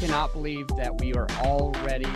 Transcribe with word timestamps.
cannot 0.00 0.30
believe 0.34 0.68
that 0.76 1.00
we 1.00 1.14
are 1.14 1.26
already 1.40 2.06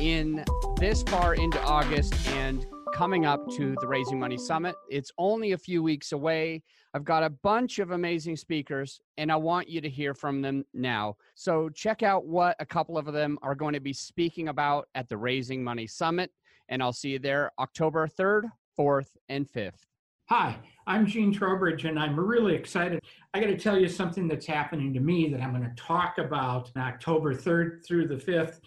in 0.00 0.44
this 0.78 1.02
far 1.02 1.34
into 1.34 1.60
August 1.64 2.14
and 2.28 2.64
coming 2.94 3.26
up 3.26 3.44
to 3.56 3.74
the 3.80 3.88
Raising 3.88 4.20
Money 4.20 4.38
Summit. 4.38 4.76
It's 4.88 5.10
only 5.18 5.50
a 5.50 5.58
few 5.58 5.82
weeks 5.82 6.12
away. 6.12 6.62
I've 6.94 7.02
got 7.02 7.24
a 7.24 7.30
bunch 7.30 7.80
of 7.80 7.90
amazing 7.90 8.36
speakers, 8.36 9.00
and 9.18 9.32
I 9.32 9.36
want 9.36 9.68
you 9.68 9.80
to 9.80 9.88
hear 9.88 10.14
from 10.14 10.42
them 10.42 10.64
now. 10.74 11.16
So, 11.34 11.68
check 11.70 12.04
out 12.04 12.24
what 12.24 12.54
a 12.60 12.66
couple 12.66 12.96
of 12.96 13.06
them 13.06 13.36
are 13.42 13.56
going 13.56 13.74
to 13.74 13.80
be 13.80 13.92
speaking 13.92 14.46
about 14.46 14.86
at 14.94 15.08
the 15.08 15.16
Raising 15.16 15.64
Money 15.64 15.88
Summit. 15.88 16.30
And 16.68 16.80
I'll 16.80 16.92
see 16.92 17.10
you 17.10 17.18
there 17.18 17.50
October 17.58 18.06
3rd, 18.06 18.44
4th, 18.78 19.08
and 19.28 19.50
5th. 19.50 19.86
Hi, 20.30 20.56
I'm 20.86 21.06
Gene 21.06 21.34
Trowbridge, 21.34 21.84
and 21.84 21.98
I'm 21.98 22.18
really 22.18 22.54
excited. 22.54 22.98
I 23.34 23.40
got 23.40 23.48
to 23.48 23.58
tell 23.58 23.78
you 23.78 23.90
something 23.90 24.26
that's 24.26 24.46
happening 24.46 24.94
to 24.94 25.00
me 25.00 25.28
that 25.28 25.42
I'm 25.42 25.50
going 25.50 25.68
to 25.68 25.82
talk 25.82 26.16
about 26.16 26.70
October 26.78 27.34
3rd 27.34 27.84
through 27.84 28.08
the 28.08 28.14
5th. 28.14 28.60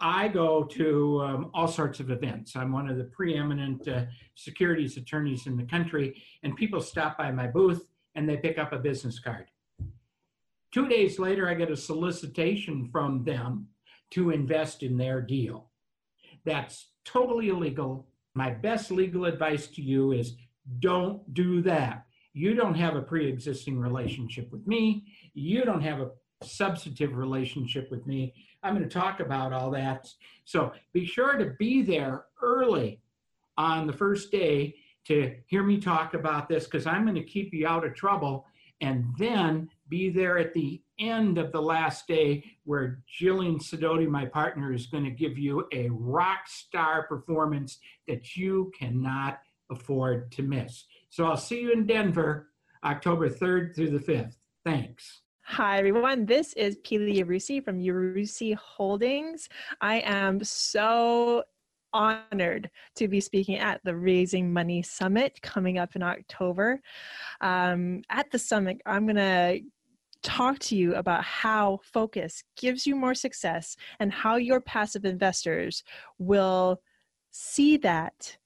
I 0.00 0.28
go 0.28 0.64
to 0.64 1.22
um, 1.22 1.50
all 1.54 1.66
sorts 1.66 1.98
of 1.98 2.10
events. 2.10 2.56
I'm 2.56 2.72
one 2.72 2.90
of 2.90 2.98
the 2.98 3.04
preeminent 3.04 3.88
uh, 3.88 4.04
securities 4.34 4.98
attorneys 4.98 5.46
in 5.46 5.56
the 5.56 5.62
country, 5.62 6.22
and 6.42 6.54
people 6.56 6.82
stop 6.82 7.16
by 7.16 7.32
my 7.32 7.46
booth 7.46 7.86
and 8.14 8.28
they 8.28 8.36
pick 8.36 8.58
up 8.58 8.74
a 8.74 8.78
business 8.78 9.18
card. 9.18 9.46
Two 10.72 10.88
days 10.88 11.18
later, 11.18 11.48
I 11.48 11.54
get 11.54 11.70
a 11.70 11.76
solicitation 11.76 12.90
from 12.92 13.24
them 13.24 13.68
to 14.10 14.28
invest 14.28 14.82
in 14.82 14.98
their 14.98 15.22
deal. 15.22 15.70
That's 16.44 16.88
totally 17.06 17.48
illegal. 17.48 18.08
My 18.34 18.50
best 18.50 18.90
legal 18.90 19.24
advice 19.24 19.68
to 19.68 19.80
you 19.80 20.12
is 20.12 20.36
don't 20.80 21.34
do 21.34 21.62
that. 21.62 22.06
You 22.32 22.54
don't 22.54 22.74
have 22.74 22.94
a 22.94 23.02
pre 23.02 23.28
existing 23.28 23.78
relationship 23.78 24.50
with 24.52 24.66
me. 24.66 25.06
You 25.34 25.64
don't 25.64 25.82
have 25.82 26.00
a 26.00 26.10
substantive 26.42 27.16
relationship 27.16 27.90
with 27.90 28.06
me. 28.06 28.34
I'm 28.62 28.76
going 28.76 28.88
to 28.88 28.92
talk 28.94 29.20
about 29.20 29.52
all 29.52 29.70
that. 29.72 30.08
So 30.44 30.72
be 30.92 31.04
sure 31.04 31.36
to 31.36 31.54
be 31.58 31.82
there 31.82 32.26
early 32.42 33.00
on 33.56 33.86
the 33.86 33.92
first 33.92 34.30
day 34.30 34.76
to 35.06 35.34
hear 35.46 35.62
me 35.62 35.78
talk 35.78 36.14
about 36.14 36.48
this 36.48 36.64
because 36.64 36.86
I'm 36.86 37.04
going 37.04 37.14
to 37.14 37.22
keep 37.22 37.52
you 37.54 37.66
out 37.66 37.84
of 37.84 37.94
trouble 37.94 38.46
and 38.80 39.06
then 39.18 39.68
be 39.88 40.10
there 40.10 40.38
at 40.38 40.54
the 40.54 40.80
end 40.98 41.38
of 41.38 41.50
the 41.50 41.62
last 41.62 42.06
day 42.06 42.44
where 42.64 43.02
Jillian 43.20 43.60
Sidoti, 43.60 44.06
my 44.06 44.26
partner, 44.26 44.72
is 44.72 44.86
going 44.86 45.04
to 45.04 45.10
give 45.10 45.38
you 45.38 45.66
a 45.72 45.88
rock 45.90 46.46
star 46.46 47.06
performance 47.06 47.78
that 48.06 48.36
you 48.36 48.70
cannot 48.78 49.40
afford 49.70 50.30
to 50.32 50.42
miss. 50.42 50.84
So 51.10 51.26
I'll 51.26 51.36
see 51.36 51.60
you 51.60 51.72
in 51.72 51.86
Denver 51.86 52.48
October 52.84 53.28
3rd 53.28 53.74
through 53.74 53.90
the 53.90 53.98
5th. 53.98 54.34
Thanks. 54.64 55.22
Hi, 55.42 55.78
everyone. 55.78 56.26
This 56.26 56.52
is 56.54 56.76
Pili 56.84 57.16
Yarusi 57.16 57.64
from 57.64 57.80
Yarusi 57.80 58.54
Holdings. 58.54 59.48
I 59.80 60.00
am 60.00 60.44
so 60.44 61.42
honored 61.94 62.70
to 62.96 63.08
be 63.08 63.20
speaking 63.20 63.56
at 63.56 63.80
the 63.82 63.96
Raising 63.96 64.52
Money 64.52 64.82
Summit 64.82 65.40
coming 65.42 65.78
up 65.78 65.96
in 65.96 66.02
October. 66.02 66.80
Um, 67.40 68.02
at 68.10 68.30
the 68.30 68.38
summit, 68.38 68.82
I'm 68.84 69.06
going 69.06 69.16
to 69.16 69.60
talk 70.22 70.58
to 70.58 70.76
you 70.76 70.94
about 70.96 71.24
how 71.24 71.80
focus 71.82 72.42
gives 72.56 72.86
you 72.86 72.94
more 72.94 73.14
success 73.14 73.76
and 74.00 74.12
how 74.12 74.36
your 74.36 74.60
passive 74.60 75.04
investors 75.04 75.82
will 76.18 76.82
see 77.30 77.76
that 77.78 78.36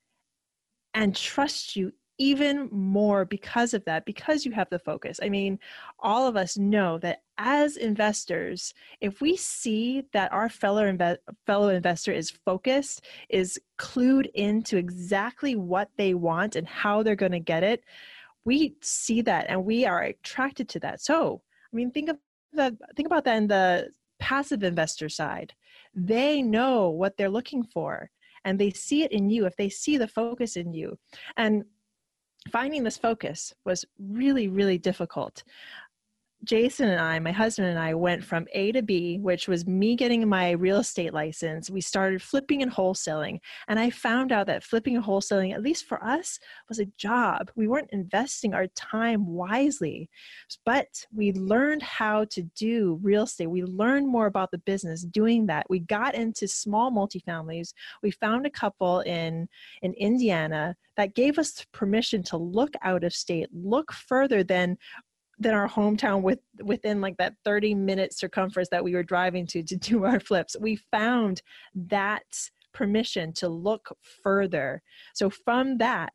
and 0.94 1.14
trust 1.16 1.76
you 1.76 1.92
even 2.18 2.68
more 2.70 3.24
because 3.24 3.74
of 3.74 3.84
that, 3.84 4.04
because 4.04 4.44
you 4.44 4.52
have 4.52 4.68
the 4.70 4.78
focus. 4.78 5.18
I 5.22 5.28
mean, 5.28 5.58
all 5.98 6.28
of 6.28 6.36
us 6.36 6.56
know 6.56 6.98
that 6.98 7.22
as 7.38 7.76
investors, 7.76 8.74
if 9.00 9.20
we 9.20 9.36
see 9.36 10.04
that 10.12 10.32
our 10.32 10.48
fellow 10.48 10.84
inve- 10.84 11.18
fellow 11.46 11.70
investor 11.70 12.12
is 12.12 12.30
focused, 12.30 13.04
is 13.28 13.58
clued 13.78 14.30
into 14.34 14.76
exactly 14.76 15.56
what 15.56 15.90
they 15.96 16.14
want 16.14 16.54
and 16.54 16.68
how 16.68 17.02
they're 17.02 17.16
going 17.16 17.32
to 17.32 17.40
get 17.40 17.64
it, 17.64 17.82
we 18.44 18.76
see 18.80 19.22
that 19.22 19.46
and 19.48 19.64
we 19.64 19.84
are 19.84 20.02
attracted 20.02 20.68
to 20.68 20.80
that. 20.80 21.00
So, 21.00 21.42
I 21.72 21.76
mean, 21.76 21.90
think 21.90 22.10
of 22.10 22.18
that. 22.52 22.74
Think 22.94 23.06
about 23.06 23.24
that 23.24 23.36
in 23.36 23.46
the 23.48 23.88
passive 24.20 24.62
investor 24.62 25.08
side. 25.08 25.54
They 25.94 26.42
know 26.42 26.90
what 26.90 27.16
they're 27.16 27.30
looking 27.30 27.64
for 27.64 28.10
and 28.44 28.58
they 28.58 28.70
see 28.70 29.02
it 29.02 29.12
in 29.12 29.30
you, 29.30 29.46
if 29.46 29.56
they 29.56 29.68
see 29.68 29.96
the 29.96 30.08
focus 30.08 30.56
in 30.56 30.72
you. 30.72 30.98
And 31.36 31.64
finding 32.50 32.82
this 32.82 32.98
focus 32.98 33.52
was 33.64 33.84
really, 33.98 34.48
really 34.48 34.78
difficult. 34.78 35.44
Jason 36.44 36.88
and 36.88 37.00
I, 37.00 37.18
my 37.20 37.30
husband 37.30 37.68
and 37.68 37.78
I, 37.78 37.94
went 37.94 38.24
from 38.24 38.46
A 38.52 38.72
to 38.72 38.82
B, 38.82 39.18
which 39.18 39.46
was 39.46 39.66
me 39.66 39.94
getting 39.94 40.28
my 40.28 40.50
real 40.52 40.78
estate 40.78 41.14
license. 41.14 41.70
We 41.70 41.80
started 41.80 42.20
flipping 42.20 42.62
and 42.62 42.72
wholesaling. 42.72 43.38
And 43.68 43.78
I 43.78 43.90
found 43.90 44.32
out 44.32 44.46
that 44.48 44.64
flipping 44.64 44.96
and 44.96 45.04
wholesaling, 45.04 45.54
at 45.54 45.62
least 45.62 45.86
for 45.86 46.02
us, 46.04 46.38
was 46.68 46.80
a 46.80 46.86
job. 46.98 47.50
We 47.54 47.68
weren't 47.68 47.90
investing 47.92 48.54
our 48.54 48.66
time 48.68 49.26
wisely. 49.26 50.10
But 50.66 51.06
we 51.14 51.32
learned 51.32 51.82
how 51.82 52.24
to 52.30 52.42
do 52.56 52.98
real 53.02 53.22
estate. 53.24 53.46
We 53.46 53.62
learned 53.62 54.08
more 54.08 54.26
about 54.26 54.50
the 54.50 54.58
business 54.58 55.04
doing 55.04 55.46
that. 55.46 55.66
We 55.70 55.80
got 55.80 56.14
into 56.14 56.48
small 56.48 56.90
multifamilies. 56.90 57.72
We 58.02 58.10
found 58.10 58.46
a 58.46 58.50
couple 58.50 59.00
in, 59.00 59.48
in 59.82 59.94
Indiana 59.94 60.76
that 60.96 61.14
gave 61.14 61.38
us 61.38 61.64
permission 61.72 62.22
to 62.24 62.36
look 62.36 62.74
out 62.82 63.04
of 63.04 63.14
state, 63.14 63.48
look 63.52 63.92
further 63.92 64.44
than 64.44 64.76
than 65.42 65.54
our 65.54 65.68
hometown 65.68 66.22
with 66.22 66.38
within 66.62 67.00
like 67.00 67.16
that 67.18 67.34
30 67.44 67.74
minute 67.74 68.12
circumference 68.12 68.68
that 68.70 68.84
we 68.84 68.94
were 68.94 69.02
driving 69.02 69.46
to 69.48 69.62
to 69.62 69.76
do 69.76 70.04
our 70.04 70.20
flips. 70.20 70.56
We 70.60 70.76
found 70.90 71.42
that 71.74 72.50
permission 72.72 73.32
to 73.34 73.48
look 73.48 73.96
further. 74.22 74.82
So 75.14 75.30
from 75.30 75.78
that 75.78 76.12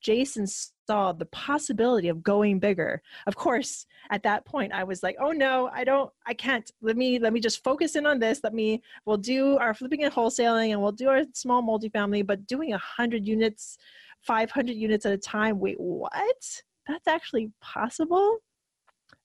jason 0.00 0.46
saw 0.46 1.12
the 1.12 1.26
possibility 1.26 2.08
of 2.08 2.22
going 2.22 2.60
bigger. 2.60 3.02
Of 3.26 3.34
course 3.36 3.84
at 4.10 4.22
that 4.22 4.44
point 4.46 4.72
i 4.72 4.84
was 4.84 5.02
like 5.02 5.16
oh 5.20 5.32
no 5.32 5.68
i 5.74 5.84
don't 5.84 6.10
i 6.26 6.34
can't. 6.34 6.70
Let 6.80 6.96
me 6.96 7.18
let 7.18 7.32
me 7.32 7.40
just 7.40 7.64
focus 7.64 7.96
in 7.96 8.06
on 8.06 8.18
this. 8.18 8.40
Let 8.42 8.54
me 8.54 8.82
we'll 9.04 9.16
do 9.18 9.58
our 9.58 9.74
flipping 9.74 10.04
and 10.04 10.14
wholesaling 10.14 10.70
and 10.70 10.80
we'll 10.80 10.92
do 10.92 11.08
our 11.08 11.22
small 11.34 11.62
multifamily 11.62 12.26
but 12.26 12.46
doing 12.46 12.70
100 12.70 13.26
units 13.26 13.76
500 14.22 14.72
units 14.72 15.06
at 15.06 15.12
a 15.12 15.18
time. 15.18 15.58
Wait 15.58 15.78
what? 15.78 16.62
That's 16.86 17.06
actually 17.06 17.50
possible 17.60 18.38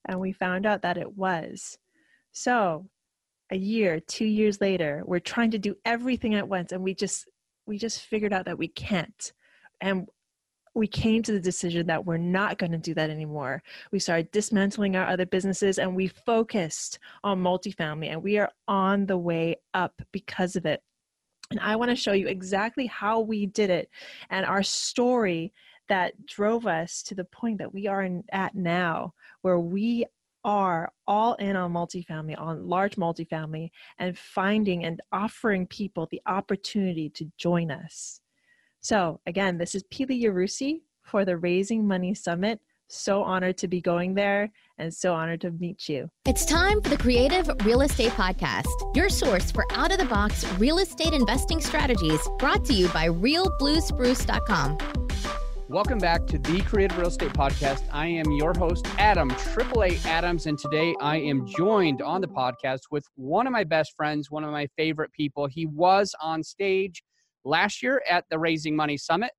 and 0.06 0.20
we 0.20 0.32
found 0.32 0.66
out 0.66 0.82
that 0.82 0.98
it 0.98 1.16
was. 1.16 1.78
So, 2.32 2.88
a 3.50 3.56
year, 3.56 4.00
2 4.00 4.24
years 4.24 4.60
later, 4.60 5.02
we're 5.06 5.20
trying 5.20 5.50
to 5.52 5.58
do 5.58 5.76
everything 5.84 6.34
at 6.34 6.48
once 6.48 6.72
and 6.72 6.82
we 6.82 6.94
just 6.94 7.28
we 7.66 7.78
just 7.78 8.02
figured 8.02 8.32
out 8.32 8.44
that 8.46 8.58
we 8.58 8.68
can't. 8.68 9.32
And 9.80 10.08
we 10.74 10.86
came 10.86 11.22
to 11.22 11.32
the 11.32 11.40
decision 11.40 11.86
that 11.86 12.04
we're 12.04 12.16
not 12.16 12.58
going 12.58 12.72
to 12.72 12.78
do 12.78 12.94
that 12.94 13.10
anymore. 13.10 13.62
We 13.92 14.00
started 14.00 14.30
dismantling 14.32 14.96
our 14.96 15.06
other 15.06 15.24
businesses 15.24 15.78
and 15.78 15.94
we 15.94 16.08
focused 16.08 16.98
on 17.22 17.42
multifamily 17.42 18.10
and 18.10 18.22
we 18.22 18.38
are 18.38 18.50
on 18.66 19.06
the 19.06 19.16
way 19.16 19.56
up 19.72 19.94
because 20.12 20.56
of 20.56 20.66
it. 20.66 20.82
And 21.50 21.60
I 21.60 21.76
want 21.76 21.90
to 21.90 21.96
show 21.96 22.12
you 22.12 22.26
exactly 22.26 22.86
how 22.86 23.20
we 23.20 23.46
did 23.46 23.70
it 23.70 23.88
and 24.30 24.44
our 24.44 24.62
story 24.62 25.52
that 25.88 26.26
drove 26.26 26.66
us 26.66 27.02
to 27.04 27.14
the 27.14 27.24
point 27.24 27.58
that 27.58 27.72
we 27.72 27.86
are 27.86 28.08
at 28.32 28.54
now, 28.54 29.14
where 29.42 29.58
we 29.58 30.06
are 30.44 30.92
all 31.06 31.34
in 31.34 31.56
on 31.56 31.72
multifamily, 31.72 32.38
on 32.38 32.68
large 32.68 32.96
multifamily, 32.96 33.70
and 33.98 34.18
finding 34.18 34.84
and 34.84 35.00
offering 35.12 35.66
people 35.66 36.06
the 36.10 36.20
opportunity 36.26 37.08
to 37.10 37.30
join 37.38 37.70
us. 37.70 38.20
So, 38.80 39.20
again, 39.26 39.56
this 39.56 39.74
is 39.74 39.82
Pili 39.84 40.22
Yarusi 40.22 40.82
for 41.02 41.24
the 41.24 41.38
Raising 41.38 41.86
Money 41.86 42.14
Summit. 42.14 42.60
So 42.88 43.22
honored 43.22 43.56
to 43.58 43.66
be 43.66 43.80
going 43.80 44.12
there 44.14 44.52
and 44.76 44.92
so 44.92 45.14
honored 45.14 45.40
to 45.40 45.50
meet 45.52 45.88
you. 45.88 46.10
It's 46.26 46.44
time 46.44 46.82
for 46.82 46.90
the 46.90 46.98
Creative 46.98 47.50
Real 47.64 47.80
Estate 47.80 48.12
Podcast, 48.12 48.94
your 48.94 49.08
source 49.08 49.50
for 49.50 49.64
out 49.72 49.90
of 49.90 49.98
the 49.98 50.04
box 50.04 50.44
real 50.58 50.78
estate 50.78 51.14
investing 51.14 51.62
strategies 51.62 52.20
brought 52.38 52.66
to 52.66 52.74
you 52.74 52.88
by 52.88 53.08
realbluespruce.com. 53.08 55.03
Welcome 55.70 55.96
back 55.96 56.26
to 56.26 56.36
the 56.36 56.60
Creative 56.60 56.98
Real 56.98 57.08
Estate 57.08 57.32
Podcast. 57.32 57.84
I 57.90 58.06
am 58.06 58.30
your 58.32 58.52
host, 58.52 58.86
Adam, 58.98 59.30
AAA 59.30 60.04
Adams, 60.04 60.44
and 60.44 60.58
today 60.58 60.94
I 61.00 61.16
am 61.16 61.46
joined 61.46 62.02
on 62.02 62.20
the 62.20 62.28
podcast 62.28 62.80
with 62.90 63.06
one 63.14 63.46
of 63.46 63.52
my 63.54 63.64
best 63.64 63.96
friends, 63.96 64.30
one 64.30 64.44
of 64.44 64.50
my 64.50 64.66
favorite 64.76 65.10
people. 65.14 65.46
He 65.46 65.64
was 65.64 66.14
on 66.20 66.42
stage 66.42 67.02
last 67.44 67.82
year 67.82 68.02
at 68.10 68.26
the 68.28 68.38
Raising 68.38 68.76
Money 68.76 68.98
Summit, 68.98 69.30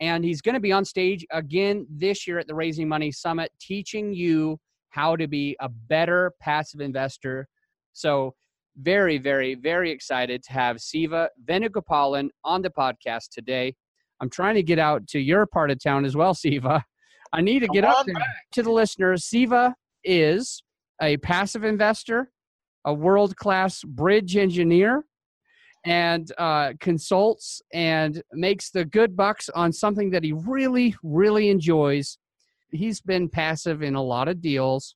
and 0.00 0.24
he's 0.24 0.40
going 0.42 0.54
to 0.54 0.60
be 0.60 0.72
on 0.72 0.84
stage 0.84 1.24
again 1.30 1.86
this 1.88 2.26
year 2.26 2.40
at 2.40 2.48
the 2.48 2.56
Raising 2.56 2.88
Money 2.88 3.12
Summit, 3.12 3.52
teaching 3.60 4.12
you 4.12 4.58
how 4.90 5.14
to 5.14 5.28
be 5.28 5.56
a 5.60 5.68
better 5.68 6.32
passive 6.40 6.80
investor. 6.80 7.46
So, 7.92 8.34
very, 8.80 9.18
very, 9.18 9.54
very 9.54 9.92
excited 9.92 10.42
to 10.42 10.52
have 10.52 10.80
Siva 10.80 11.30
Venugopalan 11.44 12.30
on 12.42 12.62
the 12.62 12.70
podcast 12.70 13.28
today. 13.30 13.76
I'm 14.20 14.30
trying 14.30 14.54
to 14.56 14.62
get 14.62 14.78
out 14.78 15.06
to 15.08 15.18
your 15.18 15.46
part 15.46 15.70
of 15.70 15.82
town 15.82 16.04
as 16.04 16.16
well, 16.16 16.34
Siva. 16.34 16.84
I 17.32 17.40
need 17.40 17.60
to 17.60 17.68
get 17.68 17.84
up 17.84 18.06
to 18.52 18.62
the 18.62 18.70
listeners. 18.70 19.24
Siva 19.24 19.74
is 20.02 20.62
a 21.02 21.16
passive 21.18 21.64
investor, 21.64 22.30
a 22.84 22.94
world 22.94 23.36
class 23.36 23.82
bridge 23.84 24.36
engineer 24.36 25.04
and 25.84 26.32
uh, 26.38 26.72
consults 26.80 27.62
and 27.72 28.22
makes 28.32 28.70
the 28.70 28.84
good 28.84 29.16
bucks 29.16 29.48
on 29.50 29.72
something 29.72 30.10
that 30.10 30.24
he 30.24 30.32
really, 30.32 30.94
really 31.02 31.50
enjoys. 31.50 32.18
He's 32.70 33.00
been 33.00 33.28
passive 33.28 33.82
in 33.82 33.94
a 33.94 34.02
lot 34.02 34.28
of 34.28 34.40
deals, 34.40 34.94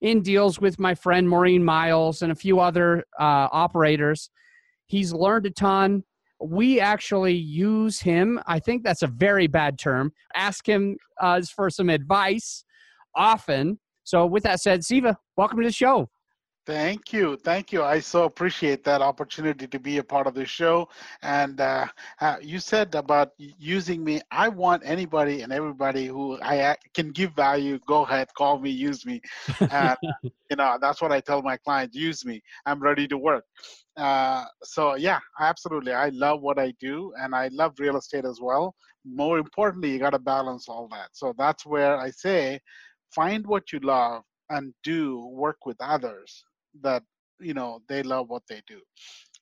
in 0.00 0.22
deals 0.22 0.60
with 0.60 0.78
my 0.78 0.94
friend 0.94 1.28
Maureen 1.28 1.64
Miles 1.64 2.22
and 2.22 2.32
a 2.32 2.36
few 2.36 2.60
other 2.60 3.04
uh, 3.18 3.48
operators. 3.52 4.30
He's 4.86 5.12
learned 5.12 5.46
a 5.46 5.50
ton. 5.50 6.04
We 6.42 6.80
actually 6.80 7.34
use 7.34 8.00
him. 8.00 8.40
I 8.46 8.58
think 8.58 8.82
that's 8.82 9.02
a 9.02 9.06
very 9.06 9.46
bad 9.46 9.78
term. 9.78 10.12
Ask 10.34 10.66
him 10.66 10.96
uh, 11.20 11.42
for 11.54 11.70
some 11.70 11.90
advice 11.90 12.64
often. 13.14 13.78
So, 14.04 14.26
with 14.26 14.42
that 14.44 14.60
said, 14.60 14.84
Siva, 14.84 15.18
welcome 15.36 15.58
to 15.58 15.64
the 15.64 15.72
show. 15.72 16.08
Thank 16.70 17.12
you. 17.12 17.36
Thank 17.36 17.72
you. 17.72 17.82
I 17.82 17.98
so 17.98 18.22
appreciate 18.22 18.84
that 18.84 19.02
opportunity 19.02 19.66
to 19.66 19.78
be 19.80 19.98
a 19.98 20.04
part 20.04 20.28
of 20.28 20.34
the 20.34 20.46
show. 20.46 20.88
And 21.20 21.60
uh, 21.60 21.88
uh, 22.20 22.36
you 22.40 22.60
said 22.60 22.94
about 22.94 23.32
using 23.38 24.04
me. 24.04 24.20
I 24.30 24.50
want 24.50 24.84
anybody 24.84 25.42
and 25.42 25.52
everybody 25.52 26.06
who 26.06 26.40
I 26.40 26.76
can 26.94 27.10
give 27.10 27.32
value, 27.32 27.80
go 27.88 28.04
ahead, 28.04 28.28
call 28.38 28.60
me, 28.60 28.70
use 28.70 29.04
me. 29.04 29.20
And, 29.68 29.96
you 30.48 30.54
know, 30.56 30.78
that's 30.80 31.02
what 31.02 31.10
I 31.10 31.18
tell 31.18 31.42
my 31.42 31.56
clients 31.56 31.96
use 31.96 32.24
me. 32.24 32.40
I'm 32.64 32.78
ready 32.78 33.08
to 33.08 33.18
work. 33.18 33.46
Uh, 33.96 34.44
so, 34.62 34.94
yeah, 34.94 35.18
absolutely. 35.40 35.92
I 35.92 36.10
love 36.10 36.40
what 36.40 36.60
I 36.60 36.72
do 36.78 37.12
and 37.18 37.34
I 37.34 37.48
love 37.48 37.80
real 37.80 37.96
estate 37.96 38.24
as 38.24 38.38
well. 38.40 38.76
More 39.04 39.40
importantly, 39.40 39.90
you 39.90 39.98
got 39.98 40.10
to 40.10 40.20
balance 40.20 40.68
all 40.68 40.86
that. 40.92 41.08
So, 41.14 41.34
that's 41.36 41.66
where 41.66 41.96
I 41.98 42.12
say 42.12 42.60
find 43.12 43.44
what 43.44 43.72
you 43.72 43.80
love 43.80 44.22
and 44.50 44.72
do 44.84 45.26
work 45.32 45.66
with 45.66 45.76
others 45.80 46.44
that 46.82 47.02
you 47.40 47.54
know 47.54 47.80
they 47.88 48.02
love 48.02 48.28
what 48.28 48.42
they 48.48 48.62
do. 48.66 48.80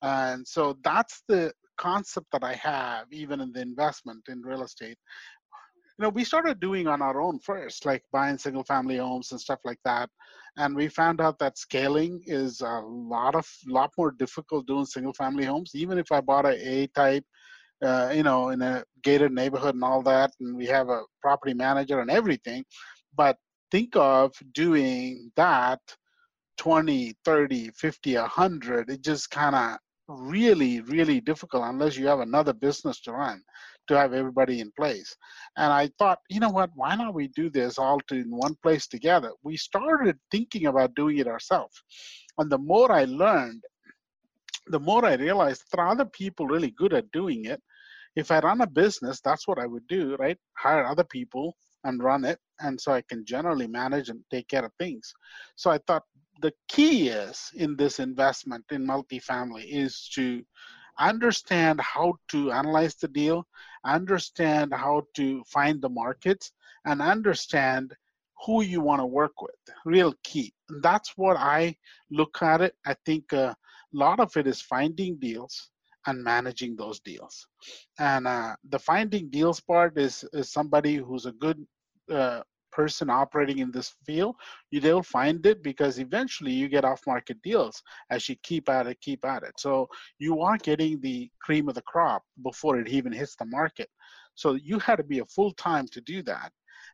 And 0.03 0.47
so 0.47 0.77
that's 0.85 1.23
the 1.29 1.53
concept 1.79 2.27
that 2.33 2.43
i 2.43 2.55
have 2.55 3.07
even 3.13 3.41
in 3.41 3.53
the 3.53 3.61
investment 3.61 4.23
in 4.29 4.43
real 4.43 4.63
estate. 4.63 4.99
You 5.99 6.05
know 6.05 6.09
we 6.11 6.25
started 6.25 6.61
doing 6.61 6.87
on 6.87 7.03
our 7.03 7.21
own 7.21 7.39
first 7.41 7.87
like 7.87 8.03
buying 8.13 8.39
single 8.39 8.65
family 8.65 8.97
homes 8.97 9.33
and 9.33 9.41
stuff 9.41 9.61
like 9.65 9.81
that. 9.85 10.11
And 10.57 10.75
we 10.75 10.89
found 10.89 11.21
out 11.21 11.39
that 11.39 11.57
scaling 11.59 12.21
is 12.27 12.61
a 12.61 12.81
lot 12.85 13.35
of 13.35 13.47
lot 13.67 13.93
more 13.97 14.11
difficult 14.11 14.67
doing 14.67 14.87
single 14.87 15.13
family 15.13 15.45
homes. 15.45 15.73
Even 15.75 15.99
if 15.99 16.11
i 16.13 16.21
bought 16.21 16.47
a 16.47 16.57
a 16.69 16.87
type 16.89 17.25
uh, 17.83 18.13
you 18.15 18.23
know 18.23 18.51
in 18.51 18.63
a 18.63 18.85
gated 19.03 19.33
neighborhood 19.33 19.75
and 19.75 19.85
all 19.85 20.03
that 20.03 20.33
and 20.41 20.57
we 20.57 20.67
have 20.67 20.89
a 20.89 21.03
property 21.23 21.55
manager 21.55 22.01
and 22.01 22.11
everything 22.11 22.65
but 23.17 23.37
think 23.71 23.95
of 23.97 24.33
doing 24.53 25.31
that 25.37 25.81
20 26.59 27.15
30 27.25 27.71
50 27.71 28.17
100 28.17 28.91
it 28.91 29.03
just 29.03 29.31
kind 29.31 29.55
of 29.55 29.79
really 30.09 30.81
really 30.83 31.21
difficult 31.21 31.65
unless 31.65 31.97
you 31.97 32.07
have 32.07 32.21
another 32.21 32.53
business 32.53 33.01
to 33.01 33.13
run 33.13 33.43
to 33.89 33.99
have 33.99 34.13
everybody 34.13 34.61
in 34.61 34.71
place. 34.73 35.17
And 35.57 35.73
i 35.73 35.91
thought 35.99 36.19
you 36.29 36.41
know 36.41 36.51
what? 36.51 36.71
Why 36.75 36.95
not 36.95 37.15
we 37.15 37.29
do 37.29 37.51
this 37.51 37.79
all 37.79 38.01
in 38.11 38.31
one 38.31 38.55
place 38.63 38.87
together? 38.87 39.33
We 39.43 39.57
started 39.57 40.19
thinking 40.31 40.67
about 40.67 40.95
doing 40.95 41.19
it 41.19 41.27
ourselves. 41.27 41.83
And 42.39 42.51
the 42.51 42.59
more 42.59 42.93
i 42.93 43.05
learned 43.05 43.65
the 44.69 44.81
more 44.81 45.05
i 45.05 45.15
realized 45.15 45.65
there 45.73 45.85
are 45.85 45.93
other 45.93 46.05
people 46.05 46.47
really 46.47 46.71
good 46.71 46.93
at 46.95 47.11
doing 47.13 47.47
it. 47.47 47.61
If 48.15 48.31
i 48.31 48.39
run 48.41 48.61
a 48.61 48.67
business 48.67 49.21
that's 49.21 49.49
what 49.49 49.59
i 49.59 49.67
would 49.67 49.87
do 49.89 50.17
right? 50.17 50.39
Hire 50.57 50.87
other 50.87 51.05
people 51.05 51.57
and 51.85 52.03
run 52.03 52.25
it 52.25 52.39
and 52.61 52.81
so 52.81 52.93
i 52.93 53.03
can 53.09 53.25
generally 53.25 53.67
manage 53.67 54.09
and 54.11 54.21
take 54.31 54.49
care 54.49 54.65
of 54.65 54.73
things. 54.79 55.13
So 55.57 55.71
i 55.71 55.79
thought 55.87 56.05
the 56.41 56.53
key 56.69 57.09
is 57.09 57.51
in 57.55 57.77
this 57.77 57.99
investment 57.99 58.65
in 58.71 58.87
multifamily 58.87 59.65
is 59.69 60.09
to 60.15 60.43
understand 60.99 61.81
how 61.81 62.15
to 62.29 62.51
analyze 62.53 62.95
the 62.97 63.09
deal, 63.09 63.47
understand 63.85 64.73
how 64.73 65.03
to 65.15 65.43
find 65.45 65.81
the 65.81 65.89
markets, 65.89 66.53
and 66.85 67.01
understand 67.01 67.93
who 68.45 68.63
you 68.63 68.81
want 68.81 69.01
to 69.01 69.07
work 69.07 69.41
with. 69.43 69.55
Real 69.85 70.15
key. 70.23 70.53
That's 70.83 71.13
what 71.17 71.37
I 71.37 71.77
look 72.11 72.39
at 72.43 72.61
it. 72.61 72.75
I 72.87 72.95
think 73.05 73.33
a 73.33 73.57
lot 73.93 74.21
of 74.21 74.37
it 74.37 74.47
is 74.47 74.61
finding 74.61 75.17
deals 75.17 75.71
and 76.07 76.23
managing 76.23 76.77
those 76.77 77.01
deals. 77.01 77.47
And 77.99 78.27
uh, 78.27 78.57
the 78.69 78.79
finding 78.79 79.29
deals 79.29 79.61
part 79.61 79.99
is, 79.99 80.25
is 80.33 80.53
somebody 80.53 80.97
who's 80.97 81.27
a 81.27 81.33
good 81.33 81.67
uh, 82.11 82.43
person 82.73 83.11
operating 83.11 83.59
in 83.59 83.71
this 83.71 83.95
field, 84.05 84.37
you 84.71 84.81
they'll 84.81 85.03
find 85.03 85.45
it 85.47 85.63
because 85.63 85.99
eventually 85.99 86.53
you 86.53 86.69
get 86.69 86.85
off 86.85 87.07
market 87.07 87.41
deals 87.43 87.83
as 88.11 88.29
you 88.29 88.37
keep 88.43 88.69
at 88.69 88.87
it, 88.87 89.01
keep 89.01 89.25
at 89.25 89.43
it. 89.43 89.53
So 89.59 89.89
you 90.19 90.41
are 90.41 90.57
getting 90.59 91.01
the 91.01 91.31
cream 91.41 91.69
of 91.69 91.75
the 91.75 91.83
crop 91.83 92.23
before 92.43 92.79
it 92.79 92.89
even 92.89 93.13
hits 93.13 93.37
the 93.37 93.47
market. 93.47 93.89
So 94.35 94.55
you 94.55 94.79
had 94.79 94.97
to 94.97 95.05
be 95.05 95.19
a 95.19 95.27
full 95.27 95.53
time 95.53 95.87
to 95.89 96.01
do 96.01 96.23
that. 96.23 96.53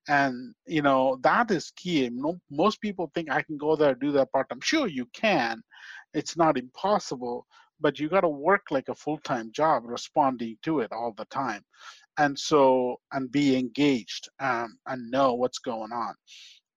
And 0.08 0.54
you 0.66 0.82
know 0.82 1.18
that 1.22 1.50
is 1.50 1.72
key. 1.76 2.10
Most 2.50 2.80
people 2.80 3.10
think 3.14 3.30
I 3.30 3.42
can 3.42 3.56
go 3.56 3.76
there 3.76 3.94
do 3.94 4.12
that 4.12 4.32
part 4.32 4.48
time. 4.48 4.60
Sure, 4.60 4.86
you 4.86 5.06
can. 5.14 5.62
It's 6.12 6.36
not 6.36 6.58
impossible, 6.58 7.46
but 7.80 7.98
you 7.98 8.08
got 8.08 8.20
to 8.22 8.28
work 8.28 8.66
like 8.70 8.88
a 8.88 8.94
full 8.94 9.18
time 9.18 9.50
job, 9.52 9.82
responding 9.86 10.56
to 10.62 10.80
it 10.80 10.92
all 10.92 11.14
the 11.16 11.24
time 11.26 11.62
and 12.18 12.38
so 12.38 12.96
and 13.12 13.30
be 13.30 13.56
engaged 13.56 14.28
um, 14.40 14.76
and 14.86 15.10
know 15.10 15.34
what's 15.34 15.58
going 15.58 15.92
on. 15.92 16.14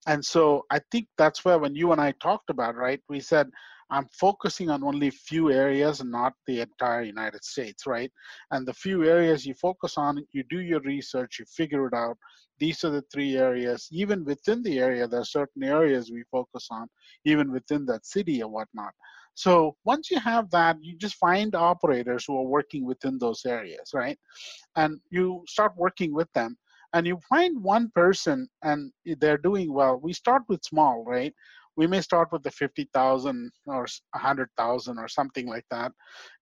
And 0.07 0.23
so 0.23 0.63
i 0.71 0.79
think 0.91 1.07
that's 1.17 1.43
where 1.43 1.59
when 1.59 1.75
you 1.75 1.91
and 1.91 2.01
i 2.01 2.11
talked 2.21 2.49
about 2.49 2.75
right 2.75 3.01
we 3.09 3.19
said 3.19 3.49
i'm 3.91 4.07
focusing 4.19 4.69
on 4.69 4.83
only 4.83 5.09
few 5.09 5.51
areas 5.51 6.01
not 6.03 6.33
the 6.47 6.61
entire 6.61 7.01
united 7.01 7.43
states 7.43 7.85
right? 7.85 8.11
And 8.51 8.65
the 8.65 8.73
few 8.73 9.03
areas 9.03 9.45
you 9.45 9.53
focus 9.53 9.97
on 9.97 10.25
you 10.31 10.43
do 10.49 10.61
your 10.61 10.81
research 10.81 11.39
you 11.39 11.45
figure 11.45 11.87
it 11.87 11.93
out. 11.93 12.17
These 12.59 12.83
are 12.85 12.89
the 12.89 13.03
three 13.13 13.37
areas. 13.37 13.87
Even 13.91 14.23
within 14.25 14.63
the 14.63 14.79
area 14.79 15.07
there 15.07 15.19
are 15.21 15.25
certain 15.39 15.63
areas 15.63 16.11
we 16.11 16.23
focus 16.31 16.67
on 16.71 16.87
even 17.25 17.51
within 17.51 17.85
that 17.87 18.05
city 18.05 18.41
or 18.41 18.49
whatnot 18.49 18.93
so 19.37 19.75
once 19.85 20.09
you 20.09 20.19
have 20.19 20.49
that, 20.49 20.77
you 20.81 20.97
just 20.97 21.13
find 21.17 21.53
operators 21.53 22.25
who 22.25 22.35
are 22.39 22.47
working 22.57 22.83
within 22.83 23.19
those 23.19 23.45
areas, 23.45 23.91
right? 23.93 24.17
And 24.75 24.99
you 25.11 25.43
start 25.47 25.73
working 25.77 26.11
with 26.11 26.27
them 26.33 26.57
and 26.93 27.05
you 27.05 27.19
find 27.29 27.61
one 27.61 27.91
person 27.93 28.49
and 28.63 28.91
they're 29.05 29.37
doing 29.37 29.71
well. 29.71 29.99
We 30.01 30.13
start 30.13 30.41
with 30.49 30.63
small, 30.63 31.03
right? 31.05 31.35
We 31.75 31.85
may 31.85 32.01
start 32.01 32.29
with 32.31 32.41
the 32.41 32.49
50,000 32.49 33.51
or 33.67 33.85
100,000 34.13 34.97
or 34.97 35.07
something 35.07 35.45
like 35.45 35.65
that. 35.69 35.91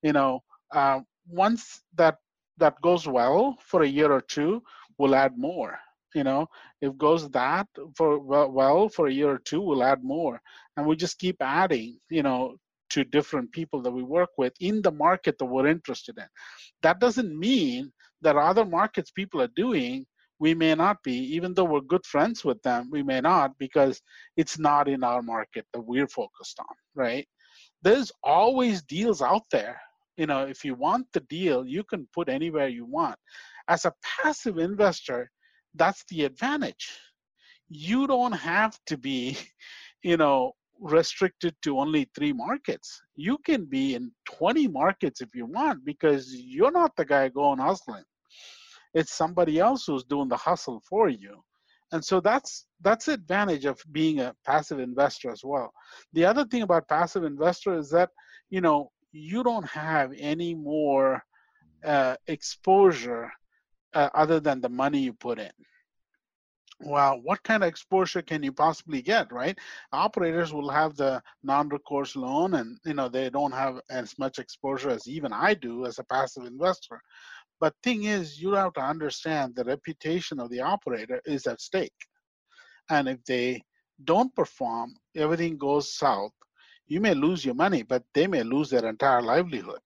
You 0.02 0.14
know, 0.14 0.40
uh, 0.72 1.02
once 1.28 1.82
that 1.96 2.16
that 2.60 2.82
goes 2.82 3.10
well 3.10 3.58
for 3.60 3.82
a 3.82 3.88
year 3.98 4.10
or 4.10 4.22
two, 4.22 4.64
we'll 4.98 5.16
add 5.16 5.38
more 5.38 5.78
you 6.14 6.24
know 6.24 6.48
if 6.82 6.98
goes 6.98 7.30
that 7.32 7.68
for 7.98 8.20
well 8.20 8.88
for 8.88 9.08
a 9.08 9.12
year 9.12 9.32
or 9.32 9.40
two 9.40 9.60
we'll 9.60 9.84
add 9.84 10.02
more 10.02 10.40
and 10.78 10.86
we 10.86 10.96
just 10.96 11.20
keep 11.20 11.36
adding 11.42 12.00
you 12.10 12.24
know 12.24 12.56
to 12.92 13.04
different 13.04 13.52
people 13.52 13.82
that 13.82 13.92
we 13.92 14.04
work 14.04 14.30
with 14.38 14.54
in 14.60 14.82
the 14.82 14.92
market 14.92 15.38
that 15.38 15.46
we're 15.46 15.68
interested 15.68 16.18
in. 16.18 16.26
That 16.82 17.00
doesn't 17.00 17.38
mean 17.38 17.92
that 18.22 18.36
other 18.36 18.66
markets 18.66 19.12
people 19.12 19.42
are 19.42 19.50
doing, 19.56 20.06
we 20.40 20.54
may 20.54 20.76
not 20.76 21.02
be, 21.04 21.14
even 21.36 21.54
though 21.54 21.64
we're 21.64 21.82
good 21.82 22.06
friends 22.06 22.44
with 22.44 22.62
them, 22.62 22.90
we 22.92 23.04
may 23.04 23.22
not 23.22 23.58
because 23.58 24.02
it's 24.36 24.60
not 24.60 24.88
in 24.88 25.04
our 25.04 25.22
market 25.22 25.66
that 25.74 25.82
we're 25.82 26.08
focused 26.08 26.60
on, 26.60 26.76
right? 26.94 27.28
There's 27.82 28.12
always 28.24 28.82
deals 28.84 29.22
out 29.22 29.44
there. 29.52 29.80
You 30.18 30.28
know, 30.28 30.46
if 30.46 30.64
you 30.64 30.76
want 30.76 31.08
the 31.14 31.20
deal, 31.22 31.66
you 31.66 31.84
can 31.84 32.08
put 32.14 32.30
anywhere 32.30 32.68
you 32.68 32.86
want. 32.86 33.18
As 33.68 33.86
a 33.86 33.94
passive 34.04 34.58
investor, 34.58 35.30
that's 35.74 36.04
the 36.10 36.26
advantage. 36.26 36.98
You 37.70 38.08
don't 38.08 38.32
have 38.32 38.78
to 38.88 38.98
be, 38.98 39.38
you 40.04 40.18
know, 40.18 40.54
restricted 40.80 41.56
to 41.64 41.80
only 41.80 42.10
three 42.16 42.34
markets. 42.34 43.02
You 43.16 43.38
can 43.46 43.66
be 43.66 43.96
in 43.96 44.12
20 44.26 44.68
markets 44.68 45.22
if 45.22 45.30
you 45.34 45.46
want 45.46 45.86
because 45.86 46.34
you're 46.34 46.72
not 46.72 46.96
the 46.96 47.06
guy 47.06 47.30
going 47.30 47.60
hustling. 47.60 48.04
It's 48.94 49.14
somebody 49.14 49.60
else 49.60 49.86
who's 49.86 50.04
doing 50.04 50.30
the 50.30 50.38
hustle 50.38 50.82
for 50.88 51.10
you. 51.10 51.44
And 51.92 52.04
so 52.04 52.20
that's 52.20 52.66
that's 52.82 53.06
the 53.06 53.14
advantage 53.14 53.66
of 53.66 53.80
being 53.92 54.20
a 54.20 54.34
passive 54.46 54.80
investor 54.80 55.32
as 55.32 55.42
well. 55.44 55.72
The 56.14 56.26
other 56.26 56.46
thing 56.46 56.64
about 56.64 56.88
passive 56.88 57.24
investor 57.24 57.78
is 57.78 57.90
that 57.92 58.10
you 58.50 58.62
know 58.62 58.92
you 59.12 59.44
don't 59.44 59.68
have 59.68 60.12
any 60.18 60.56
more 60.56 61.22
uh, 61.86 62.16
exposure 62.28 63.32
uh, 63.94 64.10
other 64.16 64.40
than 64.40 64.62
the 64.62 64.70
money 64.70 65.00
you 65.00 65.14
put 65.14 65.40
in 65.40 65.52
well, 66.82 67.20
what 67.22 67.44
kind 67.44 67.64
of 67.64 67.70
exposure 67.70 68.22
can 68.22 68.44
you 68.44 68.52
possibly 68.52 69.02
get, 69.02 69.32
right? 69.32 69.58
Operators 69.94 70.54
will 70.54 70.70
have 70.70 70.96
the 70.96 71.22
non-recourse 71.44 72.16
loan 72.16 72.56
and, 72.56 72.78
you 72.86 72.94
know, 72.94 73.10
they 73.10 73.30
don't 73.30 73.52
have 73.54 73.82
as 73.90 74.18
much 74.20 74.40
exposure 74.40 74.90
as 74.90 75.08
even 75.08 75.32
I 75.34 75.54
do 75.54 75.86
as 75.86 76.00
a 76.00 76.04
passive 76.04 76.46
investor. 76.46 77.02
But 77.60 77.76
thing 77.84 78.06
is, 78.06 78.42
you 78.42 78.54
have 78.54 78.74
to 78.74 78.82
understand 78.82 79.56
the 79.56 79.64
reputation 79.66 80.40
of 80.40 80.50
the 80.50 80.62
operator 80.62 81.22
is 81.26 81.48
at 81.48 81.62
stake. 81.62 81.96
And 82.90 83.08
if 83.08 83.24
they 83.26 83.64
don't 84.04 84.36
perform, 84.36 84.96
everything 85.16 85.58
goes 85.58 85.94
south. 85.96 86.34
you 86.88 87.00
may 87.02 87.14
lose 87.16 87.46
your 87.46 87.56
money 87.56 87.84
but 87.84 88.04
they 88.14 88.28
may 88.28 88.44
lose 88.44 88.70
their 88.70 88.86
entire 88.90 89.22
livelihood 89.22 89.80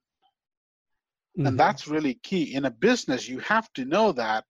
Mhm. 1.36 1.46
and 1.46 1.58
that's 1.60 1.88
really 1.88 2.16
key 2.16 2.54
in 2.54 2.66
a 2.66 2.72
business 2.72 3.28
you 3.28 3.40
have 3.40 3.72
to 3.74 3.86
know 3.86 4.12
that 4.12 4.46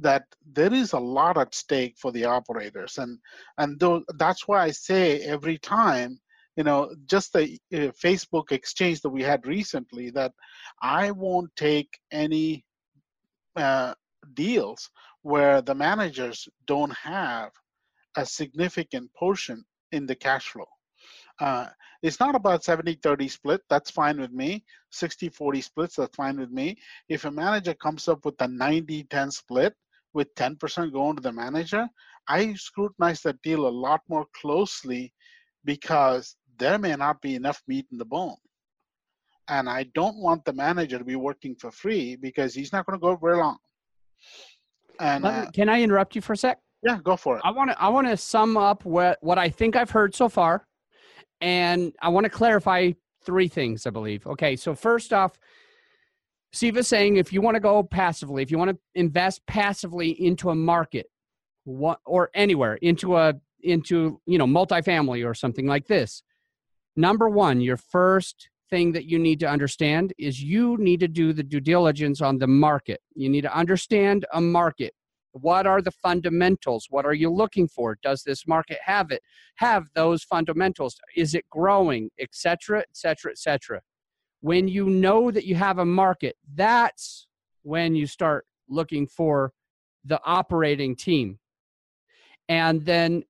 that 0.00 0.24
there 0.52 0.72
is 0.72 0.92
a 0.92 0.98
lot 0.98 1.38
at 1.38 1.54
stake 1.54 1.96
for 1.98 2.12
the 2.12 2.24
operators. 2.24 2.98
And 2.98 3.18
and 3.58 3.78
though 3.78 4.02
that's 4.16 4.46
why 4.48 4.62
i 4.64 4.70
say 4.70 5.20
every 5.20 5.58
time 5.58 6.18
you 6.56 6.64
know 6.64 6.94
just 7.06 7.32
the 7.32 7.58
uh, 7.74 7.92
facebook 8.04 8.52
exchange 8.52 9.00
that 9.00 9.10
we 9.10 9.22
had 9.22 9.46
recently 9.46 10.10
that 10.10 10.32
i 10.82 11.10
won't 11.10 11.50
take 11.56 11.98
any 12.10 12.64
uh, 13.56 13.94
deals 14.34 14.90
where 15.22 15.60
the 15.62 15.74
managers 15.74 16.48
don't 16.66 16.92
have 16.92 17.50
a 18.16 18.26
significant 18.26 19.12
portion 19.14 19.64
in 19.92 20.06
the 20.06 20.14
cash 20.14 20.48
flow. 20.48 20.66
Uh, 21.40 21.66
it's 22.02 22.20
not 22.20 22.34
about 22.34 22.64
70 22.64 22.98
30 23.02 23.28
split 23.28 23.60
that's 23.68 23.90
fine 23.90 24.20
with 24.20 24.32
me. 24.32 24.64
60 24.90 25.28
40 25.30 25.60
splits 25.60 25.96
that's 25.96 26.16
fine 26.16 26.38
with 26.38 26.50
me. 26.50 26.76
If 27.08 27.24
a 27.24 27.30
manager 27.30 27.74
comes 27.74 28.08
up 28.08 28.24
with 28.24 28.40
a 28.40 28.48
90 28.48 29.04
10 29.04 29.30
split 29.30 29.74
with 30.12 30.34
10% 30.34 30.92
going 30.92 31.16
to 31.16 31.22
the 31.22 31.32
manager 31.32 31.88
i 32.28 32.52
scrutinize 32.54 33.20
that 33.22 33.40
deal 33.42 33.66
a 33.66 33.78
lot 33.86 34.00
more 34.08 34.26
closely 34.40 35.12
because 35.64 36.36
there 36.58 36.78
may 36.78 36.94
not 36.96 37.20
be 37.20 37.34
enough 37.34 37.62
meat 37.66 37.86
in 37.92 37.98
the 37.98 38.04
bone 38.04 38.36
and 39.48 39.68
i 39.68 39.82
don't 39.94 40.16
want 40.16 40.44
the 40.44 40.52
manager 40.52 40.98
to 40.98 41.04
be 41.04 41.16
working 41.16 41.54
for 41.56 41.70
free 41.70 42.16
because 42.16 42.54
he's 42.54 42.72
not 42.72 42.86
going 42.86 42.98
to 42.98 43.02
go 43.02 43.16
very 43.16 43.36
long 43.36 43.58
and 45.00 45.24
me- 45.24 45.30
uh, 45.30 45.50
can 45.52 45.68
I 45.68 45.82
interrupt 45.82 46.14
you 46.14 46.22
for 46.22 46.34
a 46.34 46.36
sec? 46.36 46.58
yeah 46.82 46.98
go 47.02 47.16
for 47.16 47.36
it 47.36 47.42
I 47.44 47.50
want 47.50 47.70
to 47.70 47.80
I 47.80 47.88
want 47.88 48.06
to 48.06 48.16
sum 48.16 48.56
up 48.56 48.84
what 48.84 49.18
what 49.20 49.38
I 49.38 49.48
think 49.48 49.76
I've 49.76 49.90
heard 49.90 50.14
so 50.14 50.28
far, 50.28 50.66
and 51.40 51.92
I 52.00 52.08
want 52.08 52.24
to 52.24 52.30
clarify 52.30 52.92
three 53.22 53.48
things. 53.48 53.86
I 53.86 53.90
believe. 53.90 54.26
Okay, 54.26 54.56
so 54.56 54.74
first 54.74 55.12
off, 55.12 55.38
Siva's 56.52 56.88
saying 56.88 57.16
if 57.16 57.32
you 57.32 57.40
want 57.40 57.54
to 57.54 57.60
go 57.60 57.82
passively, 57.82 58.42
if 58.42 58.50
you 58.50 58.58
want 58.58 58.70
to 58.70 58.78
invest 58.94 59.46
passively 59.46 60.10
into 60.24 60.50
a 60.50 60.54
market, 60.54 61.06
or 61.64 62.30
anywhere 62.34 62.74
into 62.76 63.16
a 63.16 63.34
into 63.62 64.20
you 64.26 64.38
know 64.38 64.46
multifamily 64.46 65.26
or 65.26 65.34
something 65.34 65.66
like 65.66 65.86
this. 65.86 66.22
Number 66.96 67.28
one, 67.28 67.60
your 67.60 67.76
first 67.76 68.48
thing 68.70 68.92
that 68.92 69.04
you 69.04 69.18
need 69.18 69.40
to 69.40 69.48
understand 69.48 70.12
is 70.18 70.42
you 70.42 70.76
need 70.78 71.00
to 71.00 71.08
do 71.08 71.32
the 71.32 71.42
due 71.42 71.60
diligence 71.60 72.20
on 72.20 72.38
the 72.38 72.46
market. 72.46 73.00
You 73.14 73.28
need 73.28 73.42
to 73.42 73.56
understand 73.56 74.26
a 74.32 74.40
market 74.40 74.94
what 75.32 75.64
are 75.64 75.80
the 75.80 75.92
fundamentals 75.92 76.88
what 76.90 77.06
are 77.06 77.14
you 77.14 77.30
looking 77.30 77.68
for 77.68 77.96
does 78.02 78.24
this 78.24 78.48
market 78.48 78.78
have 78.84 79.12
it 79.12 79.22
have 79.54 79.86
those 79.94 80.24
fundamentals 80.24 80.98
is 81.14 81.34
it 81.34 81.48
growing 81.50 82.10
etc 82.18 82.80
etc 82.90 83.30
etc 83.30 83.80
when 84.40 84.68
you 84.68 84.88
know 84.88 85.30
that 85.30 85.44
you 85.44 85.54
have 85.54 85.78
a 85.78 85.84
market 85.84 86.36
that's 86.54 87.26
when 87.62 87.94
you 87.94 88.06
start 88.06 88.46
looking 88.68 89.06
for 89.06 89.52
the 90.04 90.20
operating 90.24 90.96
team 90.96 91.38
and 92.48 92.84
then 92.84 93.22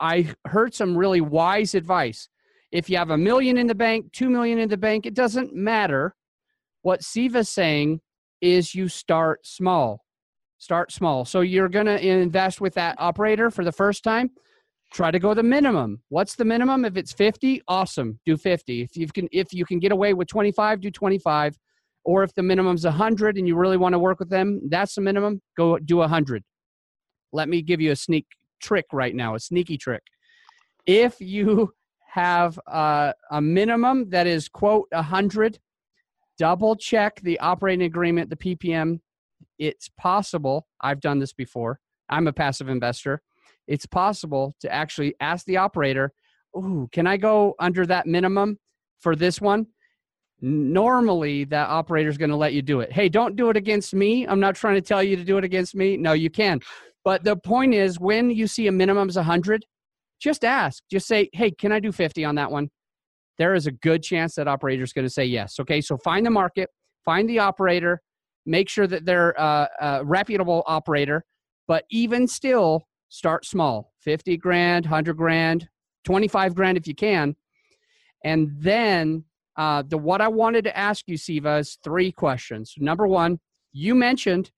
i 0.00 0.28
heard 0.46 0.74
some 0.74 0.96
really 0.96 1.20
wise 1.20 1.74
advice 1.74 2.28
if 2.70 2.90
you 2.90 2.96
have 2.96 3.10
a 3.10 3.16
million 3.16 3.56
in 3.56 3.66
the 3.66 3.74
bank 3.74 4.10
2 4.12 4.28
million 4.28 4.58
in 4.58 4.68
the 4.68 4.76
bank 4.76 5.06
it 5.06 5.14
doesn't 5.14 5.54
matter 5.54 6.14
what 6.82 7.02
siva's 7.02 7.48
saying 7.48 8.00
is 8.40 8.74
you 8.74 8.88
start 8.88 9.44
small 9.46 10.04
Start 10.58 10.90
small. 10.90 11.24
So 11.24 11.40
you're 11.40 11.68
going 11.68 11.86
to 11.86 12.04
invest 12.04 12.60
with 12.60 12.74
that 12.74 12.96
operator 12.98 13.50
for 13.50 13.64
the 13.64 13.72
first 13.72 14.02
time. 14.02 14.30
Try 14.92 15.10
to 15.10 15.18
go 15.18 15.34
the 15.34 15.42
minimum. 15.42 16.02
What's 16.08 16.34
the 16.34 16.44
minimum? 16.44 16.84
If 16.84 16.96
it's 16.96 17.12
50, 17.12 17.62
awesome. 17.68 18.18
Do 18.24 18.36
50. 18.36 18.82
If 18.82 18.96
you 18.96 19.06
can 19.08 19.28
if 19.32 19.52
you 19.52 19.64
can 19.64 19.78
get 19.78 19.92
away 19.92 20.14
with 20.14 20.28
25, 20.28 20.80
do 20.80 20.90
25. 20.90 21.58
Or 22.04 22.22
if 22.22 22.34
the 22.34 22.42
minimum's 22.42 22.84
100 22.84 23.36
and 23.36 23.46
you 23.46 23.54
really 23.56 23.76
want 23.76 23.92
to 23.92 23.98
work 23.98 24.18
with 24.18 24.30
them, 24.30 24.60
that's 24.70 24.94
the 24.94 25.02
minimum, 25.02 25.42
go 25.56 25.78
do 25.78 25.98
100. 25.98 26.42
Let 27.32 27.50
me 27.50 27.60
give 27.60 27.80
you 27.82 27.92
a 27.92 27.96
sneak 27.96 28.26
trick 28.62 28.86
right 28.92 29.14
now, 29.14 29.34
a 29.34 29.40
sneaky 29.40 29.76
trick. 29.76 30.02
If 30.86 31.20
you 31.20 31.74
have 32.06 32.58
a 32.66 33.14
minimum 33.42 34.08
that 34.08 34.26
is 34.26 34.48
quote 34.48 34.88
100, 34.92 35.58
double 36.38 36.76
check 36.76 37.20
the 37.20 37.38
operating 37.40 37.84
agreement, 37.84 38.30
the 38.30 38.36
PPM 38.36 39.00
it's 39.58 39.88
possible 39.98 40.66
i've 40.80 41.00
done 41.00 41.18
this 41.18 41.32
before 41.32 41.80
i'm 42.08 42.26
a 42.26 42.32
passive 42.32 42.68
investor 42.68 43.20
it's 43.68 43.86
possible 43.86 44.54
to 44.60 44.72
actually 44.72 45.14
ask 45.20 45.46
the 45.46 45.56
operator 45.56 46.12
ooh 46.56 46.88
can 46.90 47.06
i 47.06 47.16
go 47.16 47.54
under 47.60 47.86
that 47.86 48.06
minimum 48.06 48.58
for 49.00 49.16
this 49.16 49.40
one? 49.40 49.66
Normally 50.40 51.44
that 51.44 51.68
operator 51.68 52.08
is 52.08 52.18
going 52.18 52.30
to 52.30 52.36
let 52.36 52.52
you 52.52 52.62
do 52.62 52.80
it. 52.80 52.92
Hey 52.92 53.08
don't 53.08 53.36
do 53.36 53.50
it 53.50 53.56
against 53.56 53.94
me. 53.94 54.26
I'm 54.26 54.40
not 54.40 54.54
trying 54.54 54.76
to 54.76 54.80
tell 54.80 55.02
you 55.02 55.16
to 55.16 55.24
do 55.24 55.36
it 55.38 55.44
against 55.44 55.74
me. 55.74 55.96
No 55.96 56.12
you 56.12 56.30
can. 56.30 56.60
But 57.04 57.24
the 57.24 57.36
point 57.36 57.74
is 57.74 57.98
when 57.98 58.30
you 58.30 58.46
see 58.46 58.66
a 58.66 58.72
minimum 58.72 59.08
is 59.08 59.16
100 59.16 59.64
just 60.20 60.44
ask. 60.44 60.82
Just 60.90 61.06
say 61.06 61.28
hey 61.32 61.50
can 61.50 61.72
i 61.72 61.80
do 61.80 61.90
50 61.90 62.24
on 62.24 62.36
that 62.36 62.50
one? 62.50 62.68
There 63.38 63.54
is 63.54 63.66
a 63.66 63.72
good 63.72 64.02
chance 64.02 64.34
that 64.34 64.48
operator 64.48 64.82
is 64.82 64.92
going 64.92 65.06
to 65.06 65.12
say 65.12 65.24
yes 65.24 65.58
okay? 65.60 65.80
So 65.80 65.96
find 65.98 66.24
the 66.24 66.30
market 66.30 66.70
find 67.04 67.28
the 67.28 67.40
operator 67.40 68.00
make 68.46 68.68
sure 68.68 68.86
that 68.86 69.04
they're 69.04 69.32
a, 69.32 69.68
a 69.80 70.04
reputable 70.04 70.62
operator 70.66 71.24
but 71.66 71.84
even 71.90 72.28
still 72.28 72.87
start 73.08 73.44
small. 73.44 73.92
50 74.02 74.36
grand 74.36 74.86
100 74.86 75.16
grand 75.16 75.68
25 76.04 76.54
grand 76.54 76.78
if 76.78 76.86
you 76.86 76.94
can. 76.94 77.36
And 78.24 78.50
then 78.58 79.24
uh, 79.56 79.82
the 79.86 79.98
what 79.98 80.20
i 80.20 80.28
wanted 80.28 80.62
to 80.64 80.76
ask 80.76 81.08
you 81.08 81.16
siva 81.16 81.56
is 81.56 81.78
three 81.82 82.12
questions. 82.12 82.74
Number 82.78 83.06
one 83.06 83.38
you 83.72 83.94
mentioned 83.94 84.50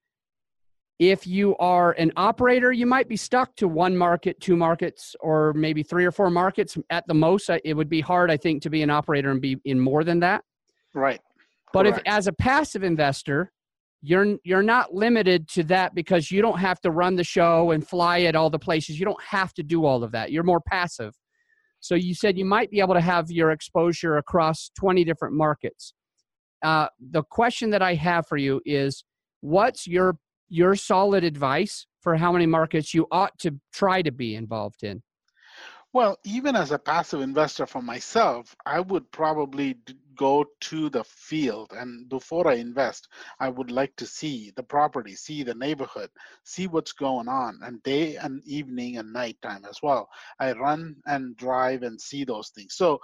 if 0.99 1.27
you 1.27 1.57
are 1.57 1.93
an 1.93 2.13
operator 2.17 2.71
you 2.73 2.87
might 2.87 3.09
be 3.09 3.17
stuck 3.17 3.57
to 3.57 3.67
one 3.67 3.97
market 3.97 4.39
two 4.41 4.57
markets 4.57 5.17
or 5.21 5.53
maybe 5.55 5.83
three 5.83 6.05
or 6.05 6.13
four 6.13 6.31
markets 6.31 6.77
at 6.91 7.07
the 7.07 7.15
most. 7.15 7.51
It 7.65 7.75
would 7.75 7.89
be 7.89 8.01
hard 8.01 8.31
i 8.31 8.37
think 8.37 8.63
to 8.63 8.71
be 8.71 8.83
an 8.83 8.91
operator 8.91 9.31
and 9.31 9.41
be 9.41 9.59
in 9.65 9.81
more 9.81 10.05
than 10.05 10.21
that. 10.21 10.45
Right. 10.95 11.21
But 11.73 11.85
Correct. 11.85 11.99
if 12.07 12.13
as 12.13 12.27
a 12.27 12.33
passive 12.33 12.83
investor 12.83 13.53
you're 14.03 14.37
you're 14.45 14.63
not 14.63 14.95
limited 14.95 15.49
to 15.49 15.63
that 15.65 15.95
because 15.95 16.31
you 16.31 16.41
don't 16.41 16.59
have 16.59 16.81
to 16.81 16.91
run 16.91 17.17
the 17.17 17.25
show 17.25 17.71
and 17.73 17.87
fly 17.87 18.23
at 18.23 18.35
all 18.35 18.51
the 18.51 18.59
places. 18.59 18.99
You 18.99 19.05
don't 19.05 19.23
have 19.23 19.53
to 19.55 19.63
do 19.63 19.85
all 19.85 20.03
of 20.03 20.13
that. 20.13 20.33
You're 20.33 20.43
more 20.43 20.61
passive. 20.61 21.15
So 21.81 21.95
you 21.95 22.15
said 22.15 22.39
you 22.39 22.45
might 22.45 22.71
be 22.71 22.81
able 22.81 22.95
to 22.95 23.01
have 23.01 23.31
your 23.31 23.51
exposure 23.51 24.17
across 24.17 24.71
20 24.79 25.05
different 25.05 25.35
markets. 25.35 25.95
Uh, 26.63 26.89
the 27.01 27.23
question 27.23 27.71
that 27.71 27.81
i 27.81 27.95
have 27.95 28.27
for 28.27 28.37
you 28.37 28.61
is 28.67 29.03
what's 29.41 29.87
your 29.87 30.19
your 30.51 30.75
solid 30.75 31.25
advice 31.25 31.87
for 32.03 32.17
how 32.17 32.31
many 32.33 32.45
markets 32.45 32.93
you 32.93 33.07
ought 33.11 33.39
to 33.39 33.59
try 33.73 34.03
to 34.03 34.13
be 34.13 34.35
involved 34.35 34.83
in 34.83 35.03
Well, 35.93 36.19
even 36.25 36.55
as 36.55 36.71
a 36.71 36.79
passive 36.79 37.21
investor 37.21 37.67
for 37.67 37.83
myself, 37.83 38.55
I 38.65 38.79
would 38.79 39.11
probably 39.11 39.77
go 40.15 40.45
to 40.61 40.89
the 40.89 41.03
field 41.03 41.73
and 41.73 42.09
before 42.09 42.47
I 42.47 42.55
invest, 42.55 43.09
I 43.41 43.49
would 43.49 43.73
like 43.73 43.97
to 43.97 44.07
see 44.07 44.53
the 44.55 44.63
property, 44.63 45.17
see 45.17 45.43
the 45.43 45.55
neighborhood, 45.55 46.11
see 46.45 46.69
what's 46.69 46.93
going 46.93 47.27
on, 47.27 47.59
and 47.65 47.83
day 47.83 48.17
and 48.17 48.41
evening 48.45 48.99
and 48.99 49.13
nighttime 49.13 49.65
as 49.69 49.79
well. 49.83 50.09
I 50.39 50.53
run 50.53 50.95
and 51.07 51.37
drive 51.37 51.83
and 51.83 52.01
see 52.01 52.25
those 52.25 52.51
things. 52.51 52.75
So 52.77 53.01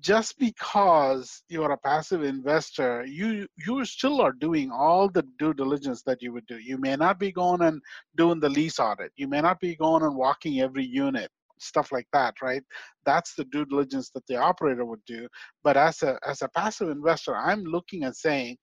just 0.00 0.38
because 0.38 1.42
you're 1.48 1.72
a 1.72 1.76
passive 1.78 2.22
investor, 2.22 3.04
you 3.04 3.46
you 3.66 3.84
still 3.84 4.22
are 4.22 4.32
doing 4.32 4.70
all 4.70 5.10
the 5.10 5.24
due 5.38 5.52
diligence 5.52 6.02
that 6.04 6.22
you 6.22 6.32
would 6.32 6.46
do. 6.46 6.58
You 6.58 6.78
may 6.78 6.96
not 6.96 7.18
be 7.18 7.32
going 7.32 7.62
and 7.62 7.82
doing 8.16 8.40
the 8.40 8.48
lease 8.48 8.78
audit. 8.78 9.12
You 9.16 9.28
may 9.28 9.40
not 9.42 9.60
be 9.60 9.74
going 9.76 10.04
and 10.04 10.14
walking 10.16 10.60
every 10.60 10.86
unit 10.86 11.30
stuff 11.60 11.92
like 11.92 12.06
that 12.12 12.34
right? 12.42 12.62
That's 13.04 13.34
the 13.34 13.44
due 13.44 13.64
diligence 13.64 14.10
that 14.10 14.26
the 14.26 14.36
operator 14.36 14.84
would 14.84 15.04
do. 15.06 15.28
But 15.64 15.76
as 15.76 16.02
a 16.02 16.18
as 16.26 16.42
a 16.42 16.48
passive 16.48 16.88
investor 16.88 17.36
i'm 17.36 17.64
looking 17.64 18.04
and 18.04 18.16
saying 18.16 18.56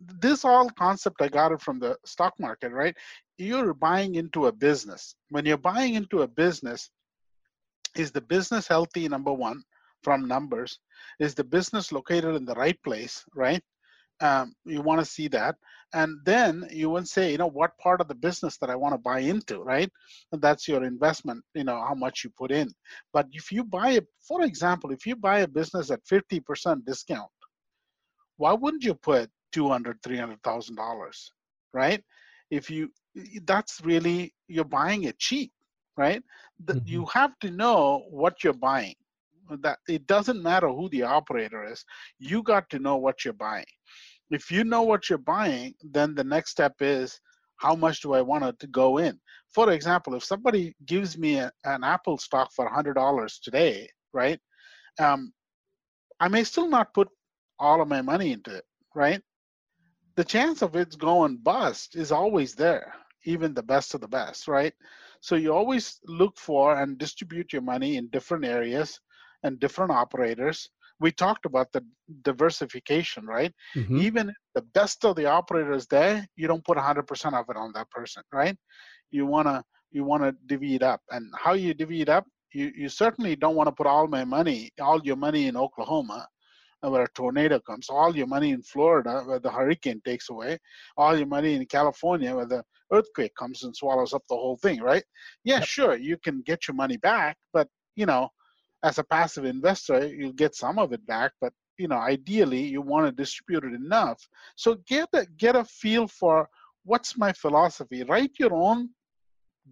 this 0.00 0.44
all 0.44 0.68
concept 0.70 1.22
i 1.22 1.28
got 1.28 1.52
it 1.52 1.60
from 1.60 1.78
the 1.78 1.96
stock 2.04 2.34
market 2.38 2.72
right? 2.72 2.96
You're 3.38 3.74
buying 3.74 4.14
into 4.14 4.46
a 4.46 4.52
business. 4.52 5.14
When 5.28 5.44
you're 5.44 5.58
buying 5.58 5.94
into 5.94 6.22
a 6.22 6.28
business 6.28 6.90
is 7.96 8.10
the 8.12 8.20
business 8.20 8.68
healthy 8.68 9.08
number 9.08 9.32
one 9.32 9.62
from 10.02 10.28
numbers? 10.28 10.78
Is 11.18 11.34
the 11.34 11.44
business 11.44 11.92
located 11.92 12.34
in 12.36 12.44
the 12.44 12.54
right 12.54 12.78
place 12.82 13.24
right 13.34 13.62
um, 14.20 14.54
you 14.64 14.80
want 14.82 15.00
to 15.00 15.04
see 15.04 15.28
that 15.28 15.56
and 15.94 16.18
then 16.24 16.66
you 16.70 16.90
would 16.90 17.06
say 17.06 17.30
you 17.32 17.38
know 17.38 17.46
what 17.48 17.76
part 17.78 18.00
of 18.00 18.08
the 18.08 18.14
business 18.14 18.56
that 18.58 18.70
i 18.70 18.76
want 18.76 18.94
to 18.94 18.98
buy 18.98 19.20
into 19.20 19.62
right? 19.62 19.90
And 20.32 20.40
that's 20.42 20.66
your 20.68 20.84
investment 20.84 21.44
you 21.54 21.64
know 21.64 21.80
how 21.86 21.94
much 21.94 22.24
you 22.24 22.30
put 22.36 22.50
in. 22.50 22.68
But 23.12 23.26
if 23.32 23.52
you 23.52 23.64
buy 23.64 23.90
it 23.92 24.06
for 24.26 24.42
example 24.42 24.90
if 24.90 25.06
you 25.06 25.16
buy 25.16 25.40
a 25.40 25.48
business 25.48 25.90
at 25.90 26.04
50% 26.04 26.84
discount 26.84 27.30
why 28.36 28.52
wouldn't 28.52 28.84
you 28.84 28.94
put 28.94 29.30
200 29.52 30.02
300000 30.02 30.76
dollars 30.76 31.32
right? 31.72 32.02
If 32.50 32.70
you 32.70 32.90
that's 33.44 33.80
really 33.84 34.34
you're 34.48 34.64
buying 34.64 35.04
it 35.04 35.18
cheap 35.18 35.52
right? 35.96 36.22
Mhm. 36.62 36.86
you 36.86 37.06
have 37.06 37.38
to 37.40 37.50
know 37.50 38.04
what 38.10 38.42
you're 38.44 38.52
buying 38.70 38.94
that 39.62 39.78
it 39.88 40.06
doesn't 40.06 40.42
matter 40.42 40.68
who 40.68 40.88
the 40.90 41.02
operator 41.02 41.64
is 41.64 41.84
you 42.18 42.42
got 42.42 42.68
to 42.70 42.78
know 42.78 42.96
what 42.96 43.24
you're 43.24 43.34
buying. 43.34 43.64
If 44.30 44.50
you 44.50 44.64
know 44.64 44.82
what 44.82 45.08
you're 45.08 45.18
buying 45.18 45.74
then 45.82 46.14
the 46.14 46.24
next 46.24 46.50
step 46.50 46.74
is 46.80 47.20
how 47.58 47.74
much 47.74 48.02
do 48.02 48.12
i 48.12 48.20
want 48.20 48.58
to 48.58 48.66
go 48.66 48.98
in? 48.98 49.18
For 49.54 49.70
example 49.72 50.14
if 50.14 50.24
somebody 50.24 50.74
gives 50.84 51.16
me 51.16 51.36
a, 51.36 51.50
an 51.64 51.84
apple 51.84 52.18
stock 52.18 52.50
for 52.54 52.68
$100 52.68 53.40
today 53.42 53.88
right 54.12 54.38
um, 54.98 55.32
i 56.20 56.28
may 56.28 56.44
still 56.44 56.68
not 56.68 56.94
put 56.94 57.08
all 57.58 57.80
of 57.80 57.88
my 57.88 58.02
money 58.02 58.32
into 58.32 58.54
it 58.54 58.64
right? 58.94 59.20
The 60.16 60.24
chance 60.24 60.62
of 60.62 60.74
it's 60.74 60.96
going 60.96 61.36
bust 61.36 61.94
is 61.94 62.10
always 62.10 62.54
there 62.54 62.94
even 63.24 63.52
the 63.52 63.62
best 63.62 63.94
of 63.94 64.00
the 64.00 64.08
best 64.08 64.48
right? 64.48 64.72
So 65.20 65.36
you 65.36 65.52
always 65.52 66.00
look 66.06 66.38
for 66.38 66.80
and 66.80 66.98
distribute 66.98 67.52
your 67.52 67.62
money 67.62 67.96
in 67.96 68.08
different 68.08 68.44
areas 68.44 69.00
and 69.42 69.60
different 69.60 69.90
operators. 69.90 70.68
We 71.00 71.12
talked 71.12 71.44
about 71.44 71.72
the 71.72 71.84
diversification, 72.22 73.26
right? 73.26 73.52
Mm-hmm. 73.74 73.98
Even 73.98 74.34
the 74.54 74.62
best 74.62 75.04
of 75.04 75.16
the 75.16 75.26
operators 75.26 75.86
there, 75.86 76.26
you 76.36 76.48
don't 76.48 76.64
put 76.64 76.78
100% 76.78 77.34
of 77.34 77.46
it 77.50 77.56
on 77.56 77.72
that 77.74 77.90
person, 77.90 78.22
right? 78.32 78.56
You 79.10 79.26
wanna 79.26 79.62
you 79.90 80.04
wanna 80.04 80.34
divvy 80.46 80.74
it 80.74 80.82
up, 80.82 81.00
and 81.10 81.32
how 81.36 81.52
you 81.52 81.74
divvy 81.74 82.00
it 82.00 82.08
up? 82.08 82.26
You 82.52 82.72
you 82.74 82.88
certainly 82.88 83.36
don't 83.36 83.56
want 83.56 83.68
to 83.68 83.72
put 83.72 83.86
all 83.86 84.06
my 84.06 84.24
money, 84.24 84.70
all 84.80 85.00
your 85.02 85.16
money 85.16 85.46
in 85.48 85.56
Oklahoma, 85.56 86.26
where 86.80 87.04
a 87.04 87.08
tornado 87.14 87.60
comes, 87.60 87.88
all 87.88 88.16
your 88.16 88.26
money 88.26 88.50
in 88.50 88.62
Florida 88.62 89.22
where 89.24 89.38
the 89.38 89.50
hurricane 89.50 90.00
takes 90.04 90.30
away, 90.30 90.58
all 90.96 91.16
your 91.16 91.26
money 91.26 91.54
in 91.54 91.66
California 91.66 92.34
where 92.34 92.46
the 92.46 92.62
earthquake 92.92 93.34
comes 93.36 93.64
and 93.64 93.74
swallows 93.74 94.12
up 94.12 94.22
the 94.28 94.34
whole 94.34 94.56
thing, 94.56 94.80
right? 94.80 95.04
Yeah, 95.44 95.58
yep. 95.58 95.64
sure, 95.64 95.96
you 95.96 96.16
can 96.18 96.42
get 96.42 96.68
your 96.68 96.74
money 96.74 96.96
back, 96.96 97.36
but 97.52 97.68
you 97.96 98.06
know, 98.06 98.28
as 98.82 98.98
a 98.98 99.04
passive 99.04 99.44
investor, 99.44 100.06
you'll 100.06 100.32
get 100.32 100.54
some 100.54 100.78
of 100.78 100.92
it 100.92 101.06
back, 101.06 101.32
but 101.40 101.52
you 101.78 101.88
know, 101.88 101.96
ideally 101.96 102.62
you 102.62 102.80
want 102.80 103.06
to 103.06 103.12
distribute 103.12 103.64
it 103.64 103.74
enough. 103.74 104.26
So 104.56 104.76
get 104.86 105.08
a 105.12 105.26
get 105.36 105.56
a 105.56 105.64
feel 105.64 106.08
for 106.08 106.48
what's 106.84 107.18
my 107.18 107.32
philosophy. 107.32 108.02
Write 108.04 108.32
your 108.38 108.54
own 108.54 108.90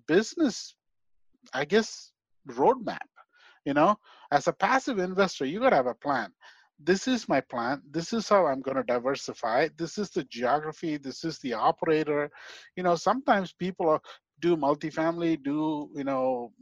business, 0.07 0.75
I 1.53 1.65
guess, 1.65 2.13
roadmap. 2.49 2.99
You 3.65 3.73
know, 3.73 3.97
as 4.31 4.49
a 4.49 4.53
passive 4.53 4.99
investor, 4.99 5.47
you 5.47 5.61
gotta 5.61 5.77
have 5.77 5.87
a 5.87 5.95
plan 5.95 6.31
this 6.83 7.07
is 7.07 7.29
my 7.29 7.41
plan 7.41 7.81
this 7.91 8.13
is 8.13 8.29
how 8.29 8.47
i'm 8.47 8.61
going 8.61 8.77
to 8.77 8.83
diversify 8.83 9.69
this 9.77 9.97
is 9.97 10.11
the 10.11 10.25
geography 10.25 10.97
this 10.97 11.25
is 11.25 11.39
the 11.39 11.53
operator 11.53 12.31
you 12.77 12.83
know 12.83 12.97
sometimes 12.97 13.53
people 13.53 13.89
are, 13.89 14.01
do 14.45 14.57
multifamily 14.59 15.43
do 15.43 15.89
you 15.99 16.05
know 16.05 16.53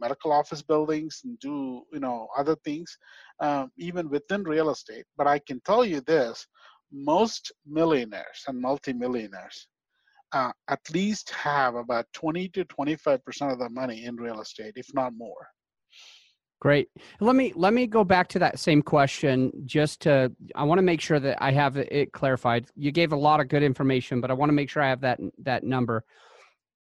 medical 0.00 0.32
office 0.32 0.60
buildings 0.60 1.20
and 1.24 1.38
do 1.38 1.82
you 1.92 2.00
know 2.00 2.26
other 2.36 2.56
things 2.64 2.98
um, 3.38 3.70
even 3.78 4.10
within 4.10 4.42
real 4.42 4.70
estate 4.70 5.04
but 5.16 5.28
i 5.28 5.38
can 5.38 5.60
tell 5.64 5.84
you 5.84 6.00
this 6.00 6.44
most 6.90 7.52
millionaires 7.64 8.40
and 8.48 8.60
multimillionaires 8.60 9.68
uh, 10.32 10.50
at 10.68 10.80
least 10.92 11.30
have 11.30 11.76
about 11.76 12.06
20 12.12 12.48
to 12.48 12.64
25 12.64 13.24
percent 13.24 13.52
of 13.52 13.58
their 13.60 13.70
money 13.82 14.04
in 14.04 14.16
real 14.16 14.40
estate 14.40 14.72
if 14.74 14.88
not 14.92 15.12
more 15.16 15.46
Great. 16.60 16.88
Let 17.20 17.36
me 17.36 17.52
let 17.54 17.72
me 17.72 17.86
go 17.86 18.02
back 18.02 18.26
to 18.30 18.40
that 18.40 18.58
same 18.58 18.82
question 18.82 19.52
just 19.64 20.00
to 20.00 20.32
I 20.56 20.64
want 20.64 20.80
to 20.80 20.82
make 20.82 21.00
sure 21.00 21.20
that 21.20 21.40
I 21.40 21.52
have 21.52 21.76
it 21.76 22.12
clarified. 22.12 22.66
You 22.74 22.90
gave 22.90 23.12
a 23.12 23.16
lot 23.28 23.38
of 23.38 23.46
good 23.46 23.62
information, 23.62 24.20
but 24.20 24.28
I 24.32 24.34
want 24.34 24.48
to 24.48 24.54
make 24.54 24.68
sure 24.68 24.82
I 24.82 24.88
have 24.88 25.02
that 25.02 25.20
that 25.44 25.62
number. 25.62 26.04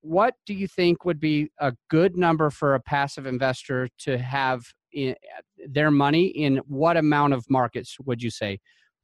What 0.03 0.35
do 0.47 0.55
you 0.55 0.69
think 0.69 1.05
would 1.05 1.21
be 1.21 1.51
a 1.59 1.73
good 1.89 2.17
number 2.17 2.51
for 2.51 2.75
a 2.75 2.81
passive 2.81 3.27
investor 3.27 3.89
to 4.01 4.19
have 4.19 4.63
in, 4.93 5.15
their 5.67 5.91
money 5.91 6.27
in 6.27 6.59
what 6.67 6.97
amount 6.97 7.33
of 7.33 7.45
markets 7.49 7.97
would 8.05 8.23
you 8.23 8.31
say? 8.31 8.59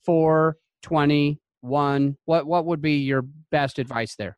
4, 0.05 0.57
20, 0.83 1.41
1. 1.61 2.17
What 2.25 2.47
what 2.47 2.67
would 2.67 2.83
be 2.83 2.97
your 2.97 3.23
best 3.51 3.79
advice 3.79 4.15
there? 4.17 4.37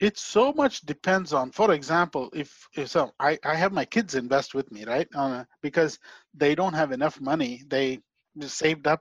it 0.00 0.18
so 0.18 0.52
much 0.52 0.82
depends 0.82 1.32
on 1.32 1.50
for 1.50 1.72
example 1.72 2.28
if, 2.34 2.68
if 2.76 2.88
so 2.88 3.10
I, 3.18 3.38
I 3.44 3.54
have 3.54 3.72
my 3.72 3.84
kids 3.84 4.14
invest 4.14 4.54
with 4.54 4.70
me 4.70 4.84
right 4.84 5.08
uh, 5.14 5.44
because 5.62 5.98
they 6.34 6.54
don't 6.54 6.74
have 6.74 6.92
enough 6.92 7.20
money 7.20 7.62
they 7.68 8.00
just 8.38 8.58
saved 8.58 8.86
up 8.86 9.00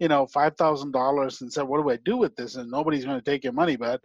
you 0.00 0.08
know 0.08 0.26
five 0.26 0.56
thousand 0.56 0.92
dollars 0.92 1.40
and 1.40 1.52
said 1.52 1.62
what 1.62 1.82
do 1.82 1.90
i 1.90 1.96
do 2.04 2.16
with 2.16 2.34
this 2.34 2.56
and 2.56 2.70
nobody's 2.70 3.04
going 3.04 3.18
to 3.18 3.30
take 3.30 3.44
your 3.44 3.52
money 3.52 3.76
but 3.76 4.00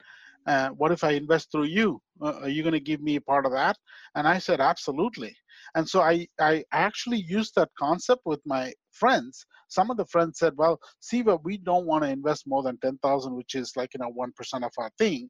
uh, 0.48 0.70
what 0.70 0.92
if 0.92 1.04
i 1.04 1.12
invest 1.12 1.52
through 1.52 1.66
you 1.66 2.00
uh, 2.22 2.40
are 2.42 2.50
you 2.50 2.64
going 2.64 2.74
to 2.74 2.80
give 2.80 3.02
me 3.02 3.16
a 3.16 3.22
part 3.22 3.46
of 3.46 3.52
that 3.52 3.78
and 4.16 4.28
i 4.28 4.38
said 4.38 4.60
absolutely 4.60 5.36
and 5.76 5.88
so 5.88 6.02
i 6.02 6.28
i 6.40 6.64
actually 6.72 7.22
used 7.28 7.54
that 7.56 7.70
concept 7.78 8.22
with 8.26 8.42
my 8.46 8.74
friends 8.92 9.46
some 9.70 9.92
of 9.92 9.98
the 9.98 10.06
friends 10.06 10.40
said 10.40 10.54
well 10.56 10.80
Siva, 11.02 11.38
we 11.44 11.58
don't 11.58 11.86
want 11.86 12.04
to 12.04 12.10
invest 12.10 12.46
more 12.48 12.64
than 12.64 12.78
10000 12.78 13.36
which 13.36 13.56
is 13.56 13.74
like 13.76 13.90
you 13.94 14.00
know 14.00 14.12
1% 14.12 14.66
of 14.66 14.72
our 14.78 14.90
thing 14.98 15.30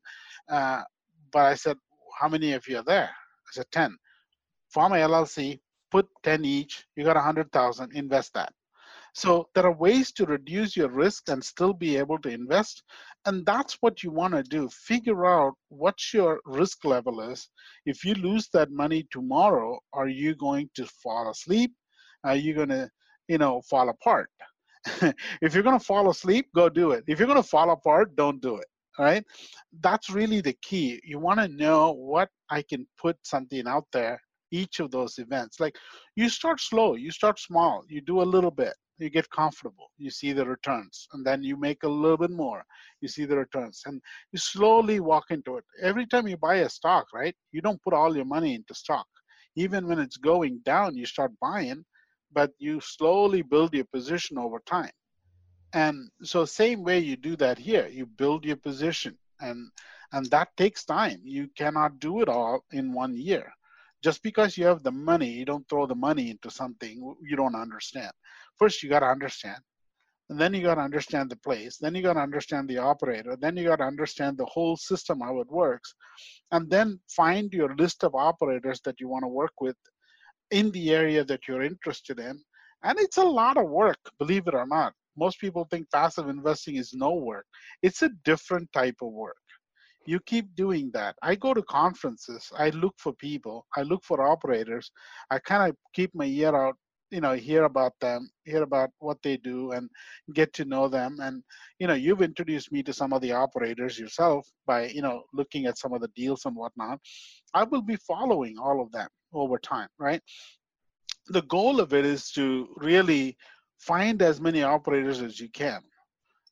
uh, 0.50 0.82
but 1.32 1.46
I 1.46 1.56
said, 1.56 1.78
how 2.20 2.28
many 2.28 2.54
of 2.54 2.68
you 2.68 2.78
are 2.78 2.84
there? 2.84 3.10
I 3.10 3.52
said, 3.52 3.66
10. 3.72 3.98
Form 4.74 4.94
a 4.94 4.96
LLC, 4.96 5.60
put 5.92 6.08
10 6.24 6.46
each, 6.46 6.86
you 6.96 7.04
got 7.04 7.16
100,000, 7.16 7.94
invest 7.94 8.34
that. 8.34 8.52
So 9.18 9.50
there 9.56 9.66
are 9.66 9.74
ways 9.74 10.12
to 10.12 10.28
reduce 10.28 10.78
your 10.78 10.90
risk 10.90 11.28
and 11.30 11.44
still 11.44 11.74
be 11.74 11.98
able 11.98 12.20
to 12.20 12.30
invest. 12.30 12.84
And 13.26 13.44
that's 13.48 13.76
what 13.82 14.04
you 14.04 14.12
want 14.12 14.36
to 14.36 14.44
do. 14.44 14.70
Figure 14.70 15.26
out 15.26 15.56
what 15.70 15.96
your 16.14 16.40
risk 16.46 16.86
level 16.86 17.22
is. 17.22 17.50
If 17.88 18.06
you 18.06 18.14
lose 18.14 18.48
that 18.54 18.70
money 18.70 19.08
tomorrow, 19.10 19.80
are 19.92 20.08
you 20.08 20.36
going 20.36 20.70
to 20.76 20.86
fall 20.86 21.32
asleep? 21.32 21.74
Are 22.24 22.36
you 22.36 22.54
going 22.54 22.70
to, 22.70 22.92
you 23.28 23.40
know, 23.40 23.64
fall 23.68 23.90
apart? 23.90 24.30
if 25.42 25.56
you're 25.56 25.64
going 25.64 25.80
to 25.80 25.84
fall 25.84 26.12
asleep, 26.12 26.50
go 26.54 26.70
do 26.70 26.92
it. 26.92 27.04
If 27.08 27.18
you're 27.18 27.28
going 27.28 27.42
to 27.42 27.50
fall 27.50 27.72
apart, 27.72 28.16
don't 28.16 28.40
do 28.40 28.58
it 28.58 28.68
right? 29.00 29.24
That's 29.82 30.10
really 30.10 30.42
the 30.42 30.58
key. 30.64 31.00
You 31.04 31.20
want 31.20 31.40
to 31.40 31.48
know 31.48 31.92
what 31.92 32.30
I 32.50 32.64
can 32.64 32.88
put 33.00 33.16
something 33.22 33.68
out 33.68 33.86
there, 33.94 34.20
each 34.50 34.80
of 34.80 34.90
those 34.90 35.20
events. 35.20 35.60
Like 35.60 35.76
you 36.16 36.30
start 36.30 36.60
slow, 36.60 36.96
you 36.96 37.12
start 37.12 37.40
small, 37.40 37.84
you 37.88 38.02
do 38.02 38.24
a 38.24 38.32
little 38.34 38.50
bit, 38.50 38.74
you 39.00 39.10
get 39.10 39.30
comfortable, 39.30 39.92
you 39.98 40.10
see 40.10 40.34
the 40.34 40.46
returns, 40.46 41.08
and 41.14 41.26
then 41.26 41.44
you 41.44 41.58
make 41.58 41.84
a 41.84 41.88
little 41.88 42.18
bit 42.18 42.32
more, 42.32 42.64
you 43.02 43.08
see 43.08 43.26
the 43.26 43.38
returns, 43.38 43.84
and 43.86 44.02
you 44.32 44.40
slowly 44.40 45.00
walk 45.00 45.26
into 45.30 45.58
it. 45.58 45.64
Every 45.82 46.06
time 46.06 46.28
you 46.28 46.38
buy 46.38 46.58
a 46.58 46.70
stock, 46.70 47.08
right, 47.14 47.36
you 47.52 47.62
don't 47.62 47.82
put 47.84 47.94
all 47.94 48.16
your 48.16 48.26
money 48.26 48.56
into 48.56 48.74
stock. 48.74 49.08
Even 49.56 49.88
when 49.88 50.00
it's 50.00 50.18
going 50.18 50.60
down, 50.66 50.96
you 50.96 51.06
start 51.06 51.32
buying, 51.42 51.84
but 52.32 52.52
you 52.60 52.80
slowly 52.82 53.42
build 53.42 53.74
your 53.74 53.86
position 53.86 54.38
over 54.38 54.60
time 54.66 54.92
and 55.74 56.10
so 56.24 56.46
same 56.46 56.84
way 56.84 57.00
you 57.00 57.16
do 57.16 57.36
that 57.36 57.58
here 57.58 57.88
you 57.88 58.06
build 58.06 58.46
your 58.46 58.56
position 58.56 59.18
and 59.42 59.70
and 60.14 60.26
that 60.28 60.56
takes 60.56 60.86
time 60.86 61.20
you 61.24 61.48
cannot 61.58 62.00
do 62.00 62.22
it 62.22 62.30
all 62.30 62.64
in 62.72 62.94
one 62.94 63.16
year 63.16 63.52
just 64.04 64.24
because 64.24 64.58
you 64.58 64.66
have 64.66 64.84
the 64.84 64.92
money 64.92 65.30
you 65.30 65.46
don't 65.46 65.68
throw 65.68 65.86
the 65.86 65.96
money 65.96 66.30
into 66.30 66.50
something 66.50 67.16
you 67.22 67.36
don't 67.36 67.56
understand 67.56 68.12
first 68.60 68.84
you 68.84 68.90
got 68.90 69.00
to 69.00 69.08
understand. 69.08 69.60
And 70.30 70.40
then 70.40 70.54
you 70.54 70.62
got 70.62 70.76
to 70.76 70.82
understand 70.82 71.30
the 71.30 71.38
place. 71.38 71.78
Then 71.78 71.96
you 71.96 72.02
got 72.02 72.14
to 72.14 72.20
understand 72.20 72.68
the 72.68 72.80
operator. 72.80 73.38
Then 73.40 73.56
you 73.56 73.64
got 73.64 73.78
to 73.78 73.86
understand 73.86 74.38
the 74.38 74.46
whole 74.46 74.76
system 74.76 75.22
how 75.22 75.40
it 75.40 75.50
works. 75.50 75.96
And 76.52 76.70
then 76.70 77.00
find 77.10 77.52
your 77.54 77.74
list 77.76 78.04
of 78.04 78.14
operators 78.14 78.82
that 78.84 79.00
you 79.00 79.08
want 79.08 79.24
to 79.24 79.30
work 79.30 79.54
with 79.62 79.78
in 80.52 80.72
the 80.72 80.92
area 80.92 81.24
that 81.24 81.48
you're 81.48 81.64
interested 81.64 82.20
in. 82.20 82.42
And 82.84 83.00
it's 83.00 83.18
a 83.18 83.24
lot 83.24 83.58
of 83.58 83.70
work 83.70 83.98
believe 84.20 84.48
it 84.48 84.54
or 84.54 84.68
not. 84.68 84.94
Most 85.18 85.40
people 85.40 85.68
think 85.70 85.90
passive 85.92 86.30
investing 86.30 86.76
is 86.76 86.94
no 86.94 87.14
work. 87.14 87.46
It's 87.82 88.04
a 88.04 88.10
different 88.24 88.72
type 88.72 88.98
of 89.02 89.12
work. 89.12 89.36
You 90.06 90.20
keep 90.22 90.56
doing 90.56 90.92
that. 90.94 91.16
I 91.22 91.36
go 91.36 91.54
to 91.54 91.64
conferences, 91.64 92.50
I 92.58 92.70
look 92.70 92.94
for 92.98 93.14
people, 93.14 93.66
I 93.76 93.82
look 93.82 94.04
for 94.06 94.26
operators, 94.26 94.90
I 95.32 95.40
kind 95.40 95.70
of 95.70 95.76
keep 95.94 96.12
my 96.14 96.26
ear 96.26 96.56
out, 96.56 96.78
you 97.12 97.22
know, 97.22 97.34
hear 97.34 97.64
about 97.64 97.94
them, 98.02 98.30
hear 98.44 98.64
about 98.64 98.90
what 99.00 99.22
they 99.24 99.38
do, 99.38 99.72
and 99.72 99.90
get 100.34 100.54
to 100.54 100.66
know 100.66 100.88
them. 100.88 101.18
And, 101.22 101.44
you 101.80 101.88
know, 101.88 101.94
you've 101.94 102.22
introduced 102.22 102.72
me 102.72 102.84
to 102.84 102.94
some 102.94 103.14
of 103.14 103.22
the 103.22 103.32
operators 103.32 103.98
yourself 103.98 104.48
by, 104.66 104.88
you 104.88 105.02
know, 105.02 105.24
looking 105.34 105.66
at 105.66 105.78
some 105.78 105.94
of 105.94 106.02
the 106.02 106.10
deals 106.16 106.46
and 106.46 106.56
whatnot. 106.56 107.00
I 107.54 107.64
will 107.64 107.82
be 107.82 107.96
following 107.96 108.58
all 108.58 108.82
of 108.82 108.92
them 108.92 109.10
over 109.34 109.58
time, 109.58 109.90
right? 110.00 110.22
The 111.28 111.44
goal 111.44 111.80
of 111.80 111.94
it 111.94 112.06
is 112.06 112.32
to 112.32 112.68
really 112.76 113.38
find 113.80 114.22
as 114.22 114.42
many 114.42 114.64
operators 114.64 115.22
as 115.22 115.40
you 115.40 115.50
can 115.50 115.82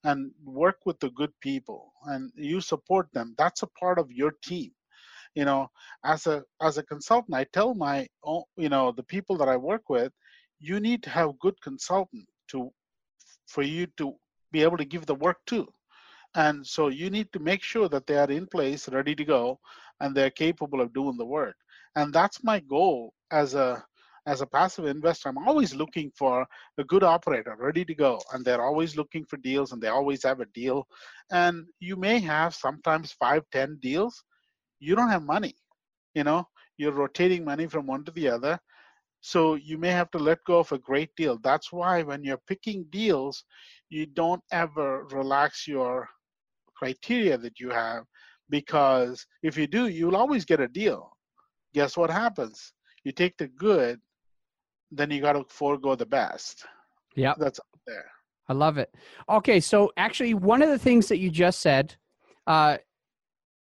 and 0.03 0.31
work 0.43 0.77
with 0.85 0.99
the 0.99 1.09
good 1.11 1.31
people 1.41 1.91
and 2.05 2.31
you 2.35 2.61
support 2.61 3.07
them 3.13 3.33
that's 3.37 3.63
a 3.63 3.67
part 3.79 3.97
of 3.97 4.11
your 4.11 4.33
team 4.43 4.71
you 5.33 5.43
know 5.43 5.67
as 6.03 6.27
a 6.27 6.43
as 6.61 6.77
a 6.77 6.83
consultant 6.83 7.35
i 7.35 7.43
tell 7.51 7.73
my 7.73 8.07
you 8.55 8.69
know 8.69 8.91
the 8.91 9.03
people 9.03 9.35
that 9.35 9.49
i 9.49 9.57
work 9.57 9.89
with 9.89 10.11
you 10.59 10.79
need 10.79 11.03
to 11.03 11.09
have 11.09 11.39
good 11.39 11.59
consultant 11.61 12.25
to 12.47 12.71
for 13.47 13.63
you 13.63 13.87
to 13.97 14.13
be 14.51 14.63
able 14.63 14.77
to 14.77 14.85
give 14.85 15.05
the 15.05 15.15
work 15.15 15.37
to 15.45 15.67
and 16.35 16.65
so 16.65 16.87
you 16.89 17.09
need 17.09 17.31
to 17.31 17.39
make 17.39 17.63
sure 17.63 17.87
that 17.87 18.05
they 18.07 18.17
are 18.17 18.31
in 18.31 18.45
place 18.47 18.89
ready 18.89 19.15
to 19.15 19.25
go 19.25 19.59
and 19.99 20.15
they're 20.15 20.29
capable 20.29 20.81
of 20.81 20.93
doing 20.93 21.17
the 21.17 21.25
work 21.25 21.55
and 21.95 22.13
that's 22.13 22.43
my 22.43 22.59
goal 22.59 23.13
as 23.31 23.55
a 23.55 23.83
as 24.27 24.41
a 24.41 24.45
passive 24.45 24.85
investor, 24.85 25.29
I'm 25.29 25.47
always 25.47 25.75
looking 25.75 26.11
for 26.17 26.47
a 26.77 26.83
good 26.83 27.03
operator 27.03 27.55
ready 27.59 27.85
to 27.85 27.93
go. 27.93 28.19
And 28.33 28.43
they're 28.43 28.63
always 28.63 28.97
looking 28.97 29.23
for 29.25 29.37
deals 29.37 29.71
and 29.71 29.81
they 29.81 29.89
always 29.89 30.23
have 30.23 30.39
a 30.39 30.47
deal. 30.47 30.87
And 31.31 31.65
you 31.79 31.95
may 31.95 32.19
have 32.19 32.55
sometimes 32.55 33.11
five, 33.11 33.43
ten 33.51 33.77
deals. 33.81 34.23
You 34.79 34.95
don't 34.95 35.09
have 35.09 35.23
money. 35.23 35.55
You 36.15 36.23
know, 36.23 36.47
you're 36.77 36.91
rotating 36.91 37.45
money 37.45 37.67
from 37.67 37.85
one 37.85 38.03
to 38.05 38.11
the 38.11 38.29
other. 38.29 38.59
So 39.25 39.55
you 39.55 39.79
may 39.79 39.89
have 39.89 40.11
to 40.11 40.19
let 40.19 40.43
go 40.45 40.59
of 40.59 40.71
a 40.71 40.77
great 40.77 41.09
deal. 41.17 41.39
That's 41.41 41.73
why 41.73 42.03
when 42.03 42.23
you're 42.23 42.43
picking 42.45 42.85
deals, 42.91 43.43
you 43.89 44.05
don't 44.05 44.43
ever 44.51 45.05
relax 45.05 45.67
your 45.67 46.07
criteria 46.75 47.35
that 47.39 47.59
you 47.59 47.71
have 47.71 48.03
because 48.51 49.25
if 49.41 49.57
you 49.57 49.65
do, 49.65 49.87
you'll 49.87 50.15
always 50.15 50.45
get 50.45 50.59
a 50.59 50.67
deal. 50.67 51.09
Guess 51.73 51.97
what 51.97 52.11
happens? 52.11 52.71
You 53.03 53.11
take 53.11 53.35
the 53.37 53.47
good, 53.47 53.99
then 54.91 55.09
you 55.09 55.21
got 55.21 55.33
to 55.33 55.43
forego 55.49 55.95
the 55.95 56.05
best. 56.05 56.63
Yeah, 57.15 57.33
that's 57.39 57.59
there. 57.87 58.05
I 58.47 58.53
love 58.53 58.77
it. 58.77 58.93
Okay, 59.27 59.59
so 59.59 59.91
actually, 59.97 60.35
one 60.35 60.61
of 60.61 60.69
the 60.69 60.77
things 60.77 61.07
that 61.07 61.17
you 61.17 61.31
just 61.31 61.61
said 61.61 61.95
uh, 62.45 62.77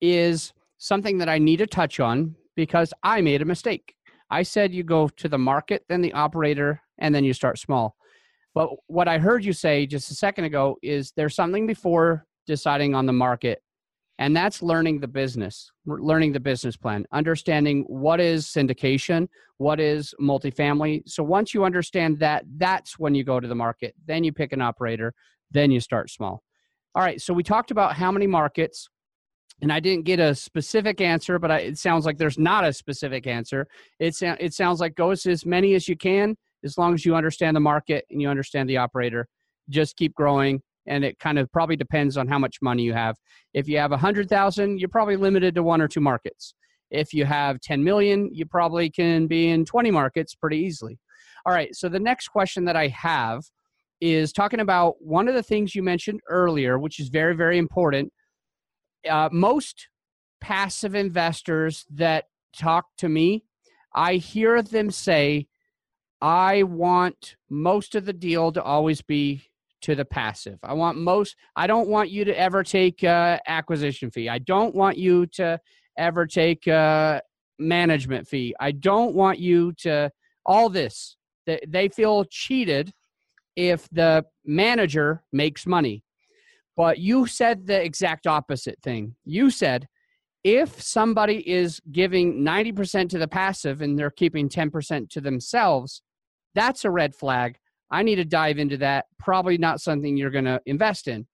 is 0.02 0.52
something 0.76 1.16
that 1.16 1.30
I 1.30 1.38
need 1.38 1.56
to 1.60 1.66
touch 1.66 2.00
on 2.00 2.34
because 2.54 2.92
I 3.02 3.22
made 3.22 3.40
a 3.40 3.46
mistake. 3.46 3.94
I 4.30 4.42
said 4.42 4.74
you 4.74 4.82
go 4.82 5.08
to 5.08 5.28
the 5.28 5.38
market, 5.38 5.84
then 5.88 6.00
the 6.00 6.12
operator, 6.12 6.80
and 6.98 7.14
then 7.14 7.24
you 7.24 7.32
start 7.32 7.58
small. 7.58 7.96
But 8.54 8.70
what 8.86 9.08
I 9.08 9.18
heard 9.18 9.44
you 9.44 9.52
say 9.52 9.86
just 9.86 10.10
a 10.10 10.14
second 10.14 10.44
ago 10.44 10.76
is 10.82 11.12
there's 11.16 11.34
something 11.34 11.66
before 11.66 12.26
deciding 12.46 12.94
on 12.94 13.06
the 13.06 13.12
market 13.12 13.62
and 14.18 14.36
that's 14.36 14.62
learning 14.62 15.00
the 15.00 15.08
business 15.08 15.70
learning 15.86 16.32
the 16.32 16.40
business 16.40 16.76
plan 16.76 17.06
understanding 17.12 17.84
what 17.86 18.20
is 18.20 18.46
syndication 18.46 19.28
what 19.58 19.80
is 19.80 20.14
multifamily. 20.20 21.02
So 21.06 21.22
once 21.22 21.52
you 21.52 21.64
understand 21.64 22.18
that 22.20 22.44
that's 22.56 22.98
when 22.98 23.14
you 23.14 23.24
go 23.24 23.40
to 23.40 23.48
the 23.48 23.56
market. 23.56 23.94
Then 24.06 24.22
you 24.24 24.32
pick 24.32 24.52
an 24.52 24.62
operator 24.62 25.14
then 25.50 25.70
you 25.70 25.80
start 25.80 26.10
small. 26.10 26.42
All 26.94 27.02
right 27.02 27.20
so 27.20 27.32
we 27.32 27.42
talked 27.42 27.70
about 27.70 27.94
how 27.94 28.10
many 28.10 28.26
markets 28.26 28.88
and 29.62 29.72
i 29.72 29.80
didn't 29.80 30.04
get 30.04 30.20
a 30.20 30.34
specific 30.34 31.00
answer 31.00 31.38
but 31.38 31.50
I, 31.50 31.58
it 31.58 31.78
sounds 31.78 32.06
like 32.06 32.18
there's 32.18 32.38
not 32.38 32.64
a 32.64 32.72
specific 32.72 33.26
answer 33.26 33.66
it, 33.98 34.16
it 34.22 34.54
sounds 34.54 34.80
like 34.80 34.94
go 34.94 35.10
as 35.10 35.46
many 35.46 35.74
as 35.74 35.88
you 35.88 35.96
can 35.96 36.36
as 36.64 36.76
long 36.76 36.94
as 36.94 37.04
you 37.04 37.14
understand 37.14 37.56
the 37.56 37.60
market 37.60 38.04
and 38.10 38.20
you 38.20 38.28
understand 38.28 38.68
the 38.68 38.76
operator 38.76 39.28
just 39.68 39.96
keep 39.96 40.14
growing 40.14 40.60
and 40.88 41.04
it 41.04 41.18
kind 41.18 41.38
of 41.38 41.52
probably 41.52 41.76
depends 41.76 42.16
on 42.16 42.26
how 42.26 42.38
much 42.38 42.56
money 42.60 42.82
you 42.82 42.94
have. 42.94 43.16
If 43.54 43.68
you 43.68 43.78
have 43.78 43.92
a 43.92 43.96
hundred 43.96 44.28
thousand, 44.28 44.80
you're 44.80 44.88
probably 44.88 45.16
limited 45.16 45.54
to 45.54 45.62
one 45.62 45.80
or 45.80 45.86
two 45.86 46.00
markets. 46.00 46.54
If 46.90 47.12
you 47.12 47.26
have 47.26 47.60
10 47.60 47.84
million, 47.84 48.30
you 48.32 48.46
probably 48.46 48.90
can 48.90 49.26
be 49.26 49.50
in 49.50 49.64
20 49.64 49.90
markets 49.90 50.34
pretty 50.34 50.58
easily. 50.58 50.98
All 51.44 51.52
right, 51.52 51.74
so 51.76 51.88
the 51.88 52.00
next 52.00 52.28
question 52.28 52.64
that 52.64 52.76
I 52.76 52.88
have 52.88 53.42
is 54.00 54.32
talking 54.32 54.60
about 54.60 54.94
one 55.00 55.28
of 55.28 55.34
the 55.34 55.42
things 55.42 55.74
you 55.74 55.82
mentioned 55.82 56.20
earlier, 56.28 56.78
which 56.78 56.98
is 56.98 57.08
very, 57.08 57.36
very 57.36 57.58
important. 57.58 58.10
Uh, 59.08 59.28
most 59.30 59.88
passive 60.40 60.94
investors 60.94 61.84
that 61.90 62.24
talk 62.56 62.86
to 62.98 63.08
me, 63.08 63.44
I 63.94 64.14
hear 64.14 64.62
them 64.62 64.90
say, 64.90 65.48
I 66.20 66.64
want 66.64 67.36
most 67.48 67.94
of 67.94 68.04
the 68.04 68.12
deal 68.12 68.52
to 68.52 68.62
always 68.62 69.02
be 69.02 69.42
to 69.82 69.94
the 69.94 70.04
passive. 70.04 70.58
I 70.62 70.74
want 70.74 70.98
most, 70.98 71.36
I 71.54 71.66
don't 71.66 71.88
want 71.88 72.10
you 72.10 72.24
to 72.24 72.38
ever 72.38 72.64
take 72.64 73.04
uh, 73.04 73.38
acquisition 73.46 74.10
fee. 74.10 74.28
I 74.28 74.38
don't 74.38 74.74
want 74.74 74.98
you 74.98 75.26
to 75.26 75.60
ever 75.96 76.26
take 76.26 76.66
a 76.66 77.22
management 77.58 78.26
fee. 78.26 78.54
I 78.58 78.72
don't 78.72 79.14
want 79.14 79.38
you 79.38 79.72
to, 79.78 80.10
all 80.44 80.68
this. 80.68 81.16
They, 81.46 81.60
they 81.66 81.88
feel 81.88 82.24
cheated 82.24 82.92
if 83.54 83.88
the 83.90 84.24
manager 84.44 85.22
makes 85.32 85.66
money. 85.66 86.02
But 86.78 87.00
you 87.00 87.26
said 87.26 87.66
the 87.66 87.84
exact 87.84 88.28
opposite 88.28 88.78
thing. 88.84 89.16
You 89.24 89.50
said, 89.50 89.88
if 90.44 90.80
somebody 90.80 91.46
is 91.50 91.80
giving 91.90 92.44
90% 92.44 93.08
to 93.08 93.18
the 93.18 93.26
passive 93.26 93.82
and 93.82 93.98
they're 93.98 94.12
keeping 94.12 94.48
10% 94.48 95.10
to 95.10 95.20
themselves, 95.20 96.02
that's 96.54 96.84
a 96.84 96.90
red 96.92 97.16
flag. 97.16 97.58
I 97.90 98.04
need 98.04 98.14
to 98.14 98.24
dive 98.24 98.60
into 98.60 98.76
that. 98.76 99.06
Probably 99.18 99.58
not 99.58 99.80
something 99.80 100.16
you're 100.16 100.30
going 100.30 100.44
to 100.44 100.60
invest 100.66 101.08
in. 101.08 101.26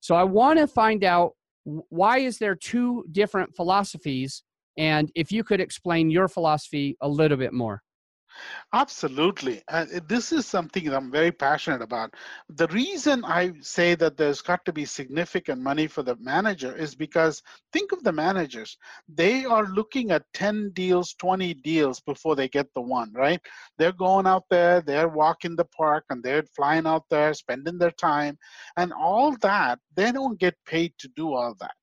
So 0.00 0.16
I 0.16 0.24
want 0.24 0.58
to 0.58 0.66
find 0.66 1.04
out 1.04 1.34
why 1.62 2.18
is 2.18 2.38
there 2.38 2.56
two 2.56 3.04
different 3.12 3.54
philosophies 3.54 4.42
and 4.76 5.12
if 5.14 5.30
you 5.30 5.44
could 5.44 5.60
explain 5.60 6.10
your 6.10 6.26
philosophy 6.26 6.96
a 7.00 7.08
little 7.08 7.36
bit 7.36 7.52
more. 7.52 7.80
Absolutely. 8.72 9.62
Uh, 9.68 9.86
this 10.06 10.32
is 10.32 10.46
something 10.46 10.84
that 10.84 10.96
I'm 10.96 11.10
very 11.10 11.32
passionate 11.32 11.82
about. 11.82 12.14
The 12.48 12.68
reason 12.68 13.24
I 13.24 13.52
say 13.60 13.94
that 13.96 14.16
there's 14.16 14.40
got 14.42 14.64
to 14.64 14.72
be 14.72 14.84
significant 14.84 15.60
money 15.60 15.86
for 15.86 16.02
the 16.02 16.16
manager 16.16 16.74
is 16.76 16.94
because 16.94 17.42
think 17.72 17.92
of 17.92 18.02
the 18.04 18.12
managers. 18.12 18.76
They 19.08 19.44
are 19.44 19.66
looking 19.66 20.10
at 20.10 20.24
10 20.34 20.70
deals, 20.70 21.14
20 21.14 21.54
deals 21.54 22.00
before 22.00 22.36
they 22.36 22.48
get 22.48 22.72
the 22.74 22.80
one, 22.80 23.12
right? 23.12 23.40
They're 23.78 23.92
going 23.92 24.26
out 24.26 24.44
there, 24.50 24.80
they're 24.80 25.08
walking 25.08 25.56
the 25.56 25.64
park, 25.64 26.04
and 26.10 26.22
they're 26.22 26.44
flying 26.44 26.86
out 26.86 27.04
there, 27.10 27.34
spending 27.34 27.78
their 27.78 27.90
time. 27.92 28.38
And 28.76 28.92
all 28.92 29.36
that, 29.42 29.78
they 29.94 30.12
don't 30.12 30.38
get 30.38 30.54
paid 30.66 30.92
to 30.98 31.08
do 31.08 31.32
all 31.34 31.54
that 31.60 31.74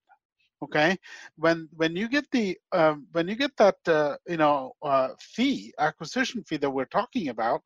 okay? 0.63 0.97
When 1.37 1.69
when 1.75 1.95
you 1.95 2.07
get 2.09 2.25
the 2.31 2.57
um, 2.71 3.07
when 3.11 3.27
you 3.27 3.35
get 3.35 3.55
that 3.57 3.77
uh, 3.87 4.17
you 4.27 4.37
know 4.37 4.73
uh, 4.81 5.09
fee 5.19 5.73
acquisition 5.79 6.43
fee 6.43 6.57
that 6.57 6.69
we're 6.69 6.85
talking 6.85 7.29
about 7.29 7.61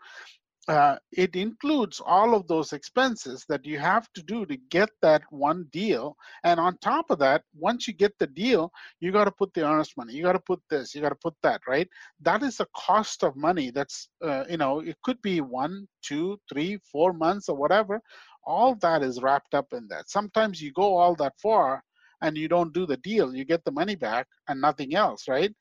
uh, 0.67 0.95
it 1.12 1.36
includes 1.36 2.01
all 2.06 2.36
of 2.36 2.47
those 2.47 2.71
expenses 2.71 3.45
that 3.49 3.65
you 3.65 3.80
have 3.80 4.08
to 4.13 4.21
do 4.21 4.45
to 4.45 4.58
get 4.69 4.89
that 5.01 5.23
one 5.32 5.65
deal. 5.71 6.15
And 6.43 6.60
on 6.60 6.77
top 6.77 7.10
of 7.10 7.19
that 7.19 7.43
once 7.56 7.88
you 7.88 7.93
get 7.93 8.17
the 8.19 8.27
deal 8.27 8.71
you 8.99 9.12
got 9.12 9.25
to 9.25 9.32
put 9.32 9.54
the 9.54 9.67
earnest 9.67 9.97
money 9.97 10.13
you 10.13 10.23
got 10.23 10.34
to 10.34 10.39
put 10.39 10.62
this 10.69 10.93
you 10.93 11.01
got 11.01 11.10
to 11.10 11.15
put 11.15 11.36
that 11.43 11.62
right? 11.67 11.89
That 12.21 12.43
is 12.43 12.60
a 12.60 12.67
cost 12.75 13.23
of 13.23 13.36
money 13.36 13.71
that's 13.71 14.08
uh, 14.23 14.45
you 14.49 14.58
know 14.58 14.80
it 14.80 14.97
could 15.04 15.21
be 15.21 15.41
one 15.41 15.88
two 16.04 16.39
three 16.51 16.80
four 16.91 17.13
months 17.13 17.49
or 17.49 17.56
whatever. 17.58 18.01
All 18.45 18.75
that 18.75 19.04
is 19.04 19.21
wrapped 19.21 19.54
up 19.54 19.67
in 19.73 19.88
that. 19.89 20.10
Sometimes 20.10 20.62
you 20.62 20.71
go 20.71 20.95
all 20.95 21.15
that 21.15 21.34
far 21.41 21.84
and 22.22 22.38
you 22.38 22.48
don't 22.48 22.74
do 22.74 22.86
the 22.86 22.98
deal, 22.98 23.36
you 23.36 23.46
get 23.46 23.64
the 23.66 23.72
money 23.72 23.96
back 23.96 24.28
and 24.48 24.62
nothing 24.62 24.96
else, 24.96 25.28
right? 25.28 25.54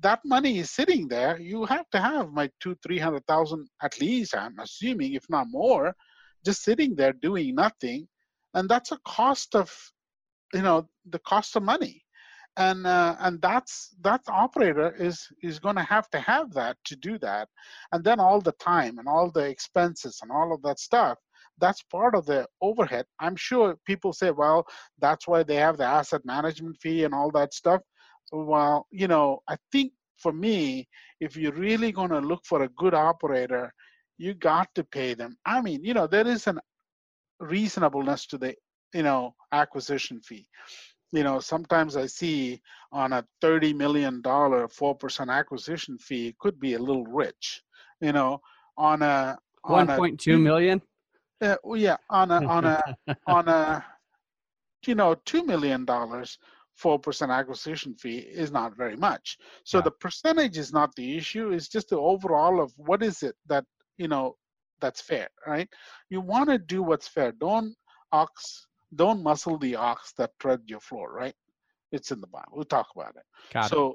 That 0.00 0.20
money 0.24 0.58
is 0.58 0.70
sitting 0.70 1.08
there. 1.08 1.38
You 1.40 1.64
have 1.64 1.88
to 1.90 2.00
have 2.00 2.32
my 2.32 2.50
two, 2.60 2.76
three 2.82 2.98
hundred 2.98 3.26
thousand 3.26 3.68
at 3.82 4.00
least. 4.00 4.36
I'm 4.36 4.58
assuming, 4.58 5.14
if 5.14 5.24
not 5.28 5.46
more, 5.48 5.94
just 6.44 6.64
sitting 6.64 6.96
there 6.96 7.12
doing 7.12 7.54
nothing, 7.54 8.08
and 8.54 8.68
that's 8.68 8.92
a 8.92 8.98
cost 9.06 9.54
of, 9.54 9.72
you 10.52 10.62
know, 10.62 10.88
the 11.10 11.20
cost 11.20 11.54
of 11.54 11.62
money, 11.62 12.04
and 12.56 12.86
uh, 12.86 13.14
and 13.20 13.40
that's 13.40 13.94
that 14.00 14.22
operator 14.28 14.94
is 14.98 15.28
is 15.42 15.60
going 15.60 15.76
to 15.76 15.82
have 15.82 16.10
to 16.10 16.18
have 16.18 16.52
that 16.54 16.76
to 16.86 16.96
do 16.96 17.18
that, 17.18 17.48
and 17.92 18.02
then 18.02 18.18
all 18.18 18.40
the 18.40 18.52
time 18.52 18.98
and 18.98 19.06
all 19.06 19.30
the 19.30 19.46
expenses 19.48 20.18
and 20.22 20.32
all 20.32 20.52
of 20.52 20.62
that 20.62 20.80
stuff 20.80 21.18
that's 21.60 21.82
part 21.82 22.14
of 22.14 22.26
the 22.26 22.46
overhead. 22.60 23.06
I'm 23.20 23.36
sure 23.36 23.76
people 23.86 24.12
say, 24.12 24.30
well, 24.30 24.66
that's 24.98 25.26
why 25.26 25.42
they 25.42 25.56
have 25.56 25.76
the 25.76 25.84
asset 25.84 26.22
management 26.24 26.76
fee 26.80 27.04
and 27.04 27.14
all 27.14 27.30
that 27.32 27.54
stuff. 27.54 27.82
Well, 28.32 28.86
you 28.90 29.08
know, 29.08 29.40
I 29.48 29.56
think 29.72 29.92
for 30.18 30.32
me, 30.32 30.88
if 31.20 31.36
you're 31.36 31.52
really 31.52 31.92
going 31.92 32.10
to 32.10 32.20
look 32.20 32.44
for 32.44 32.62
a 32.62 32.68
good 32.70 32.94
operator, 32.94 33.72
you 34.18 34.34
got 34.34 34.68
to 34.74 34.84
pay 34.84 35.14
them. 35.14 35.36
I 35.46 35.60
mean, 35.60 35.84
you 35.84 35.94
know, 35.94 36.06
there 36.06 36.26
is 36.26 36.46
an 36.46 36.58
reasonableness 37.40 38.26
to 38.26 38.38
the, 38.38 38.54
you 38.92 39.02
know, 39.02 39.34
acquisition 39.52 40.20
fee. 40.20 40.46
You 41.12 41.22
know, 41.22 41.40
sometimes 41.40 41.96
I 41.96 42.06
see 42.06 42.60
on 42.92 43.12
a 43.12 43.24
$30 43.42 43.74
million 43.74 44.20
4% 44.22 45.28
acquisition 45.30 45.96
fee, 45.98 46.28
it 46.28 46.38
could 46.38 46.60
be 46.60 46.74
a 46.74 46.78
little 46.78 47.04
rich, 47.04 47.62
you 48.00 48.12
know, 48.12 48.40
on 48.76 49.02
a, 49.02 49.38
on 49.64 49.86
1.2 49.86 50.40
million 50.40 50.82
uh, 51.40 51.56
well, 51.64 51.80
yeah, 51.80 51.96
on 52.10 52.30
a 52.30 52.44
on 52.46 52.64
a 52.64 52.96
on 53.26 53.48
a 53.48 53.84
you 54.86 54.94
know 54.94 55.14
two 55.24 55.44
million 55.44 55.84
dollars, 55.84 56.38
four 56.74 56.98
percent 56.98 57.30
acquisition 57.30 57.94
fee 57.94 58.18
is 58.18 58.50
not 58.50 58.76
very 58.76 58.96
much. 58.96 59.38
So 59.64 59.78
yeah. 59.78 59.82
the 59.82 59.90
percentage 59.92 60.58
is 60.58 60.72
not 60.72 60.94
the 60.94 61.16
issue. 61.16 61.50
It's 61.50 61.68
just 61.68 61.90
the 61.90 61.98
overall 61.98 62.60
of 62.60 62.72
what 62.76 63.02
is 63.02 63.22
it 63.22 63.34
that 63.46 63.64
you 63.96 64.08
know 64.08 64.36
that's 64.80 65.00
fair, 65.00 65.28
right? 65.46 65.68
You 66.08 66.20
want 66.20 66.48
to 66.50 66.58
do 66.58 66.82
what's 66.82 67.08
fair. 67.08 67.32
Don't 67.32 67.74
ox, 68.12 68.66
don't 68.94 69.22
muscle 69.22 69.58
the 69.58 69.76
ox 69.76 70.12
that 70.18 70.30
tread 70.38 70.60
your 70.66 70.80
floor, 70.80 71.12
right? 71.12 71.34
It's 71.90 72.12
in 72.12 72.20
the 72.20 72.26
Bible. 72.26 72.52
We'll 72.52 72.64
talk 72.64 72.88
about 72.94 73.16
it. 73.16 73.22
Got 73.52 73.70
so 73.70 73.90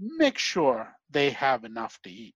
it. 0.00 0.10
make 0.18 0.38
sure 0.38 0.88
they 1.10 1.30
have 1.30 1.64
enough 1.64 1.98
to 2.04 2.10
eat, 2.10 2.34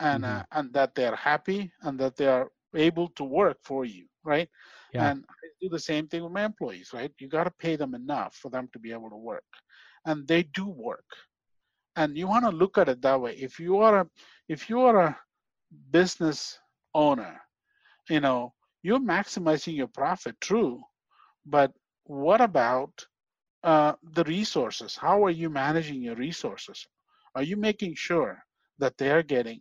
and 0.00 0.24
mm-hmm. 0.24 0.38
uh, 0.38 0.42
and 0.52 0.72
that 0.72 0.94
they're 0.94 1.16
happy 1.16 1.70
and 1.82 1.98
that 2.00 2.16
they 2.16 2.26
are 2.26 2.50
able 2.74 3.08
to 3.10 3.24
work 3.24 3.58
for 3.62 3.84
you, 3.84 4.06
right? 4.24 4.48
Yeah. 4.92 5.10
And 5.10 5.24
I 5.28 5.48
do 5.60 5.68
the 5.68 5.78
same 5.78 6.06
thing 6.06 6.22
with 6.22 6.32
my 6.32 6.44
employees, 6.44 6.90
right? 6.92 7.12
You 7.18 7.28
got 7.28 7.44
to 7.44 7.50
pay 7.58 7.76
them 7.76 7.94
enough 7.94 8.34
for 8.36 8.50
them 8.50 8.68
to 8.72 8.78
be 8.78 8.92
able 8.92 9.10
to 9.10 9.16
work, 9.16 9.44
and 10.04 10.26
they 10.26 10.42
do 10.42 10.68
work. 10.68 11.04
And 11.96 12.16
you 12.16 12.28
want 12.28 12.44
to 12.44 12.50
look 12.50 12.78
at 12.78 12.88
it 12.88 13.02
that 13.02 13.20
way. 13.20 13.34
If 13.34 13.58
you 13.58 13.78
are 13.78 14.00
a, 14.00 14.06
if 14.48 14.70
you 14.70 14.80
are 14.82 14.98
a 14.98 15.18
business 15.90 16.58
owner, 16.94 17.40
you 18.08 18.20
know, 18.20 18.54
you're 18.82 19.00
maximizing 19.00 19.76
your 19.76 19.88
profit, 19.88 20.40
true, 20.40 20.80
but 21.44 21.72
what 22.04 22.40
about 22.40 23.06
uh, 23.64 23.94
the 24.12 24.24
resources? 24.24 24.96
How 24.96 25.24
are 25.24 25.30
you 25.30 25.50
managing 25.50 26.00
your 26.00 26.14
resources? 26.14 26.86
Are 27.34 27.42
you 27.42 27.56
making 27.56 27.94
sure 27.96 28.38
that 28.78 28.96
they're 28.96 29.22
getting 29.22 29.60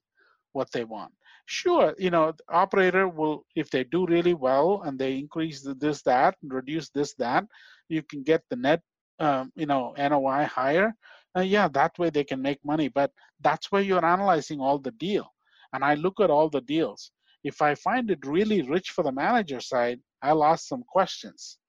what 0.53 0.71
they 0.71 0.83
want? 0.83 1.11
Sure, 1.49 1.95
you 1.97 2.09
know, 2.09 2.33
operator 2.49 3.07
will, 3.07 3.45
if 3.55 3.69
they 3.69 3.85
do 3.85 4.05
really 4.05 4.33
well 4.33 4.81
and 4.83 4.99
they 4.99 5.17
increase 5.17 5.61
the, 5.61 5.73
this, 5.73 6.01
that, 6.01 6.35
and 6.43 6.53
reduce 6.53 6.89
this, 6.89 7.13
that, 7.15 7.45
you 7.87 8.03
can 8.03 8.21
get 8.21 8.43
the 8.49 8.57
net, 8.57 8.81
um, 9.19 9.53
you 9.55 9.65
know, 9.65 9.93
NOI 9.97 10.43
higher. 10.43 10.93
Uh, 11.37 11.41
yeah, 11.41 11.69
that 11.69 11.97
way 11.97 12.09
they 12.09 12.25
can 12.25 12.41
make 12.41 12.59
money. 12.65 12.89
But 12.89 13.11
that's 13.39 13.71
where 13.71 13.81
you're 13.81 14.05
analyzing 14.05 14.59
all 14.59 14.77
the 14.77 14.91
deal. 14.91 15.33
And 15.71 15.85
I 15.85 15.93
look 15.93 16.19
at 16.19 16.29
all 16.29 16.49
the 16.49 16.61
deals. 16.61 17.11
If 17.45 17.61
I 17.61 17.75
find 17.75 18.11
it 18.11 18.25
really 18.25 18.61
rich 18.63 18.89
for 18.89 19.05
the 19.05 19.13
manager 19.13 19.61
side, 19.61 20.01
I'll 20.21 20.43
ask 20.43 20.67
some 20.67 20.83
questions, 20.83 21.59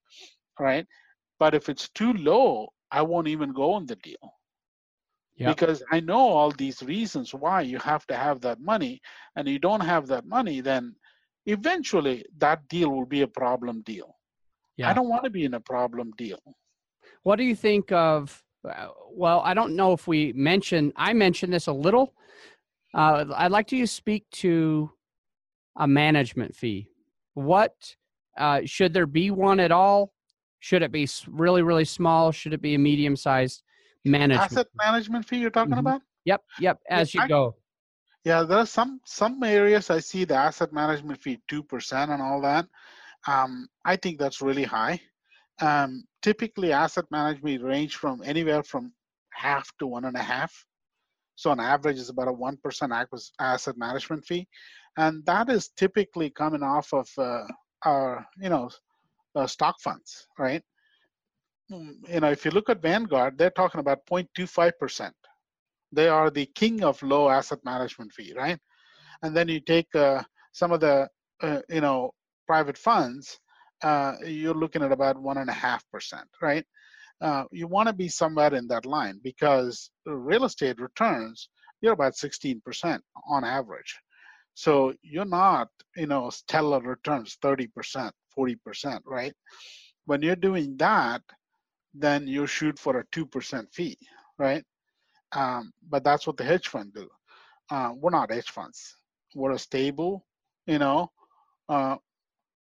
right? 0.59 0.85
But 1.39 1.55
if 1.55 1.69
it's 1.69 1.87
too 1.89 2.11
low, 2.13 2.67
I 2.91 3.01
won't 3.03 3.29
even 3.29 3.53
go 3.53 3.71
on 3.73 3.85
the 3.85 3.95
deal. 3.95 4.33
Yep. 5.39 5.55
Because 5.55 5.81
I 5.89 6.01
know 6.01 6.19
all 6.19 6.51
these 6.51 6.83
reasons 6.83 7.33
why 7.33 7.61
you 7.61 7.79
have 7.79 8.05
to 8.07 8.15
have 8.15 8.41
that 8.41 8.59
money, 8.59 9.01
and 9.35 9.47
you 9.47 9.57
don't 9.57 9.79
have 9.79 10.05
that 10.07 10.25
money, 10.25 10.59
then 10.59 10.95
eventually 11.45 12.25
that 12.37 12.67
deal 12.67 12.89
will 12.91 13.05
be 13.05 13.21
a 13.21 13.27
problem 13.27 13.81
deal. 13.81 14.17
Yeah. 14.75 14.89
I 14.89 14.93
don't 14.93 15.07
want 15.07 15.23
to 15.23 15.29
be 15.29 15.45
in 15.45 15.53
a 15.53 15.59
problem 15.59 16.11
deal. 16.17 16.39
What 17.23 17.37
do 17.37 17.43
you 17.43 17.55
think 17.55 17.91
of? 17.91 18.43
uh, 18.69 18.89
Well, 19.11 19.41
I 19.45 19.53
don't 19.53 19.75
know 19.75 19.93
if 19.93 20.07
we 20.07 20.33
mentioned. 20.33 20.91
I 20.95 21.13
mentioned 21.13 21.53
this 21.53 21.67
a 21.67 21.73
little. 21.73 22.13
Uh, 22.93 23.25
I'd 23.35 23.51
like 23.51 23.71
you 23.71 23.83
to 23.83 23.87
speak 23.87 24.29
to 24.31 24.91
a 25.77 25.87
management 25.87 26.55
fee. 26.55 26.87
What 27.33 27.95
uh, 28.37 28.61
should 28.65 28.93
there 28.93 29.05
be 29.05 29.31
one 29.31 29.59
at 29.59 29.71
all? 29.71 30.11
Should 30.59 30.81
it 30.81 30.91
be 30.91 31.07
really, 31.27 31.61
really 31.61 31.85
small? 31.85 32.31
Should 32.33 32.53
it 32.53 32.61
be 32.61 32.75
a 32.75 32.79
medium-sized 32.79 33.63
management? 34.05 34.51
Asset 34.51 34.67
management 34.75 35.25
fee 35.27 35.37
you're 35.39 35.49
talking 35.49 35.75
Mhm. 35.75 35.79
about? 35.79 36.01
Yep, 36.25 36.43
yep. 36.59 36.79
As 36.89 37.13
you 37.13 37.21
I- 37.21 37.27
go. 37.27 37.55
Yeah, 38.25 38.43
there 38.43 38.57
are 38.59 38.65
some 38.65 38.99
some 39.05 39.41
areas 39.43 39.89
I 39.89 39.99
see 39.99 40.25
the 40.25 40.35
asset 40.35 40.73
management 40.73 41.21
fee 41.21 41.41
two 41.47 41.63
percent 41.63 42.11
and 42.11 42.21
all 42.21 42.41
that. 42.41 42.67
Um, 43.27 43.69
I 43.85 43.95
think 43.95 44.19
that's 44.19 44.41
really 44.41 44.65
high. 44.65 45.01
Um, 45.61 46.05
typically, 46.21 46.71
asset 46.73 47.05
management 47.11 47.63
range 47.63 47.95
from 47.95 48.21
anywhere 48.23 48.63
from 48.63 48.93
half 49.31 49.71
to 49.77 49.87
one 49.87 50.05
and 50.05 50.17
a 50.17 50.21
half. 50.23 50.65
So 51.35 51.49
on 51.51 51.59
average, 51.61 51.97
it's 51.97 52.09
about 52.09 52.27
a 52.27 52.33
one 52.33 52.57
percent 52.57 52.91
asset 53.39 53.77
management 53.77 54.25
fee, 54.25 54.47
and 54.97 55.25
that 55.25 55.49
is 55.49 55.69
typically 55.69 56.29
coming 56.29 56.63
off 56.63 56.93
of 56.93 57.09
uh, 57.17 57.45
our 57.85 58.27
you 58.37 58.49
know 58.49 58.69
uh, 59.35 59.47
stock 59.47 59.79
funds, 59.79 60.27
right? 60.37 60.63
You 61.69 62.19
know, 62.19 62.31
if 62.31 62.45
you 62.45 62.51
look 62.51 62.69
at 62.69 62.81
Vanguard, 62.81 63.37
they're 63.37 63.51
talking 63.51 63.79
about 63.79 64.05
0.25 64.07 64.71
percent 64.79 65.13
they 65.91 66.07
are 66.07 66.29
the 66.29 66.45
king 66.45 66.83
of 66.83 67.01
low 67.01 67.29
asset 67.29 67.59
management 67.63 68.11
fee, 68.13 68.33
right? 68.35 68.59
And 69.23 69.35
then 69.35 69.47
you 69.47 69.59
take 69.59 69.93
uh, 69.95 70.23
some 70.51 70.71
of 70.71 70.79
the, 70.79 71.09
uh, 71.41 71.61
you 71.69 71.81
know, 71.81 72.11
private 72.47 72.77
funds, 72.77 73.39
uh, 73.83 74.13
you're 74.25 74.53
looking 74.53 74.83
at 74.83 74.91
about 74.91 75.21
one 75.21 75.37
and 75.37 75.49
a 75.49 75.53
half 75.53 75.83
percent, 75.91 76.27
right? 76.41 76.65
Uh, 77.21 77.43
you 77.51 77.67
want 77.67 77.87
to 77.87 77.93
be 77.93 78.07
somewhere 78.07 78.53
in 78.53 78.67
that 78.67 78.85
line 78.85 79.19
because 79.23 79.91
real 80.05 80.45
estate 80.45 80.79
returns, 80.79 81.49
you're 81.81 81.93
about 81.93 82.13
16% 82.13 82.99
on 83.27 83.43
average. 83.43 83.97
So 84.53 84.93
you're 85.01 85.25
not, 85.25 85.69
you 85.95 86.07
know, 86.07 86.29
stellar 86.29 86.81
returns, 86.81 87.37
30%, 87.43 88.11
40%, 88.37 88.99
right? 89.05 89.33
When 90.05 90.21
you're 90.21 90.35
doing 90.35 90.75
that, 90.77 91.21
then 91.93 92.27
you 92.27 92.47
shoot 92.47 92.77
for 92.79 92.99
a 92.99 93.05
2% 93.07 93.73
fee, 93.73 93.97
right? 94.37 94.63
um, 95.33 95.71
but 95.89 96.03
that's 96.03 96.25
what 96.27 96.37
the 96.37 96.43
hedge 96.43 96.67
fund 96.67 96.93
do. 96.93 97.07
Uh, 97.69 97.93
we're 97.95 98.09
not 98.11 98.31
hedge 98.31 98.49
funds. 98.49 98.97
We're 99.35 99.51
a 99.51 99.59
stable, 99.59 100.25
you 100.65 100.79
know, 100.79 101.11
uh, 101.69 101.97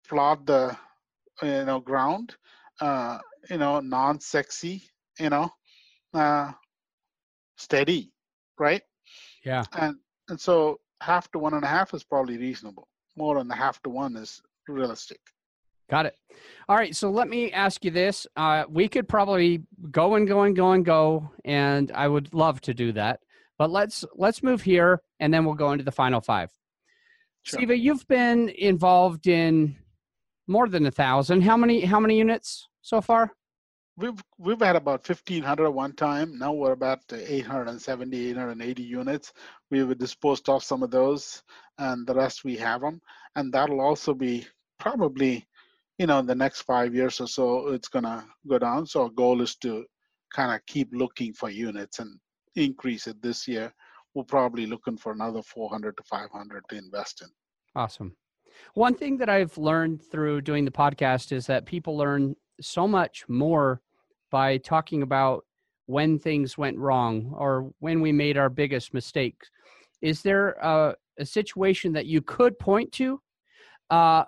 plot 0.08 0.46
the, 0.46 0.76
you 1.42 1.64
know, 1.64 1.80
ground, 1.80 2.36
uh, 2.80 3.18
you 3.50 3.58
know, 3.58 3.80
non-sexy, 3.80 4.82
you 5.18 5.30
know, 5.30 5.50
uh, 6.14 6.52
steady, 7.56 8.12
right? 8.58 8.82
Yeah. 9.44 9.64
And 9.74 9.96
and 10.30 10.40
so 10.40 10.80
half 11.02 11.30
to 11.32 11.38
one 11.38 11.54
and 11.54 11.64
a 11.64 11.68
half 11.68 11.92
is 11.92 12.02
probably 12.02 12.38
reasonable. 12.38 12.88
More 13.16 13.36
than 13.36 13.48
the 13.48 13.54
half 13.54 13.82
to 13.82 13.90
one 13.90 14.16
is 14.16 14.40
realistic. 14.68 15.20
Got 15.90 16.06
it. 16.06 16.16
All 16.68 16.76
right. 16.76 16.94
So 16.94 17.10
let 17.10 17.28
me 17.28 17.52
ask 17.52 17.84
you 17.84 17.90
this. 17.90 18.26
Uh, 18.36 18.64
we 18.68 18.88
could 18.88 19.08
probably 19.08 19.62
go 19.90 20.14
and 20.14 20.26
go 20.26 20.42
and 20.42 20.56
go 20.56 20.72
and 20.72 20.84
go, 20.84 21.30
and 21.44 21.92
I 21.92 22.08
would 22.08 22.32
love 22.32 22.60
to 22.62 22.74
do 22.74 22.92
that. 22.92 23.20
But 23.58 23.70
let's 23.70 24.04
let's 24.14 24.42
move 24.42 24.62
here, 24.62 25.00
and 25.20 25.32
then 25.32 25.44
we'll 25.44 25.54
go 25.54 25.72
into 25.72 25.84
the 25.84 25.92
final 25.92 26.20
five. 26.20 26.50
Sure. 27.42 27.60
Siva, 27.60 27.76
you've 27.76 28.06
been 28.08 28.48
involved 28.48 29.26
in 29.26 29.76
more 30.46 30.68
than 30.68 30.86
a 30.86 30.90
thousand. 30.90 31.42
How 31.42 31.56
many 31.56 31.82
how 31.82 32.00
many 32.00 32.18
units 32.18 32.68
so 32.80 33.00
far? 33.00 33.30
We've 33.96 34.20
we've 34.38 34.60
had 34.60 34.74
about 34.74 35.08
1,500 35.08 35.66
at 35.66 35.72
one 35.72 35.92
time. 35.92 36.36
Now 36.38 36.52
we're 36.52 36.72
about 36.72 37.00
870, 37.12 38.30
880 38.30 38.82
units. 38.82 39.32
We've 39.70 39.96
disposed 39.96 40.48
of 40.48 40.64
some 40.64 40.82
of 40.82 40.90
those, 40.90 41.42
and 41.78 42.06
the 42.06 42.14
rest 42.14 42.44
we 42.44 42.56
have 42.56 42.80
them. 42.80 43.00
And 43.36 43.52
that'll 43.52 43.80
also 43.80 44.14
be 44.14 44.46
probably, 44.80 45.46
you 45.98 46.06
know, 46.06 46.18
in 46.18 46.26
the 46.26 46.34
next 46.34 46.62
five 46.62 46.94
years 46.94 47.20
or 47.20 47.28
so, 47.28 47.68
it's 47.68 47.88
gonna 47.88 48.24
go 48.48 48.58
down. 48.58 48.86
So 48.86 49.04
our 49.04 49.10
goal 49.10 49.40
is 49.40 49.56
to 49.56 49.84
kind 50.34 50.52
of 50.54 50.64
keep 50.66 50.88
looking 50.92 51.32
for 51.32 51.50
units 51.50 52.00
and 52.00 52.18
increase 52.56 53.06
it 53.06 53.20
this 53.22 53.46
year. 53.46 53.72
We're 54.14 54.24
probably 54.24 54.66
looking 54.66 54.96
for 54.96 55.12
another 55.12 55.42
400 55.42 55.96
to 55.96 56.02
500 56.04 56.64
to 56.68 56.76
invest 56.76 57.22
in. 57.22 57.28
Awesome. 57.76 58.16
One 58.74 58.94
thing 58.94 59.16
that 59.18 59.28
I've 59.28 59.56
learned 59.58 60.02
through 60.02 60.42
doing 60.42 60.64
the 60.64 60.70
podcast 60.70 61.32
is 61.32 61.46
that 61.46 61.66
people 61.66 61.96
learn 61.96 62.36
so 62.60 62.86
much 62.86 63.24
more 63.28 63.80
by 64.30 64.58
talking 64.58 65.02
about 65.02 65.44
when 65.86 66.18
things 66.18 66.56
went 66.56 66.78
wrong 66.78 67.32
or 67.36 67.70
when 67.80 68.00
we 68.00 68.12
made 68.12 68.36
our 68.36 68.48
biggest 68.48 68.94
mistakes. 68.94 69.50
Is 70.00 70.22
there 70.22 70.50
a, 70.62 70.94
a 71.18 71.26
situation 71.26 71.92
that 71.92 72.06
you 72.06 72.22
could 72.22 72.58
point 72.58 72.90
to 72.92 73.20
uh, 73.90 74.24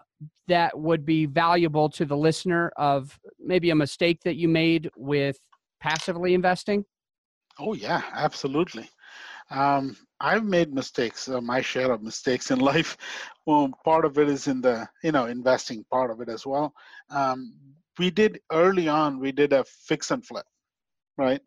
that 0.49 0.79
would 0.79 1.05
be 1.05 1.27
valuable 1.27 1.89
to 1.91 2.05
the 2.05 2.17
listener 2.17 2.73
of 2.77 3.19
maybe 3.39 3.71
a 3.71 3.75
mistake 3.75 4.21
that 4.25 4.37
you 4.37 4.49
made 4.49 4.91
with 4.97 5.39
passively 5.81 6.35
investing? 6.35 6.85
Oh 7.59 7.75
yeah, 7.75 8.03
absolutely. 8.13 8.89
Um, 9.51 9.97
I've 10.21 10.45
made 10.45 10.75
mistakes, 10.75 11.29
uh, 11.29 11.41
my 11.41 11.61
share 11.61 11.93
of 11.93 12.03
mistakes 12.03 12.51
in 12.51 12.59
life. 12.73 12.97
Well, 13.47 13.71
part 13.85 14.05
of 14.05 14.19
it 14.19 14.29
is 14.29 14.47
in 14.47 14.61
the 14.61 14.89
you 15.03 15.13
know 15.13 15.27
investing 15.27 15.85
part 15.91 16.11
of 16.11 16.21
it 16.21 16.29
as 16.29 16.47
well. 16.47 16.75
Um, 17.11 17.55
we 17.99 18.11
did 18.11 18.41
early 18.53 18.89
on. 18.89 19.21
We 19.21 19.33
did 19.33 19.53
a 19.53 19.65
fix 19.65 20.11
and 20.11 20.25
flip, 20.25 20.45
right? 21.17 21.41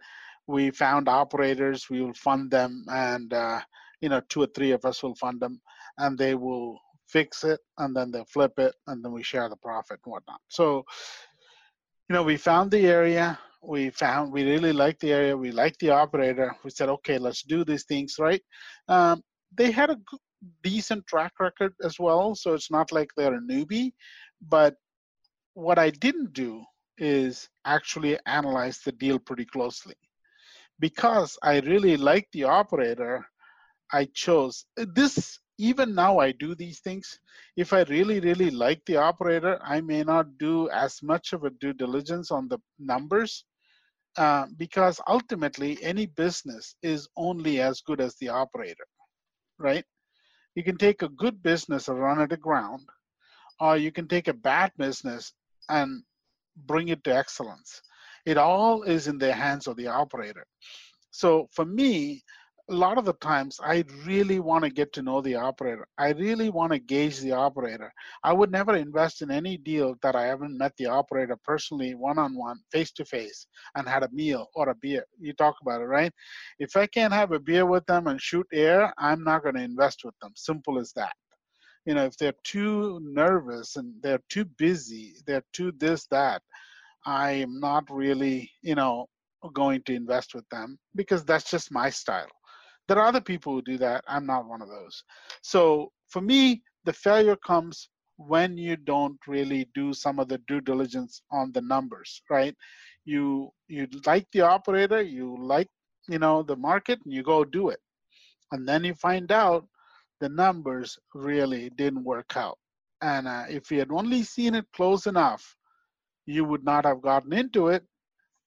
We 0.48 0.72
found 0.72 1.08
operators. 1.08 1.90
We 1.90 2.02
will 2.02 2.14
fund 2.14 2.50
them, 2.50 2.86
and 2.90 3.34
uh, 3.34 3.62
you 4.02 4.10
know 4.10 4.22
two 4.30 4.44
or 4.44 4.48
three 4.48 4.72
of 4.72 4.86
us 4.86 5.04
will 5.04 5.16
fund 5.16 5.40
them, 5.40 5.62
and 5.98 6.18
they 6.18 6.36
will 6.36 6.80
fix 7.12 7.43
it, 7.43 7.60
and 7.78 7.95
then 7.95 8.12
they'll 8.12 8.26
flip 8.26 8.54
it, 8.58 8.76
and 8.88 9.04
then 9.04 9.12
we 9.12 9.24
share 9.24 9.50
the 9.50 9.58
profit 9.58 10.00
and 10.06 10.12
whatnot. 10.12 10.41
So, 10.50 10.86
you 12.08 12.13
know, 12.13 12.24
we 12.24 12.38
found 12.38 12.72
the 12.72 12.86
area 12.88 13.39
we 13.62 13.89
found 13.89 14.32
we 14.32 14.43
really 14.43 14.72
liked 14.72 15.02
the 15.02 15.12
area 15.12 15.36
we 15.36 15.52
liked 15.52 15.80
the 15.80 15.89
operator. 15.89 16.56
We 16.63 16.69
said 16.69 16.89
okay 16.89 17.17
let's 17.17 17.43
do 17.43 17.63
these 17.63 17.84
things 17.84 18.15
right? 18.19 18.41
Um, 18.88 19.22
they 19.56 19.72
had 19.72 19.89
a 19.89 19.98
decent 20.63 21.06
track 21.08 21.34
record 21.39 21.74
as 21.84 22.00
well 22.00 22.34
so 22.36 22.54
it's 22.54 22.72
not 22.72 22.91
like 22.91 23.10
they're 23.17 23.34
a 23.34 23.41
newbie 23.41 23.91
but 24.48 24.76
what 25.54 25.78
i 25.78 25.89
didn't 25.89 26.32
do 26.32 26.63
is 26.98 27.50
actually 27.65 28.17
analyze 28.26 28.80
the 28.80 28.91
deal 28.93 29.19
pretty 29.19 29.45
closely. 29.45 29.95
Because 30.80 31.38
i 31.43 31.60
really 31.60 31.98
liked 31.98 32.32
the 32.32 32.45
operator 32.45 33.26
i 33.91 34.06
chose 34.13 34.65
this 34.78 35.39
even 35.60 35.93
now 35.93 36.17
i 36.19 36.32
do 36.32 36.56
these 36.56 36.80
things. 36.80 37.19
If 37.58 37.74
i 37.74 37.84
really 37.84 38.19
really 38.19 38.50
like 38.50 38.82
the 38.86 38.98
operator 38.98 39.60
i 39.63 39.82
may 39.82 40.04
not 40.04 40.38
do 40.38 40.69
as 40.69 41.04
much 41.04 41.34
of 41.34 41.43
a 41.43 41.52
due 41.62 41.74
diligence 41.74 42.32
on 42.32 42.48
the 42.48 42.60
numbers 42.80 43.45
uh, 44.17 44.48
because 44.58 45.00
ultimately 45.08 45.78
any 45.84 46.06
business 46.08 46.76
is 46.82 47.08
only 47.15 47.62
as 47.62 47.82
good 47.82 48.02
as 48.02 48.15
the 48.15 48.30
operator 48.30 48.86
right? 49.60 49.86
You 50.56 50.63
can 50.63 50.78
take 50.78 51.02
a 51.02 51.10
good 51.10 51.43
business 51.43 51.88
and 51.88 52.00
run 52.00 52.22
it 52.22 52.30
to 52.30 52.38
ground 52.38 52.88
or 53.60 53.78
you 53.78 53.91
can 53.91 54.08
take 54.08 54.28
a 54.28 54.34
bad 54.34 54.72
business 54.78 55.34
and 55.69 56.02
bring 56.65 56.88
it 56.88 57.04
to 57.04 57.15
excellence. 57.15 57.82
It 58.26 58.38
all 58.38 58.84
is 58.84 59.08
in 59.08 59.17
the 59.17 59.34
hands 59.34 59.67
of 59.67 59.76
the 59.78 59.88
operator. 59.88 60.45
So 61.12 61.48
for 61.54 61.65
me 61.65 62.24
a 62.70 62.74
lot 62.74 63.00
of 63.00 63.06
the 63.06 63.14
times 63.14 63.60
I 63.64 63.84
really 64.06 64.40
want 64.40 64.64
to 64.64 64.70
get 64.70 64.94
to 64.94 65.02
know 65.02 65.22
the 65.22 65.36
operator. 65.36 65.88
I 65.98 66.12
really 66.12 66.50
want 66.50 66.72
to 66.72 66.80
gauge 66.80 67.20
the 67.20 67.32
operator. 67.32 67.92
I 68.24 68.32
would 68.32 68.52
never 68.52 68.76
invest 68.76 69.24
in 69.24 69.32
any 69.32 69.58
deal 69.58 69.96
that 70.04 70.16
I 70.16 70.28
haven't 70.28 70.58
met 70.58 70.74
the 70.78 70.86
operator 70.86 71.38
personally, 71.44 71.96
one 71.96 72.20
on 72.20 72.36
one, 72.36 72.60
face 72.72 72.92
to 72.94 73.06
face, 73.06 73.48
and 73.76 73.88
had 73.88 74.04
a 74.04 74.10
meal 74.12 74.48
or 74.54 74.70
a 74.70 74.76
beer. 74.76 75.04
You 75.20 75.34
talk 75.34 75.56
about 75.62 75.82
it, 75.82 75.86
right? 75.86 76.12
If 76.60 76.78
I 76.78 76.86
can't 76.86 77.14
have 77.14 77.32
a 77.32 77.40
beer 77.40 77.66
with 77.66 77.86
them 77.88 78.08
and 78.08 78.22
shoot 78.22 78.46
air, 78.54 78.94
I'm 79.00 79.24
not 79.24 79.44
going 79.44 79.56
to 79.56 79.64
invest 79.64 80.02
with 80.04 80.16
them. 80.22 80.32
Simple 80.36 80.78
as 80.78 80.92
that. 80.94 81.14
You 81.86 81.96
know, 81.96 82.06
if 82.06 82.18
they're 82.18 82.34
too 82.44 83.00
nervous 83.02 83.78
and 83.78 83.94
they're 84.04 84.22
too 84.30 84.46
busy, 84.46 85.16
they're 85.26 85.46
too 85.54 85.72
this, 85.78 86.06
that, 86.12 86.44
I 87.06 87.32
am 87.32 87.60
not 87.60 87.86
really, 87.90 88.52
you 88.62 88.76
know, 88.76 89.08
going 89.54 89.82
to 89.84 89.96
invest 89.96 90.36
with 90.36 90.48
them 90.50 90.78
because 90.96 91.24
that's 91.24 91.50
just 91.50 91.72
my 91.72 91.90
style. 91.90 92.28
There 92.89 92.97
are 92.97 93.06
other 93.06 93.21
people 93.21 93.54
who 93.54 93.62
do 93.62 93.78
that. 93.78 94.04
I'm 94.08 94.25
not 94.25 94.47
one 94.47 94.63
of 94.63 94.67
those. 94.67 95.04
So 95.43 95.91
for 96.10 96.21
me, 96.21 96.63
the 96.86 96.93
failure 96.93 97.36
comes 97.36 97.88
when 98.17 98.58
you 98.58 98.75
don't 98.78 99.19
really 99.28 99.69
do 99.75 99.93
some 99.93 100.17
of 100.17 100.28
the 100.28 100.39
due 100.47 100.60
diligence 100.60 101.21
on 101.32 101.52
the 101.52 101.62
numbers, 101.62 102.23
right? 102.32 102.56
You 103.06 103.52
you 103.67 103.88
like 104.08 104.28
the 104.34 104.41
operator, 104.41 105.04
you 105.04 105.38
like 105.39 105.69
you 106.08 106.17
know 106.17 106.41
the 106.41 106.56
market, 106.56 106.99
and 107.06 107.13
you 107.13 107.21
go 107.21 107.45
do 107.45 107.69
it, 107.69 107.80
and 108.52 108.67
then 108.67 108.84
you 108.84 108.95
find 108.95 109.32
out 109.32 109.67
the 110.19 110.30
numbers 110.30 110.97
really 111.13 111.69
didn't 111.69 112.04
work 112.04 112.36
out. 112.36 112.58
And 113.02 113.28
uh, 113.28 113.45
if 113.49 113.71
you 113.71 113.80
had 113.80 113.91
only 113.91 114.23
seen 114.23 114.56
it 114.56 114.65
close 114.73 115.06
enough, 115.06 115.56
you 116.25 116.43
would 116.43 116.65
not 116.65 116.86
have 116.86 117.02
gotten 117.04 117.34
into 117.34 117.67
it 117.67 117.84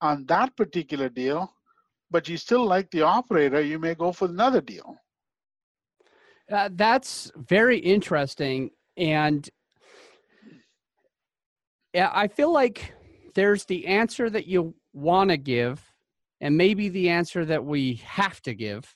on 0.00 0.26
that 0.26 0.57
particular 0.57 1.09
deal 1.09 1.55
but 2.12 2.29
you 2.29 2.37
still 2.37 2.64
like 2.64 2.90
the 2.90 3.03
operator, 3.03 3.61
you 3.61 3.79
may 3.79 3.94
go 3.94 4.12
for 4.12 4.29
another 4.29 4.61
deal. 4.61 4.96
Uh, 6.51 6.68
that's 6.72 7.33
very 7.37 7.79
interesting. 7.79 8.70
And 8.96 9.48
yeah, 11.94 12.11
I 12.12 12.29
feel 12.29 12.53
like 12.53 12.92
there's 13.35 13.64
the 13.64 13.87
answer 13.87 14.29
that 14.31 14.46
you 14.46 14.75
want 14.92 15.31
to 15.31 15.37
give, 15.38 15.83
and 16.40 16.57
maybe 16.57 16.88
the 16.88 17.09
answer 17.09 17.44
that 17.46 17.64
we 17.64 17.94
have 18.05 18.40
to 18.42 18.55
give. 18.55 18.94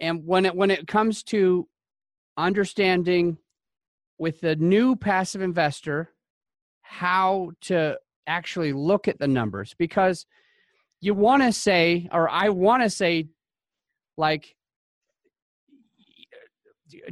And 0.00 0.26
when 0.26 0.46
it 0.46 0.54
when 0.54 0.70
it 0.70 0.86
comes 0.86 1.22
to 1.24 1.68
understanding 2.36 3.38
with 4.18 4.40
the 4.40 4.56
new 4.56 4.96
passive 4.96 5.42
investor 5.42 6.10
how 6.82 7.52
to 7.60 7.98
actually 8.26 8.72
look 8.72 9.08
at 9.08 9.18
the 9.18 9.28
numbers 9.28 9.74
because 9.78 10.26
you 11.00 11.14
want 11.14 11.42
to 11.42 11.52
say, 11.52 12.08
or 12.12 12.28
I 12.28 12.50
want 12.50 12.82
to 12.82 12.90
say, 12.90 13.28
like, 14.16 14.54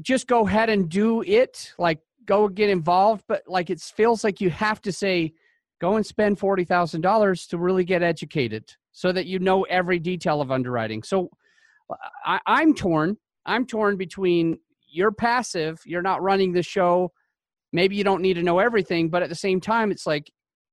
just 0.02 0.26
go 0.26 0.46
ahead 0.46 0.70
and 0.70 0.88
do 0.88 1.22
it, 1.22 1.72
like, 1.78 2.00
go 2.24 2.48
get 2.48 2.68
involved. 2.68 3.24
But 3.28 3.42
like, 3.46 3.70
it 3.70 3.80
feels 3.80 4.24
like 4.24 4.40
you 4.40 4.50
have 4.50 4.80
to 4.82 4.92
say, 4.92 5.32
go 5.80 5.96
and 5.96 6.04
spend 6.04 6.38
$40,000 6.38 7.48
to 7.48 7.58
really 7.58 7.84
get 7.84 8.02
educated 8.02 8.74
so 8.92 9.12
that 9.12 9.26
you 9.26 9.38
know 9.38 9.62
every 9.64 9.98
detail 9.98 10.40
of 10.40 10.50
underwriting. 10.50 11.02
So 11.02 11.30
I, 12.24 12.40
I'm 12.46 12.74
torn. 12.74 13.16
I'm 13.46 13.64
torn 13.64 13.96
between 13.96 14.58
you're 14.90 15.12
passive, 15.12 15.80
you're 15.84 16.02
not 16.02 16.22
running 16.22 16.52
the 16.52 16.62
show. 16.62 17.12
Maybe 17.72 17.96
you 17.96 18.04
don't 18.04 18.22
need 18.22 18.34
to 18.34 18.42
know 18.42 18.58
everything, 18.58 19.10
but 19.10 19.22
at 19.22 19.28
the 19.28 19.34
same 19.34 19.60
time, 19.60 19.90
it's 19.90 20.06
like 20.06 20.30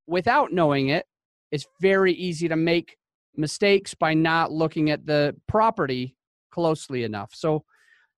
without 0.08 0.51
knowing 0.51 0.89
it, 0.89 1.06
it's 1.51 1.67
very 1.82 2.13
easy 2.13 2.47
to 2.47 2.56
make 2.56 2.97
mistakes 3.38 3.93
by 3.93 4.13
not 4.13 4.52
looking 4.52 4.89
at 4.89 5.06
the 5.06 5.36
property 5.48 6.15
closely 6.52 7.04
enough. 7.04 7.32
So, 7.34 7.63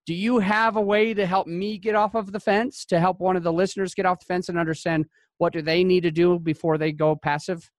do 0.06 0.14
you 0.14 0.40
have 0.40 0.78
a 0.78 0.82
way 0.82 1.14
to 1.14 1.26
help 1.26 1.48
me 1.48 1.78
get 1.78 1.94
off 1.94 2.16
of 2.16 2.32
the 2.32 2.40
fence, 2.40 2.86
to 2.86 3.00
help 3.00 3.20
one 3.20 3.36
of 3.36 3.44
the 3.44 3.52
listeners 3.52 3.94
get 3.94 4.06
off 4.06 4.20
the 4.20 4.26
fence 4.26 4.48
and 4.48 4.58
understand 4.58 5.06
what 5.38 5.52
do 5.52 5.62
they 5.62 5.84
need 5.84 6.04
to 6.04 6.12
do 6.12 6.40
before 6.40 6.78
they 6.78 6.94
go 6.94 7.16
passive? 7.16 7.70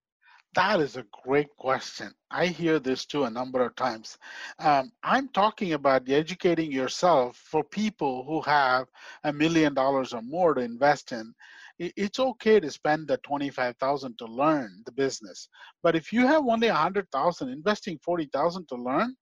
That 0.55 0.81
is 0.81 0.97
a 0.97 1.05
great 1.25 1.49
question. 1.57 2.13
I 2.31 2.47
hear 2.47 2.79
this 2.79 3.07
too 3.07 3.25
a 3.25 3.31
number 3.31 3.63
of 3.65 3.77
times. 3.77 4.19
Um, 4.59 4.93
I'm 5.03 5.29
talking 5.29 5.75
about 5.75 6.09
educating 6.09 6.73
yourself 6.73 7.37
for 7.37 7.63
people 7.63 8.25
who 8.25 8.41
have 8.43 8.87
a 9.25 9.33
million 9.33 9.75
dollars 9.75 10.13
or 10.13 10.23
more 10.23 10.55
to 10.55 10.61
invest 10.61 11.13
in 11.13 11.35
it's 11.79 12.19
okay 12.19 12.59
to 12.61 12.71
spend 12.71 13.09
the 13.09 13.19
25000 13.19 14.19
to 14.19 14.27
learn 14.27 14.83
the 14.85 14.93
business. 14.93 15.49
But 15.83 15.95
if 15.95 16.13
you 16.13 16.27
have 16.27 16.47
only 16.47 16.69
100000 16.69 17.49
investing 17.49 17.99
40000 18.05 18.69
to 18.69 18.75
learn 18.75 19.15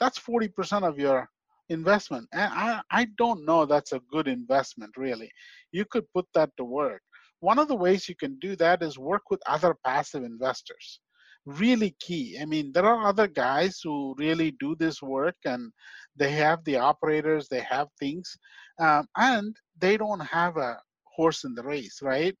that's 0.00 0.18
40% 0.18 0.86
of 0.86 0.98
your 0.98 1.28
investment. 1.68 2.28
And 2.32 2.52
I, 2.52 2.80
I 2.90 3.06
don't 3.16 3.44
know 3.44 3.64
that's 3.64 3.92
a 3.92 4.00
good 4.10 4.28
investment 4.28 4.92
really. 4.96 5.30
You 5.72 5.84
could 5.84 6.04
put 6.12 6.26
that 6.34 6.50
to 6.58 6.64
work. 6.64 7.02
One 7.40 7.58
of 7.58 7.68
the 7.68 7.76
ways 7.76 8.08
you 8.08 8.16
can 8.16 8.38
do 8.38 8.56
that 8.56 8.82
is 8.82 8.98
work 8.98 9.22
with 9.30 9.40
other 9.46 9.74
passive 9.84 10.24
investors. 10.24 11.00
Really 11.46 11.94
key. 12.00 12.38
I 12.40 12.44
mean 12.44 12.72
there 12.72 12.86
are 12.86 13.06
other 13.06 13.28
guys 13.28 13.80
who 13.82 14.14
really 14.18 14.52
do 14.60 14.74
this 14.78 15.02
work 15.02 15.36
and 15.44 15.72
they 16.16 16.30
have 16.32 16.64
the 16.64 16.76
operators 16.76 17.48
they 17.48 17.60
have 17.60 17.88
things 17.98 18.36
um, 18.80 19.06
and 19.16 19.56
they 19.78 19.96
don't 19.96 20.20
have 20.20 20.56
a 20.56 20.78
horse 21.14 21.44
in 21.44 21.54
the 21.54 21.62
race, 21.62 22.00
right? 22.02 22.36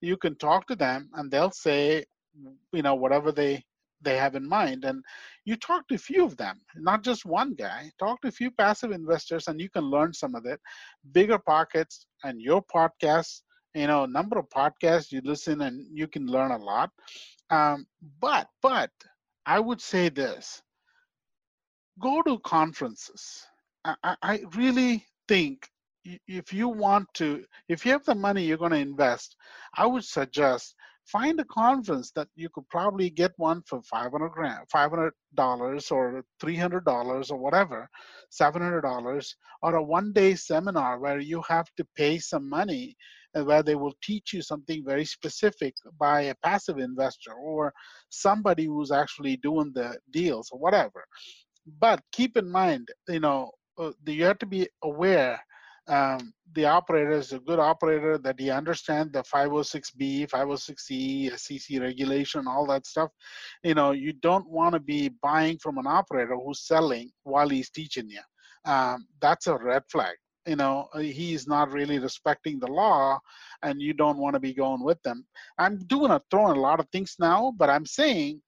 You 0.00 0.16
can 0.16 0.36
talk 0.36 0.66
to 0.68 0.76
them 0.76 1.10
and 1.14 1.30
they'll 1.30 1.50
say, 1.50 2.04
you 2.72 2.82
know, 2.82 2.94
whatever 2.94 3.32
they 3.32 3.64
they 4.00 4.16
have 4.16 4.36
in 4.36 4.48
mind. 4.48 4.84
And 4.84 5.02
you 5.44 5.56
talk 5.56 5.88
to 5.88 5.94
a 5.96 5.98
few 5.98 6.24
of 6.24 6.36
them, 6.36 6.60
not 6.76 7.02
just 7.02 7.24
one 7.24 7.54
guy. 7.54 7.90
Talk 7.98 8.20
to 8.22 8.28
a 8.28 8.32
few 8.32 8.50
passive 8.50 8.92
investors 8.92 9.48
and 9.48 9.60
you 9.60 9.68
can 9.68 9.84
learn 9.84 10.12
some 10.12 10.34
of 10.34 10.46
it. 10.46 10.60
BiggerPockets 11.12 12.04
and 12.24 12.40
your 12.40 12.62
podcasts, 12.62 13.42
you 13.74 13.86
know, 13.86 14.06
number 14.06 14.38
of 14.38 14.48
podcasts 14.50 15.10
you 15.10 15.20
listen 15.24 15.62
and 15.62 15.84
you 15.92 16.06
can 16.06 16.26
learn 16.26 16.52
a 16.52 16.58
lot. 16.58 16.90
Um, 17.50 17.86
but 18.20 18.48
but 18.62 18.90
I 19.46 19.58
would 19.58 19.80
say 19.80 20.10
this: 20.10 20.62
go 21.98 22.22
to 22.22 22.38
conferences. 22.40 23.46
I, 23.84 24.16
I 24.22 24.44
really 24.54 25.06
think 25.28 25.68
if 26.26 26.52
you 26.52 26.68
want 26.68 27.06
to, 27.14 27.44
if 27.68 27.84
you 27.84 27.92
have 27.92 28.04
the 28.04 28.14
money 28.14 28.44
you're 28.44 28.58
going 28.58 28.72
to 28.72 28.78
invest, 28.78 29.36
I 29.76 29.86
would 29.86 30.04
suggest 30.04 30.74
find 31.06 31.40
a 31.40 31.44
conference 31.44 32.10
that 32.14 32.28
you 32.36 32.48
could 32.52 32.68
probably 32.68 33.08
get 33.08 33.32
one 33.36 33.62
for 33.66 33.80
500 33.82 34.28
grand, 34.30 34.60
500 34.70 35.12
dollars 35.34 35.90
or 35.90 36.22
300 36.40 36.84
dollars 36.84 37.30
or 37.30 37.38
whatever, 37.38 37.88
700 38.30 38.82
dollars, 38.82 39.34
or 39.62 39.76
a 39.76 39.82
one-day 39.82 40.34
seminar 40.34 40.98
where 40.98 41.18
you 41.18 41.42
have 41.48 41.66
to 41.76 41.86
pay 41.96 42.18
some 42.18 42.48
money 42.48 42.94
and 43.34 43.46
where 43.46 43.62
they 43.62 43.74
will 43.74 43.94
teach 44.02 44.32
you 44.32 44.42
something 44.42 44.84
very 44.84 45.04
specific 45.04 45.74
by 45.98 46.22
a 46.22 46.34
passive 46.42 46.78
investor 46.78 47.32
or 47.32 47.72
somebody 48.08 48.64
who's 48.64 48.90
actually 48.90 49.36
doing 49.38 49.70
the 49.74 49.96
deals 50.10 50.48
or 50.50 50.58
whatever. 50.58 51.04
But 51.78 52.00
keep 52.12 52.36
in 52.36 52.50
mind, 52.50 52.88
you 53.08 53.20
know, 53.20 53.50
uh, 53.78 53.92
you 54.06 54.24
have 54.24 54.38
to 54.38 54.46
be 54.46 54.68
aware 54.82 55.38
um, 55.88 56.32
the 56.54 56.64
operator 56.64 57.12
is 57.12 57.32
a 57.32 57.38
good 57.38 57.58
operator 57.58 58.18
that 58.18 58.38
he 58.38 58.50
understands 58.50 59.12
the 59.12 59.22
506b 59.22 60.28
506c 60.28 61.38
sec 61.38 61.80
regulation 61.80 62.46
all 62.46 62.66
that 62.66 62.86
stuff. 62.86 63.10
You 63.62 63.74
know 63.74 63.92
you 63.92 64.12
don't 64.12 64.48
want 64.48 64.74
to 64.74 64.80
be 64.80 65.10
buying 65.22 65.58
from 65.58 65.78
an 65.78 65.86
operator 65.86 66.36
who's 66.36 66.66
selling 66.66 67.10
while 67.24 67.48
he's 67.48 67.70
teaching 67.70 68.08
you. 68.08 68.20
Um, 68.70 69.06
that's 69.20 69.46
a 69.46 69.56
red 69.56 69.82
flag. 69.90 70.16
You 70.46 70.56
know 70.56 70.88
he's 70.98 71.46
not 71.46 71.72
really 71.72 71.98
respecting 71.98 72.58
the 72.58 72.70
law 72.70 73.18
and 73.62 73.82
you 73.82 73.92
don't 73.92 74.18
want 74.18 74.34
to 74.34 74.40
be 74.40 74.54
going 74.54 74.82
with 74.82 75.02
them. 75.02 75.26
I'm 75.58 75.78
doing 75.86 76.10
a 76.10 76.22
throwing 76.30 76.56
a 76.56 76.60
lot 76.60 76.80
of 76.80 76.88
things 76.90 77.16
now 77.18 77.52
but 77.56 77.68
i'm 77.70 77.86
saying 77.86 78.40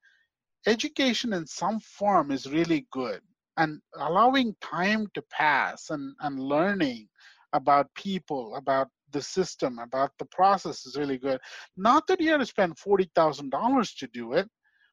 education 0.66 1.32
in 1.32 1.46
some 1.46 1.80
form 1.80 2.30
is 2.30 2.50
really 2.50 2.86
good. 2.92 3.20
And 3.56 3.80
allowing 3.96 4.54
time 4.60 5.06
to 5.14 5.22
pass 5.30 5.90
and, 5.90 6.14
and 6.20 6.38
learning 6.38 7.08
about 7.52 7.86
people, 7.94 8.54
about 8.56 8.88
the 9.12 9.22
system, 9.22 9.78
about 9.78 10.12
the 10.18 10.24
process 10.26 10.86
is 10.86 10.96
really 10.96 11.18
good. 11.18 11.40
Not 11.76 12.06
that 12.06 12.20
you 12.20 12.30
have 12.30 12.40
to 12.40 12.46
spend 12.46 12.76
$40,000 12.76 13.98
to 13.98 14.06
do 14.08 14.34
it, 14.34 14.48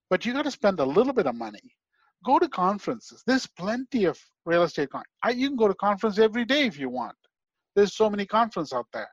but 0.09 0.25
you 0.25 0.33
got 0.33 0.45
to 0.45 0.51
spend 0.51 0.79
a 0.79 0.85
little 0.85 1.13
bit 1.13 1.27
of 1.27 1.35
money. 1.35 1.75
Go 2.25 2.39
to 2.39 2.49
conferences. 2.49 3.23
There's 3.27 3.47
plenty 3.47 4.05
of 4.05 4.19
real 4.45 4.63
estate. 4.63 4.89
Con- 4.89 5.03
I, 5.23 5.31
you 5.31 5.47
can 5.47 5.57
go 5.57 5.67
to 5.67 5.75
conference 5.75 6.17
every 6.17 6.45
day 6.45 6.65
if 6.65 6.79
you 6.79 6.89
want. 6.89 7.15
There's 7.75 7.95
so 7.95 8.09
many 8.09 8.25
conferences 8.25 8.73
out 8.73 8.87
there. 8.91 9.09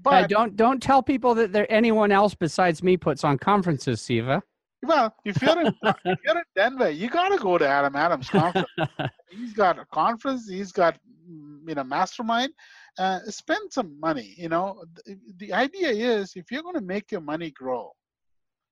But 0.00 0.28
don't 0.28 0.56
don't 0.56 0.82
tell 0.82 1.02
people 1.02 1.34
that 1.36 1.52
there 1.52 1.66
anyone 1.72 2.12
else 2.12 2.34
besides 2.34 2.82
me 2.82 2.96
puts 2.96 3.24
on 3.24 3.38
conferences, 3.38 4.02
Siva. 4.02 4.42
Well, 4.82 5.14
if 5.24 5.40
you're 5.40 5.60
in 5.60 5.66
if 6.04 6.18
you're 6.24 6.36
in 6.36 6.44
Denver, 6.54 6.90
you 6.90 7.08
gotta 7.08 7.38
go 7.38 7.56
to 7.56 7.66
Adam 7.66 7.96
Adams 7.96 8.28
conference. 8.28 8.68
he's 9.30 9.54
got 9.54 9.78
a 9.78 9.86
conference. 9.86 10.48
He's 10.48 10.70
got 10.70 10.98
you 11.66 11.74
know 11.74 11.84
mastermind 11.84 12.52
uh, 12.98 13.20
spend 13.26 13.72
some 13.72 13.98
money 14.00 14.34
you 14.36 14.48
know 14.48 14.84
the, 15.04 15.18
the 15.38 15.52
idea 15.52 15.88
is 15.88 16.32
if 16.36 16.50
you're 16.50 16.62
going 16.62 16.74
to 16.74 16.80
make 16.80 17.10
your 17.10 17.20
money 17.20 17.50
grow 17.50 17.90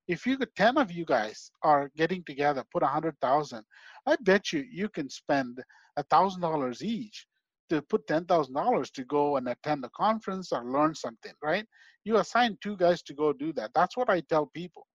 if 0.07 0.27
you 0.27 0.37
could 0.37 0.55
10 0.55 0.77
of 0.79 0.93
you 0.93 1.05
guys 1.05 1.51
are 1.63 1.91
getting 1.97 2.23
together 2.25 2.65
put 2.73 2.83
a 2.83 2.87
hundred 2.87 3.17
thousand 3.21 3.65
i 4.07 4.17
bet 4.21 4.53
you 4.53 4.65
you 4.71 4.89
can 4.89 5.09
spend 5.09 5.59
a 5.97 6.03
thousand 6.05 6.41
dollars 6.41 6.83
each 6.83 7.27
to 7.71 7.83
put 7.83 8.07
ten 8.07 8.25
thousand 8.25 8.55
dollars 8.55 8.91
to 8.91 9.05
go 9.05 9.37
and 9.37 9.49
attend 9.49 9.85
a 9.85 9.91
conference 9.91 10.53
or 10.53 10.65
learn 10.65 10.95
something, 10.95 11.33
right? 11.43 11.67
You 12.05 12.19
assign 12.19 12.59
two 12.63 12.77
guys 12.77 13.03
to 13.05 13.15
go 13.15 13.33
do 13.33 13.53
that. 13.55 13.71
That's 13.75 13.97
what 13.97 14.11
I 14.11 14.21
tell 14.21 14.47
people. 14.47 14.87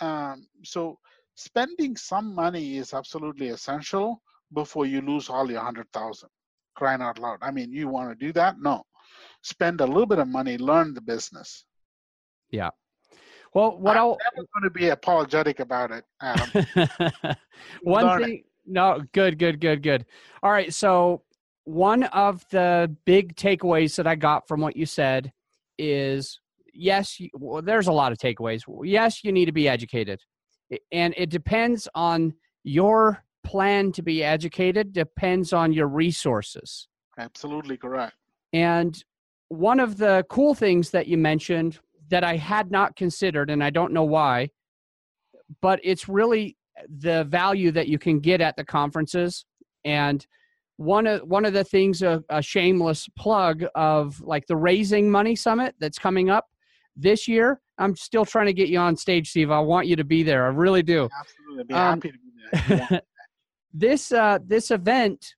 Um, 0.00 0.46
so 0.64 0.98
spending 1.36 1.96
some 1.96 2.34
money 2.34 2.76
is 2.78 2.94
absolutely 2.94 3.48
essential 3.48 4.22
before 4.52 4.86
you 4.86 5.00
lose 5.00 5.28
all 5.28 5.50
your 5.50 5.60
hundred 5.60 5.86
thousand. 5.92 6.30
Crying 6.78 7.02
out 7.02 7.18
loud. 7.18 7.38
I 7.42 7.50
mean, 7.50 7.72
you 7.72 7.88
want 7.88 8.10
to 8.10 8.26
do 8.26 8.32
that? 8.34 8.56
No. 8.60 8.82
Spend 9.42 9.80
a 9.80 9.86
little 9.86 10.06
bit 10.06 10.18
of 10.18 10.28
money, 10.28 10.56
learn 10.58 10.94
the 10.94 11.00
business. 11.00 11.64
Yeah. 12.50 12.70
Well, 13.52 13.78
what 13.78 13.96
I'm 13.96 14.02
I'll 14.02 14.18
never 14.36 14.46
going 14.54 14.64
to 14.64 14.70
be 14.70 14.88
apologetic 14.90 15.58
about 15.58 15.90
it, 15.90 16.04
Adam. 16.22 16.66
one 17.82 18.04
Learn 18.04 18.22
it. 18.22 18.26
thing 18.26 18.44
no 18.68 19.02
good 19.12 19.38
good 19.38 19.60
good 19.60 19.82
good 19.82 20.04
all 20.42 20.50
right 20.50 20.72
so 20.72 21.22
one 21.64 22.04
of 22.04 22.44
the 22.50 22.94
big 23.04 23.34
takeaways 23.34 23.96
that 23.96 24.06
i 24.06 24.14
got 24.14 24.46
from 24.46 24.60
what 24.60 24.76
you 24.76 24.86
said 24.86 25.32
is 25.78 26.40
yes 26.74 27.18
you, 27.18 27.28
well, 27.34 27.62
there's 27.62 27.88
a 27.88 27.92
lot 27.92 28.12
of 28.12 28.18
takeaways 28.18 28.60
yes 28.84 29.24
you 29.24 29.32
need 29.32 29.46
to 29.46 29.52
be 29.52 29.68
educated 29.68 30.20
and 30.92 31.14
it 31.16 31.30
depends 31.30 31.88
on 31.94 32.34
your 32.62 33.22
plan 33.48 33.90
to 33.92 34.02
be 34.02 34.16
educated 34.22 34.92
depends 34.92 35.52
on 35.52 35.72
your 35.72 35.88
resources 35.88 36.88
Absolutely 37.18 37.76
correct. 37.76 38.14
and 38.52 39.02
one 39.48 39.80
of 39.80 39.96
the 39.96 40.24
cool 40.28 40.54
things 40.54 40.90
that 40.90 41.06
you 41.06 41.16
mentioned 41.16 41.78
that 42.10 42.22
I 42.24 42.36
had 42.36 42.70
not 42.70 42.96
considered, 42.96 43.48
and 43.50 43.64
I 43.64 43.70
don't 43.70 43.92
know 43.94 44.04
why, 44.04 44.50
but 45.62 45.80
it's 45.82 46.06
really 46.08 46.56
the 46.98 47.24
value 47.24 47.70
that 47.72 47.88
you 47.88 47.98
can 47.98 48.20
get 48.20 48.40
at 48.42 48.56
the 48.56 48.64
conferences. 48.64 49.44
And 49.84 50.26
one 50.76 51.06
of 51.06 51.22
one 51.22 51.44
of 51.46 51.52
the 51.54 51.64
things, 51.64 52.02
a, 52.02 52.22
a 52.28 52.42
shameless 52.42 53.08
plug 53.16 53.64
of 53.74 54.20
like 54.20 54.46
the 54.46 54.56
Raising 54.56 55.10
Money 55.10 55.34
Summit 55.34 55.74
that's 55.80 55.98
coming 55.98 56.28
up 56.30 56.44
this 56.96 57.26
year. 57.26 57.60
I'm 57.78 57.96
still 57.96 58.24
trying 58.26 58.46
to 58.46 58.52
get 58.52 58.68
you 58.68 58.78
on 58.78 58.96
stage, 58.96 59.30
Steve. 59.30 59.50
I 59.50 59.60
want 59.60 59.86
you 59.86 59.96
to 59.96 60.04
be 60.04 60.22
there. 60.22 60.44
I 60.44 60.48
really 60.50 60.82
do. 60.82 61.08
Absolutely. 61.18 61.64
Be 61.64 61.74
Um, 61.74 62.00
happy 62.00 62.12
to 62.12 62.18
be 62.18 62.30
there. 62.76 62.86
want. 62.90 63.04
this 63.72 64.12
uh, 64.12 64.38
this 64.44 64.70
event 64.70 65.34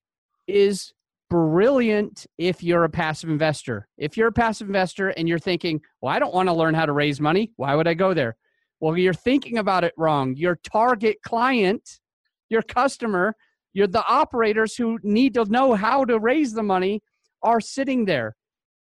is 0.47 0.93
brilliant 1.29 2.27
if 2.39 2.63
you're 2.63 2.85
a 2.85 2.91
passive 2.91 3.31
investor. 3.31 3.89
If 3.97 4.17
you're 4.17 4.29
a 4.29 4.33
passive 4.33 4.67
investor 4.67 5.09
and 5.11 5.29
you're 5.29 5.39
thinking, 5.39 5.81
"Well, 6.01 6.15
I 6.15 6.19
don't 6.19 6.35
want 6.35 6.49
to 6.49 6.55
learn 6.55 6.75
how 6.75 6.87
to 6.87 6.93
raise 6.93 7.21
money. 7.21 7.53
Why 7.57 7.75
would 7.75 7.89
I 7.89 7.95
go 7.95 8.15
there?" 8.15 8.37
Well, 8.81 8.97
you're 8.97 9.13
thinking 9.13 9.59
about 9.59 9.85
it 9.85 9.93
wrong. 9.97 10.35
Your 10.37 10.57
target 10.57 11.19
client, 11.23 12.01
your 12.49 12.63
customer, 12.63 13.35
you're 13.73 13.87
the 13.87 14.07
operators 14.07 14.75
who 14.75 14.99
need 15.03 15.35
to 15.35 15.45
know 15.45 15.75
how 15.75 16.05
to 16.05 16.19
raise 16.19 16.55
the 16.55 16.63
money 16.63 17.03
are 17.43 17.61
sitting 17.61 18.05
there. 18.05 18.37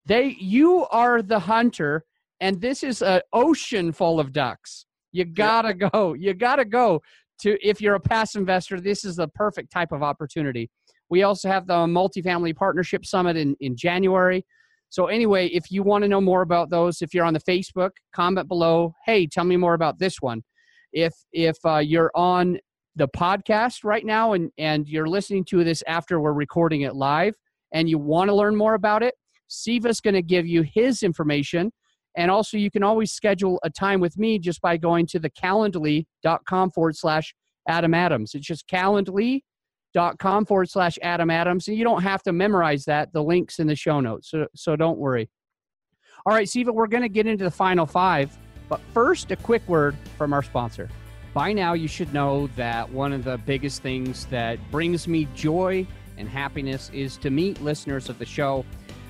They 0.05 0.35
you 0.39 0.85
are 0.91 1.21
the 1.21 1.39
hunter 1.39 2.05
and 2.39 2.61
this 2.61 2.83
is 2.83 3.01
an 3.01 3.21
ocean 3.33 3.91
full 3.91 4.19
of 4.19 4.31
ducks. 4.31 4.85
You 5.11 5.25
got 5.25 5.63
to 5.63 5.73
go. 5.73 6.13
You 6.13 6.33
got 6.33 6.57
to 6.57 6.65
go 6.65 7.01
to 7.41 7.57
if 7.67 7.81
you're 7.81 7.95
a 7.95 7.99
past 7.99 8.35
investor, 8.35 8.79
this 8.79 9.05
is 9.05 9.15
the 9.15 9.27
perfect 9.29 9.71
type 9.71 9.91
of 9.91 10.03
opportunity. 10.03 10.69
We 11.09 11.23
also 11.23 11.49
have 11.49 11.65
the 11.67 11.73
multifamily 11.73 12.55
partnership 12.55 13.05
summit 13.05 13.35
in, 13.35 13.55
in 13.59 13.75
January. 13.75 14.45
So 14.89 15.07
anyway, 15.07 15.47
if 15.47 15.71
you 15.71 15.83
want 15.83 16.03
to 16.03 16.07
know 16.07 16.21
more 16.21 16.41
about 16.41 16.69
those, 16.69 17.01
if 17.01 17.13
you're 17.13 17.25
on 17.25 17.33
the 17.33 17.39
Facebook, 17.41 17.91
comment 18.13 18.47
below. 18.47 18.93
Hey, 19.05 19.27
tell 19.27 19.43
me 19.43 19.57
more 19.57 19.73
about 19.73 19.99
this 19.99 20.17
one. 20.19 20.43
If 20.93 21.13
if 21.31 21.57
uh, 21.65 21.77
you're 21.77 22.11
on 22.15 22.57
the 22.95 23.07
podcast 23.09 23.83
right 23.83 24.05
now 24.05 24.33
and 24.33 24.51
and 24.57 24.87
you're 24.87 25.07
listening 25.07 25.45
to 25.45 25.63
this 25.63 25.83
after 25.87 26.19
we're 26.19 26.33
recording 26.33 26.81
it 26.81 26.95
live, 26.95 27.35
and 27.71 27.89
you 27.89 27.97
want 27.97 28.29
to 28.29 28.35
learn 28.35 28.55
more 28.55 28.73
about 28.73 29.03
it, 29.03 29.13
Siva's 29.47 30.01
going 30.01 30.15
to 30.15 30.21
give 30.21 30.47
you 30.47 30.63
his 30.63 31.03
information. 31.03 31.71
And 32.15 32.31
also, 32.31 32.57
you 32.57 32.71
can 32.71 32.83
always 32.83 33.11
schedule 33.11 33.59
a 33.63 33.69
time 33.69 33.99
with 33.99 34.17
me 34.17 34.39
just 34.39 34.61
by 34.61 34.77
going 34.77 35.05
to 35.07 35.19
the 35.19 35.29
calendly.com 35.29 36.71
forward 36.71 36.95
slash 36.95 37.33
Adam 37.67 37.93
Adams. 37.93 38.33
It's 38.33 38.47
just 38.47 38.67
calendly.com 38.67 40.45
forward 40.45 40.69
slash 40.69 40.97
Adam 41.01 41.29
Adams. 41.29 41.67
And 41.67 41.77
you 41.77 41.83
don't 41.83 42.01
have 42.01 42.23
to 42.23 42.33
memorize 42.33 42.85
that. 42.85 43.13
The 43.13 43.23
link's 43.23 43.59
in 43.59 43.67
the 43.67 43.75
show 43.75 43.99
notes. 43.99 44.31
So, 44.31 44.47
so 44.55 44.75
don't 44.75 44.97
worry. 44.97 45.29
All 46.25 46.33
right, 46.33 46.49
Siva, 46.49 46.73
we're 46.73 46.87
going 46.87 47.03
to 47.03 47.09
get 47.09 47.27
into 47.27 47.43
the 47.43 47.51
final 47.51 47.85
five. 47.85 48.37
But 48.67 48.81
first, 48.93 49.31
a 49.31 49.35
quick 49.35 49.67
word 49.67 49.95
from 50.17 50.33
our 50.33 50.43
sponsor. 50.43 50.89
By 51.33 51.53
now, 51.53 51.73
you 51.73 51.87
should 51.87 52.13
know 52.13 52.47
that 52.55 52.91
one 52.91 53.13
of 53.13 53.23
the 53.23 53.37
biggest 53.37 53.81
things 53.81 54.25
that 54.27 54.59
brings 54.71 55.07
me 55.07 55.27
joy 55.35 55.87
and 56.17 56.27
happiness 56.27 56.89
is 56.93 57.17
to 57.17 57.29
meet 57.29 57.61
listeners 57.61 58.09
of 58.09 58.19
the 58.19 58.25
show. 58.25 58.65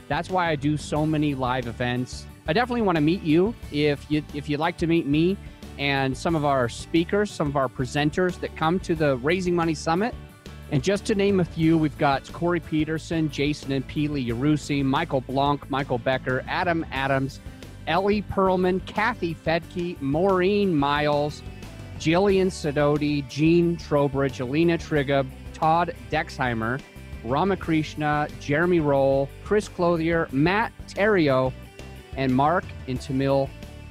That's 0.08 0.30
why 0.30 0.50
I 0.50 0.56
do 0.56 0.78
so 0.78 1.06
many 1.06 1.34
live 1.36 1.68
events. 1.68 2.26
I 2.50 2.54
definitely 2.54 2.82
want 2.82 2.96
to 2.96 3.02
meet 3.02 3.22
you 3.22 3.54
if 3.72 4.10
you 4.10 4.24
if 4.34 4.50
you'd 4.50 4.60
like 4.60 4.76
to 4.78 4.88
meet 4.88 5.06
me 5.06 5.38
and 5.78 6.18
some 6.18 6.36
of 6.36 6.46
our 6.46 6.68
speakers, 6.68 7.30
some 7.30 7.46
of 7.46 7.56
our 7.56 7.68
presenters 7.68 8.40
that 8.40 8.56
come 8.56 8.80
to 8.80 8.96
the 8.96 9.18
Raising 9.18 9.56
Money 9.56 9.76
Summit. 9.76 10.16
And 10.72 10.82
just 10.82 11.06
to 11.06 11.16
name 11.16 11.42
a 11.42 11.46
few, 11.46 11.78
we've 11.78 11.98
got 12.00 12.32
Corey 12.34 12.60
Peterson, 12.60 13.30
Jason 13.30 13.72
and 13.72 13.88
Pili 13.88 14.28
Yarusi, 14.28 14.84
Michael 14.84 15.22
Blank, 15.22 15.70
Michael 15.70 16.00
Becker, 16.00 16.44
Adam 16.48 16.84
Adams, 16.92 17.40
Ellie 17.86 18.24
Perlman, 18.24 18.84
Kathy 18.88 19.36
Fettke, 19.36 20.02
Maureen 20.02 20.76
Miles, 20.76 21.44
Jillian 22.00 22.48
Sidoti, 22.48 23.30
Gene 23.30 23.78
Trowbridge, 23.78 24.40
Alina 24.40 24.80
Trigub, 24.80 25.28
Todd 25.54 25.94
Dexheimer, 26.10 26.82
Ramakrishna, 27.24 28.28
Jeremy 28.40 28.80
Roll, 28.80 29.30
Chris 29.44 29.68
Clothier, 29.68 30.28
Matt 30.32 30.74
Theriault, 30.88 31.54
and 32.16 32.36
Mark 32.36 32.66
and 32.88 33.00
Tamiel 33.00 33.50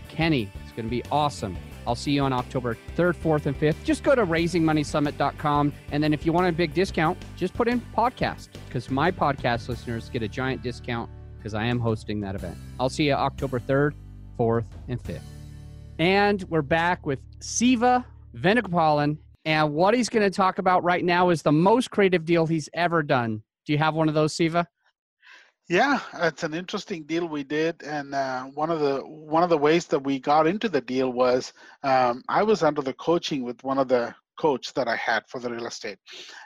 Kenney. 0.09 0.51
It's 0.63 0.73
going 0.73 0.87
to 0.87 0.91
be 0.91 1.03
awesome. 1.11 1.57
I'll 1.87 1.95
see 1.95 2.13
you 2.13 2.23
on 2.23 2.35
October 2.35 2.77
3rd, 2.97 3.17
4th, 3.17 3.47
and 3.47 3.59
5th. 3.59 3.83
Just 3.83 4.03
go 4.03 4.15
to 4.15 4.27
raisingmoneysummit.com. 4.27 5.73
And 5.91 6.03
then 6.03 6.13
if 6.13 6.27
you 6.27 6.33
want 6.33 6.47
a 6.47 6.53
big 6.53 6.75
discount, 6.75 7.17
just 7.37 7.55
put 7.55 7.67
in 7.67 7.81
podcast 7.97 8.49
because 8.67 8.91
my 8.91 9.11
podcast 9.11 9.69
listeners 9.69 10.11
get 10.11 10.23
a 10.23 10.29
giant 10.29 10.63
discount 10.63 11.11
because 11.39 11.55
I 11.55 11.65
am 11.65 11.81
hosting 11.81 12.21
that 12.21 12.35
event. 12.35 12.59
I'll 12.79 12.91
see 12.91 13.05
you 13.05 13.15
October 13.15 13.59
3rd, 13.59 13.95
4th, 14.39 14.67
and 14.89 15.03
5th. 15.03 15.23
And 15.99 16.43
we're 16.45 16.63
back 16.63 17.07
with 17.07 17.21
Siva 17.41 18.05
Venugopalan. 18.37 19.17
And 19.47 19.73
what 19.73 19.95
he's 19.95 20.11
going 20.11 20.25
to 20.25 20.31
talk 20.31 20.59
about 20.59 20.85
right 20.85 21.05
now 21.05 21.31
is 21.31 21.41
the 21.41 21.53
most 21.53 21.91
creative 21.91 22.27
deal 22.27 22.47
he's 22.47 22.69
ever 22.75 23.03
done. 23.03 23.43
Do 23.65 23.73
you 23.73 23.79
have 23.79 23.95
one 23.95 24.09
of 24.09 24.15
those, 24.15 24.35
Siva? 24.35 24.69
Yeah, 25.69 26.01
it's 26.15 26.45
an 26.45 26.55
interesting 26.55 27.05
deal 27.05 27.27
we 27.27 27.45
did, 27.45 27.83
and 27.83 28.15
uh, 28.15 28.45
one 28.45 28.71
of 28.71 28.81
the 28.81 29.01
one 29.01 29.43
of 29.43 29.51
the 29.51 29.59
ways 29.59 29.87
that 29.89 29.99
we 30.03 30.19
got 30.19 30.47
into 30.47 30.69
the 30.71 30.81
deal 30.81 31.13
was 31.13 31.53
um, 31.83 32.23
I 32.27 32.43
was 32.43 32.63
under 32.63 32.81
the 32.81 32.95
coaching 32.95 33.43
with 33.43 33.63
one 33.63 33.77
of 33.79 33.89
the 33.89 34.15
coach 34.41 34.73
that 34.75 34.89
I 34.89 34.97
had 34.97 35.25
for 35.29 35.41
the 35.41 35.51
real 35.51 35.67
estate, 35.67 35.99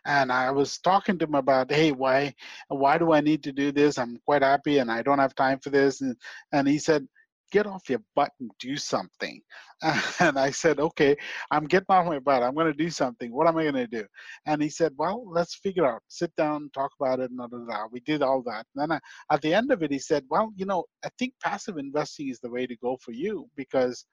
and 0.05 0.33
I 0.33 0.51
was 0.51 0.79
talking 0.79 1.19
to 1.19 1.27
him 1.27 1.37
about, 1.37 1.71
hey, 1.71 1.93
why 1.93 2.35
why 2.67 2.99
do 2.99 3.13
I 3.13 3.21
need 3.21 3.45
to 3.45 3.53
do 3.53 3.71
this? 3.71 3.97
I'm 3.97 4.19
quite 4.27 4.43
happy, 4.43 4.79
and 4.79 4.91
I 4.91 5.03
don't 5.03 5.21
have 5.21 5.37
time 5.37 5.61
for 5.61 5.71
this, 5.71 6.01
and 6.01 6.17
and 6.51 6.67
he 6.67 6.81
said, 6.81 7.07
get 7.53 7.67
off 7.67 7.89
your 7.89 8.03
butt 8.17 8.33
and 8.41 8.51
do 8.59 8.77
something. 8.77 9.41
And 10.21 10.39
I 10.39 10.51
said, 10.51 10.79
okay, 10.81 11.17
I'm 11.51 11.67
getting 11.67 11.87
off 11.91 12.07
my 12.07 12.19
butt. 12.19 12.43
I'm 12.43 12.55
going 12.55 12.67
to 12.67 12.85
do 12.85 12.91
something. 12.91 13.33
What 13.33 13.49
am 13.49 13.57
I 13.57 13.65
going 13.65 13.75
to 13.75 13.87
do? 13.87 14.05
And 14.47 14.63
he 14.63 14.69
said, 14.69 14.93
well, 14.97 15.25
let's 15.29 15.57
figure 15.57 15.87
out. 15.87 16.03
Sit 16.09 16.35
down, 16.37 16.71
talk 16.73 16.93
about 17.01 17.21
it, 17.21 17.31
and 17.31 17.37
blah, 17.37 17.49
blah, 17.49 17.59
blah. 17.61 17.87
We 17.91 18.01
did 18.01 18.23
all 18.23 18.43
that. 18.47 18.65
And 18.75 18.83
then 18.83 18.93
I, 18.93 19.35
at 19.35 19.43
the 19.43 19.53
end 19.53 19.73
of 19.73 19.83
it, 19.83 19.91
he 19.91 19.99
said, 19.99 20.25
well, 20.31 20.53
you 20.57 20.67
know, 20.67 20.85
I 21.05 21.09
think 21.19 21.35
passive 21.43 21.79
investing 21.79 22.29
is 22.29 22.41
the 22.41 22.51
way 22.51 22.67
to 22.67 22.77
go 22.77 22.97
for 23.03 23.13
you 23.13 23.49
because 23.57 24.05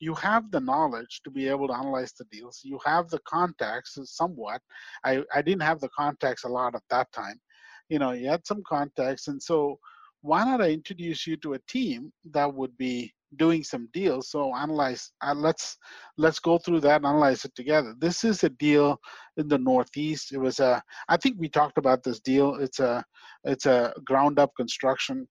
you 0.00 0.14
have 0.14 0.50
the 0.50 0.60
knowledge 0.60 1.20
to 1.24 1.30
be 1.30 1.48
able 1.48 1.68
to 1.68 1.74
analyze 1.74 2.12
the 2.12 2.24
deals. 2.30 2.60
You 2.64 2.78
have 2.84 3.08
the 3.08 3.20
contacts 3.20 3.96
uh, 3.96 4.04
somewhat. 4.04 4.60
I, 5.04 5.22
I 5.32 5.42
didn't 5.42 5.62
have 5.62 5.80
the 5.80 5.90
contacts 5.96 6.44
a 6.44 6.48
lot 6.48 6.74
at 6.74 6.82
that 6.90 7.10
time. 7.12 7.40
You 7.88 7.98
know, 8.00 8.12
you 8.12 8.28
had 8.28 8.46
some 8.46 8.62
contacts. 8.68 9.28
And 9.28 9.40
so 9.40 9.78
why 10.24 10.42
not 10.42 10.62
I 10.62 10.70
introduce 10.70 11.26
you 11.26 11.36
to 11.38 11.52
a 11.52 11.58
team 11.68 12.10
that 12.32 12.52
would 12.52 12.74
be 12.78 13.12
doing 13.36 13.62
some 13.62 13.90
deals? 13.92 14.30
So 14.30 14.54
analyze. 14.56 15.12
Uh, 15.20 15.34
let's 15.36 15.76
let's 16.16 16.38
go 16.38 16.56
through 16.56 16.80
that 16.80 16.96
and 16.96 17.06
analyze 17.06 17.44
it 17.44 17.54
together. 17.54 17.94
This 17.98 18.24
is 18.24 18.42
a 18.42 18.48
deal 18.48 18.96
in 19.36 19.48
the 19.48 19.58
Northeast. 19.58 20.32
It 20.32 20.38
was 20.38 20.60
a. 20.60 20.82
I 21.10 21.18
think 21.18 21.36
we 21.38 21.50
talked 21.50 21.76
about 21.76 22.02
this 22.02 22.20
deal. 22.20 22.54
It's 22.54 22.80
a 22.80 23.04
it's 23.44 23.66
a 23.66 23.92
ground 24.06 24.38
up 24.38 24.52
construction. 24.56 25.28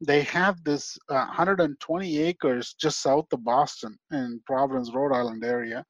They 0.00 0.22
have 0.22 0.62
this 0.64 0.98
uh, 1.08 1.14
120 1.26 2.18
acres 2.18 2.74
just 2.80 3.00
south 3.00 3.26
of 3.32 3.44
Boston 3.44 3.96
in 4.10 4.40
Providence, 4.44 4.92
Rhode 4.92 5.14
Island 5.14 5.44
area, 5.44 5.84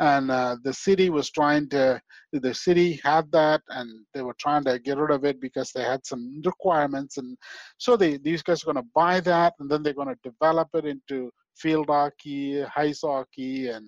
and 0.00 0.30
uh, 0.30 0.56
the 0.64 0.72
city 0.72 1.08
was 1.08 1.30
trying 1.30 1.68
to. 1.70 2.00
The 2.32 2.52
city 2.52 3.00
had 3.04 3.30
that, 3.32 3.62
and 3.68 4.04
they 4.12 4.22
were 4.22 4.36
trying 4.40 4.64
to 4.64 4.78
get 4.80 4.98
rid 4.98 5.12
of 5.12 5.24
it 5.24 5.40
because 5.40 5.70
they 5.70 5.82
had 5.84 6.04
some 6.04 6.42
requirements, 6.44 7.16
and 7.16 7.38
so 7.78 7.96
they 7.96 8.18
these 8.18 8.42
guys 8.42 8.62
are 8.62 8.72
going 8.72 8.84
to 8.84 8.90
buy 8.94 9.20
that, 9.20 9.54
and 9.60 9.70
then 9.70 9.82
they're 9.82 9.94
going 9.94 10.14
to 10.14 10.30
develop 10.30 10.68
it 10.74 10.84
into 10.84 11.30
field 11.56 11.86
hockey, 11.88 12.64
ice 12.76 13.02
hockey, 13.02 13.68
and 13.68 13.86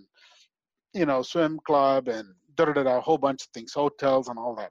you 0.94 1.06
know 1.06 1.22
swim 1.22 1.58
club, 1.66 2.08
and 2.08 2.28
da 2.54 2.66
da 2.66 2.82
da, 2.84 2.98
a 2.98 3.00
whole 3.00 3.18
bunch 3.18 3.42
of 3.42 3.48
things, 3.52 3.72
hotels, 3.72 4.28
and 4.28 4.38
all 4.38 4.54
that. 4.54 4.70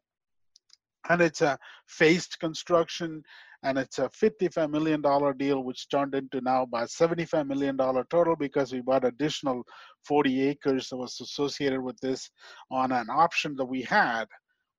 and 1.09 1.21
it's 1.21 1.41
a 1.41 1.57
phased 1.87 2.39
construction 2.39 3.21
and 3.65 3.79
it's 3.79 3.97
a 3.97 4.07
$55 4.09 4.69
million 4.69 5.01
deal 5.37 5.63
which 5.63 5.89
turned 5.89 6.13
into 6.13 6.39
now 6.41 6.63
about 6.63 6.87
$75 6.87 7.47
million 7.47 7.75
total 7.75 8.35
because 8.35 8.71
we 8.71 8.81
bought 8.81 9.03
additional 9.03 9.63
40 10.07 10.49
acres 10.49 10.89
that 10.89 10.97
was 10.97 11.19
associated 11.19 11.81
with 11.81 11.99
this 11.99 12.29
on 12.69 12.91
an 12.91 13.07
option 13.09 13.55
that 13.55 13.65
we 13.65 13.81
had 13.81 14.25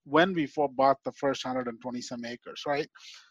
when 0.04 0.32
we 0.32 0.48
bought 0.76 0.98
the 1.04 1.10
first 1.12 1.44
120 1.44 2.00
some 2.00 2.24
acres 2.24 2.62
right? 2.64 2.88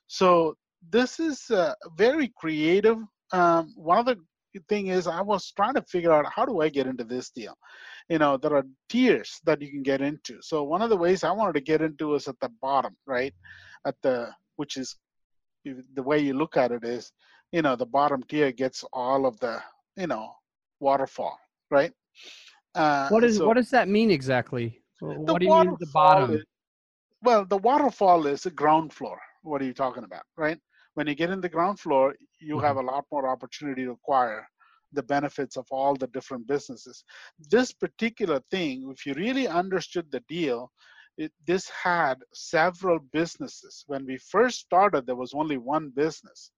So 0.08 0.56
this 0.92 1.22
is 1.22 1.50
uh, 1.50 1.74
very 1.98 2.34
creative. 2.38 2.98
Um, 3.32 3.74
one 3.78 3.98
of 3.98 4.06
the 4.06 4.18
thing 4.70 4.88
is 4.88 5.06
i 5.06 5.22
was 5.22 5.52
trying 5.52 5.74
to 5.74 5.82
figure 5.82 6.14
out 6.14 6.26
how 6.34 6.46
do 6.46 6.62
i 6.62 6.70
get 6.70 6.88
into 6.88 7.06
this 7.06 7.30
deal? 7.30 7.56
You 8.10 8.20
know 8.20 8.36
there 8.36 8.56
are 8.56 8.66
tiers 8.90 9.40
that 9.46 9.62
you 9.62 9.70
can 9.70 9.84
get 9.84 10.02
into. 10.02 10.38
So 10.42 10.64
one 10.64 10.82
of 10.82 10.90
the 10.90 10.98
ways 10.98 11.24
i 11.24 11.32
wanted 11.32 11.54
to 11.54 11.72
get 11.72 11.82
into 11.82 12.16
is 12.16 12.28
at 12.28 12.40
the 12.42 12.50
bottom 12.62 12.94
right? 13.08 13.34
At 13.86 13.96
the 14.02 14.32
which 14.58 14.78
is 14.78 14.96
the 15.94 16.04
way 16.04 16.20
you 16.20 16.34
look 16.34 16.58
at 16.58 16.72
it 16.72 16.84
is 16.84 17.12
you 17.52 17.62
know 17.62 17.76
the 17.76 17.86
bottom 17.86 18.24
tier 18.24 18.52
gets 18.52 18.84
all 18.94 19.26
of 19.26 19.40
the 19.40 19.62
you 19.98 20.08
know 20.08 20.32
waterfall 20.80 21.38
right? 21.72 21.92
Uh, 22.74 23.08
what 23.10 23.24
is 23.24 23.38
so 23.38 23.48
what 23.48 23.56
does 23.56 23.70
that 23.70 23.88
mean 23.88 24.12
exactly? 24.12 24.82
What 25.00 25.40
do 25.40 25.46
you 25.46 25.54
mean 25.54 25.78
the 25.80 25.88
bottom? 25.94 26.36
is, 26.36 26.44
well 27.24 27.46
the 27.46 27.58
waterfall 27.58 28.28
is 28.28 28.44
the 28.44 28.52
ground 28.52 28.94
floor. 28.94 29.20
What 29.44 29.62
are 29.62 29.66
you 29.66 29.74
talking 29.74 30.04
about 30.04 30.24
right? 30.38 30.60
When 30.96 31.08
you 31.08 31.16
get 31.16 31.30
in 31.30 31.42
the 31.42 31.50
ground 31.50 31.80
floor 31.80 32.16
you 32.40 32.56
mm-hmm. 32.56 32.66
have 32.66 32.78
a 32.78 32.82
lot 32.82 33.06
more 33.12 33.28
opportunity 33.28 33.86
to 33.86 33.92
acquire 33.92 34.48
the 34.94 35.04
benefits 35.04 35.58
of 35.58 35.66
all 35.72 35.96
the 35.96 36.08
different 36.08 36.48
businesses. 36.48 37.04
This 37.50 37.74
particular 37.74 38.42
thing 38.52 38.94
if 38.96 39.06
you 39.06 39.14
really 39.14 39.48
understood 39.48 40.08
the 40.12 40.24
deal 40.28 40.72
it, 41.18 41.32
this 41.46 41.70
had 41.70 42.16
several 42.34 43.00
businesses. 43.14 43.84
When 43.88 44.06
we 44.06 44.18
first 44.18 44.60
started, 44.60 45.06
there 45.06 45.16
was 45.16 45.34
only 45.34 45.58
one 45.58 45.90
business, 45.96 46.52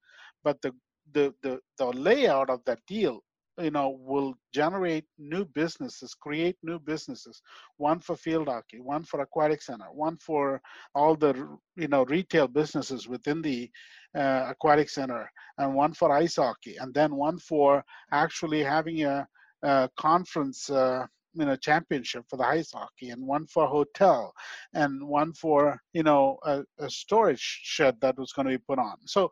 but 0.43 0.61
the 0.61 0.73
the 1.13 1.33
the, 1.43 1.59
the 1.77 1.85
layout 1.85 2.49
of 2.49 2.63
that 2.65 2.79
deal 2.87 3.21
you 3.59 3.71
know 3.71 3.97
will 4.01 4.35
generate 4.53 5.05
new 5.17 5.43
businesses 5.45 6.13
create 6.13 6.55
new 6.63 6.79
businesses 6.79 7.41
one 7.77 7.99
for 7.99 8.15
field 8.15 8.47
hockey 8.47 8.79
one 8.79 9.03
for 9.03 9.21
aquatic 9.21 9.61
center 9.61 9.85
one 9.91 10.17
for 10.17 10.61
all 10.93 11.15
the 11.15 11.33
you 11.75 11.87
know 11.87 12.03
retail 12.05 12.47
businesses 12.47 13.07
within 13.07 13.41
the 13.41 13.69
uh, 14.15 14.45
aquatic 14.49 14.89
center 14.89 15.29
and 15.57 15.73
one 15.73 15.93
for 15.93 16.11
ice 16.11 16.35
hockey 16.35 16.75
and 16.77 16.93
then 16.93 17.15
one 17.15 17.39
for 17.39 17.83
actually 18.11 18.63
having 18.63 19.03
a, 19.03 19.27
a 19.63 19.89
conference 19.97 20.69
uh, 20.69 21.05
you 21.37 21.45
know 21.45 21.55
championship 21.55 22.25
for 22.29 22.37
the 22.37 22.45
ice 22.45 22.71
hockey 22.71 23.09
and 23.09 23.25
one 23.25 23.45
for 23.47 23.63
a 23.65 23.67
hotel 23.67 24.33
and 24.73 25.01
one 25.07 25.33
for 25.33 25.79
you 25.93 26.03
know 26.03 26.37
a, 26.43 26.63
a 26.79 26.89
storage 26.89 27.39
shed 27.39 27.95
that 28.01 28.17
was 28.17 28.33
going 28.33 28.47
to 28.47 28.57
be 28.57 28.63
put 28.67 28.79
on. 28.79 28.95
So 29.05 29.29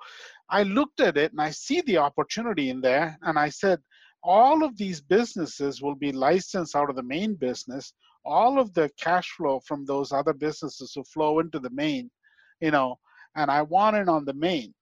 i 0.50 0.64
looked 0.64 1.00
at 1.00 1.18
it 1.18 1.32
and 1.32 1.42
i 1.42 1.50
see 1.50 1.82
the 1.82 1.98
opportunity 1.98 2.70
in 2.70 2.82
there 2.82 3.18
and 3.24 3.38
i 3.40 3.50
said 3.50 3.80
all 4.24 4.64
of 4.64 4.78
these 4.78 5.02
businesses 5.02 5.82
will 5.82 5.96
be 5.96 6.12
licensed 6.12 6.76
out 6.76 6.90
of 6.90 6.96
the 6.96 7.04
main 7.04 7.36
business. 7.36 7.94
All 8.26 8.60
of 8.60 8.74
the 8.74 8.90
cash 9.00 9.30
flow 9.38 9.60
from 9.60 9.86
those 9.86 10.12
other 10.12 10.34
businesses 10.34 10.94
will 10.96 11.04
flow 11.04 11.40
into 11.40 11.60
the 11.60 11.70
main 11.70 12.10
you 12.62 12.72
know 12.72 13.00
and 13.36 13.50
i 13.52 13.62
want 13.62 13.96
it 13.98 14.10
on 14.10 14.26
the 14.26 14.34
main. 14.34 14.74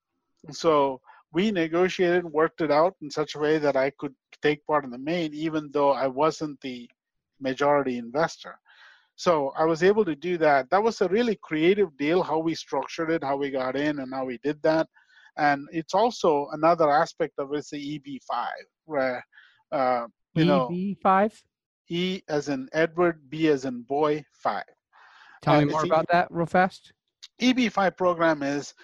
So 0.50 1.00
we 1.34 1.50
negotiated 1.50 2.24
worked 2.24 2.60
it 2.60 2.70
out 2.70 2.94
in 3.02 3.10
such 3.10 3.34
a 3.34 3.38
way 3.38 3.58
that 3.58 3.76
I 3.76 3.90
could 3.90 4.14
take 4.40 4.64
part 4.66 4.84
in 4.84 4.90
the 4.90 4.98
main, 4.98 5.34
even 5.34 5.68
though 5.72 5.90
I 5.90 6.06
wasn't 6.06 6.60
the 6.60 6.88
majority 7.44 7.98
investor. 7.98 8.56
So 9.16 9.52
I 9.56 9.64
was 9.64 9.82
able 9.82 10.04
to 10.06 10.16
do 10.16 10.36
that. 10.38 10.68
That 10.70 10.82
was 10.82 11.00
a 11.00 11.08
really 11.08 11.38
creative 11.42 11.96
deal, 11.96 12.22
how 12.22 12.38
we 12.38 12.54
structured 12.54 13.10
it, 13.10 13.22
how 13.22 13.36
we 13.36 13.50
got 13.50 13.76
in, 13.76 14.00
and 14.00 14.12
how 14.12 14.24
we 14.24 14.38
did 14.42 14.60
that. 14.62 14.88
And 15.36 15.68
it's 15.72 15.94
also 15.94 16.48
another 16.52 16.90
aspect 16.90 17.34
of 17.38 17.52
it's 17.54 17.70
the 17.70 18.00
EB5, 18.00 18.46
where 18.86 19.24
uh, 19.70 20.06
you 20.34 20.44
know 20.44 20.68
EB5, 20.68 21.32
E 21.88 22.22
as 22.28 22.48
in 22.48 22.68
Edward, 22.72 23.30
B 23.30 23.48
as 23.48 23.64
in 23.64 23.82
boy, 23.82 24.24
five. 24.32 24.64
Tell 25.42 25.60
me 25.60 25.66
more 25.66 25.84
about 25.84 26.08
that 26.10 26.28
real 26.30 26.46
fast. 26.46 26.92
EB5 27.40 27.96
program 27.96 28.42
is 28.42 28.74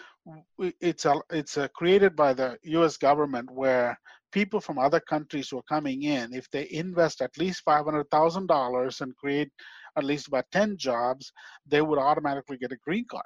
it's 0.58 1.06
a, 1.06 1.14
it's 1.30 1.56
a 1.56 1.68
created 1.70 2.14
by 2.14 2.34
the 2.34 2.58
U.S. 2.78 2.96
government 2.96 3.50
where 3.50 3.98
people 4.32 4.60
from 4.60 4.78
other 4.78 5.00
countries 5.00 5.48
who 5.48 5.58
are 5.58 5.74
coming 5.74 6.02
in, 6.02 6.34
if 6.34 6.48
they 6.50 6.68
invest 6.70 7.20
at 7.20 7.36
least 7.38 7.64
$500,000 7.66 9.00
and 9.00 9.16
create 9.16 9.50
at 9.96 10.04
least 10.04 10.28
about 10.28 10.44
10 10.52 10.76
jobs, 10.76 11.32
they 11.66 11.82
would 11.82 11.98
automatically 11.98 12.56
get 12.56 12.72
a 12.72 12.76
green 12.76 13.04
card 13.10 13.24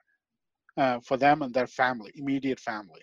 uh, 0.77 0.99
for 1.07 1.17
them 1.17 1.43
and 1.43 1.53
their 1.53 1.67
family, 1.67 2.11
immediate 2.15 2.61
family. 2.61 3.03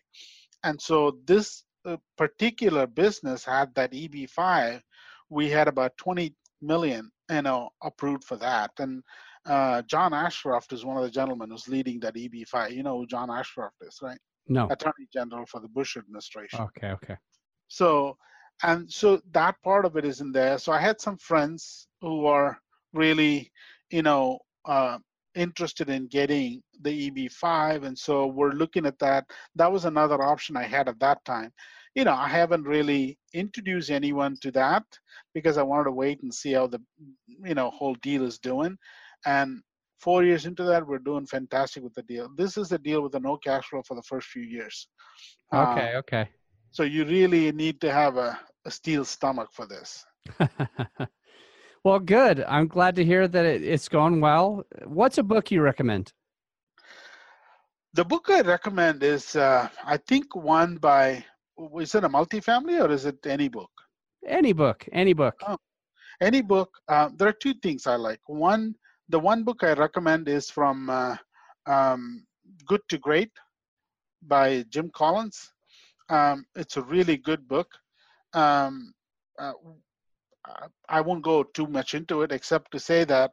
And 0.64 0.80
so 0.82 1.18
this 1.26 1.64
uh, 1.86 1.97
particular 2.18 2.86
business 2.88 3.43
had 3.43 3.74
that 3.76 3.91
EB5. 3.91 4.82
We 5.30 5.49
had 5.49 5.68
about 5.68 5.97
20 5.97 6.36
million, 6.62 7.12
you 7.30 7.41
know, 7.41 7.70
approved 7.84 8.24
for 8.24 8.38
that. 8.38 8.72
And 8.78 9.02
uh, 9.45 9.82
John 9.84 10.14
Ashcroft 10.14 10.74
is 10.74 10.86
one 10.86 10.97
of 10.97 11.04
the 11.04 11.10
gentlemen 11.10 11.49
who's 11.49 11.68
leading 11.68 11.99
that 12.02 12.16
EB5. 12.16 12.72
You 12.72 12.84
know 12.84 12.99
who 12.99 13.08
John 13.08 13.32
Ashcroft 13.32 13.76
is, 13.82 13.97
right? 14.02 14.20
No. 14.47 14.68
Attorney 14.70 15.08
General 15.12 15.45
for 15.45 15.60
the 15.60 15.68
Bush 15.68 15.97
administration. 15.97 16.60
Okay, 16.60 16.91
okay. 16.91 17.16
So, 17.72 18.17
and 18.63 18.91
so 18.91 19.22
that 19.32 19.55
part 19.63 19.86
of 19.86 19.95
it 19.95 20.03
is 20.03 20.19
in 20.19 20.34
there. 20.34 20.57
So 20.57 20.74
I 20.74 20.80
had 20.82 20.99
some 20.99 21.17
friends 21.17 21.88
who 22.01 22.26
are 22.26 22.59
really, 22.91 23.49
you 23.89 24.01
know, 24.01 24.39
uh, 24.65 24.97
interested 25.36 25.89
in 25.89 26.07
getting 26.07 26.61
the 26.82 27.09
EB5, 27.09 27.86
and 27.86 27.97
so 27.97 28.28
we're 28.28 28.51
looking 28.51 28.86
at 28.86 28.99
that. 28.99 29.24
That 29.55 29.72
was 29.72 29.86
another 29.86 30.22
option 30.22 30.57
I 30.57 30.63
had 30.63 30.89
at 30.89 30.99
that 30.99 31.24
time. 31.24 31.53
You 31.95 32.03
know, 32.03 32.13
I 32.13 32.28
haven't 32.28 32.63
really 32.63 33.17
introduced 33.34 33.89
anyone 33.89 34.36
to 34.41 34.51
that 34.51 34.84
because 35.34 35.57
I 35.57 35.63
wanted 35.63 35.86
to 35.86 35.91
wait 35.91 36.22
and 36.24 36.34
see 36.34 36.51
how 36.51 36.67
the, 36.67 36.82
you 37.28 37.55
know, 37.55 37.69
whole 37.69 37.95
deal 38.01 38.26
is 38.26 38.38
doing. 38.38 38.78
And 39.26 39.61
four 40.01 40.26
years 40.26 40.45
into 40.45 40.63
that, 40.63 40.86
we're 40.86 40.99
doing 40.99 41.26
fantastic 41.26 41.84
with 41.84 41.93
the 41.93 42.03
deal. 42.03 42.28
This 42.36 42.57
is 42.57 42.67
the 42.67 42.80
deal 42.80 43.01
with 43.01 43.13
the 43.13 43.22
no 43.22 43.38
cash 43.38 43.69
flow 43.69 43.82
for 43.88 43.95
the 43.95 44.03
first 44.03 44.28
few 44.28 44.43
years. 44.43 44.89
Okay, 45.53 45.93
uh, 45.93 45.99
okay. 45.99 46.30
So 46.72 46.84
you 46.84 47.03
really 47.05 47.51
need 47.51 47.82
to 47.82 47.91
have 47.91 48.15
a, 48.15 48.39
a 48.65 48.72
steel 48.72 49.03
stomach 49.03 49.49
for 49.51 49.65
this. 49.65 50.05
well, 51.84 51.99
good. 51.99 52.45
I'm 52.47 52.67
glad 52.67 52.95
to 52.95 53.03
hear 53.03 53.28
that 53.28 53.45
it, 53.45 53.61
it's 53.61 53.89
gone 53.89 54.22
well. 54.22 54.63
What's 54.86 55.17
a 55.17 55.24
book 55.24 55.51
you 55.51 55.61
recommend? 55.61 56.13
The 57.93 58.05
book 58.05 58.28
I 58.30 58.39
recommend 58.39 59.03
is, 59.03 59.36
uh, 59.36 59.67
I 59.86 59.97
think, 59.97 60.34
one 60.34 60.78
by, 60.78 61.26
is 61.78 61.93
it 61.93 62.05
a 62.05 62.09
multifamily 62.09 62.82
or 62.82 62.89
is 62.89 63.05
it 63.05 63.17
any 63.26 63.49
book? 63.49 63.72
Any 64.26 64.53
book, 64.53 64.88
any 64.93 65.11
book. 65.11 65.36
Oh, 65.45 65.57
any 66.22 66.41
book. 66.41 66.69
Uh, 66.88 67.09
there 67.17 67.28
are 67.28 67.34
two 67.34 67.55
things 67.55 67.86
I 67.86 67.95
like. 67.95 68.22
One, 68.28 68.76
the 69.09 69.19
one 69.19 69.43
book 69.43 69.61
I 69.63 69.74
recommend 69.74 70.30
is 70.30 70.49
from 70.49 70.89
uh, 70.89 71.17
um, 71.65 72.26
Good 72.65 72.82
to 72.88 72.97
Great 72.97 73.32
by 74.22 74.63
Jim 74.69 74.89
Collins. 74.95 75.51
Um, 76.12 76.45
it's 76.55 76.76
a 76.76 76.82
really 76.82 77.16
good 77.16 77.47
book. 77.47 77.70
Um, 78.34 78.93
uh, 79.39 79.53
I 80.89 81.01
won't 81.01 81.24
go 81.24 81.43
too 81.43 81.68
much 81.68 81.93
into 81.93 82.22
it 82.24 82.32
except 82.32 82.72
to 82.72 82.80
say 82.80 83.05
that 83.05 83.32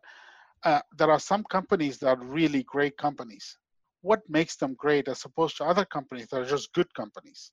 uh, 0.65 0.81
there 0.97 1.11
are 1.11 1.19
some 1.19 1.45
companies 1.51 1.99
that 1.99 2.09
are 2.09 2.25
really 2.25 2.63
great 2.63 2.97
companies. 2.97 3.59
What 4.03 4.21
makes 4.29 4.57
them 4.57 4.75
great 4.79 5.09
as 5.09 5.25
opposed 5.25 5.57
to 5.57 5.65
other 5.65 5.85
companies 5.85 6.29
that 6.29 6.41
are 6.41 6.45
just 6.45 6.73
good 6.73 6.93
companies? 6.95 7.51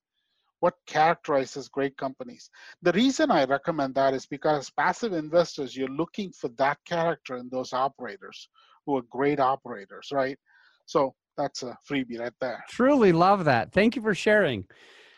What 0.59 0.75
characterizes 0.85 1.69
great 1.69 1.97
companies? 1.97 2.49
The 2.83 2.91
reason 2.93 3.31
I 3.31 3.45
recommend 3.45 3.95
that 3.95 4.13
is 4.13 4.27
because 4.27 4.69
passive 4.69 5.13
investors, 5.13 5.75
you're 5.75 5.87
looking 5.87 6.31
for 6.31 6.49
that 6.57 6.77
character 6.85 7.37
in 7.37 7.49
those 7.49 7.73
operators 7.73 8.47
who 8.85 8.97
are 8.97 9.03
great 9.09 9.39
operators, 9.39 10.09
right? 10.11 10.37
So 10.85 11.15
that's 11.35 11.63
a 11.63 11.77
freebie 11.89 12.19
right 12.19 12.33
there. 12.39 12.63
Truly 12.69 13.11
love 13.11 13.45
that. 13.45 13.71
Thank 13.71 13.95
you 13.95 14.01
for 14.03 14.13
sharing. 14.13 14.65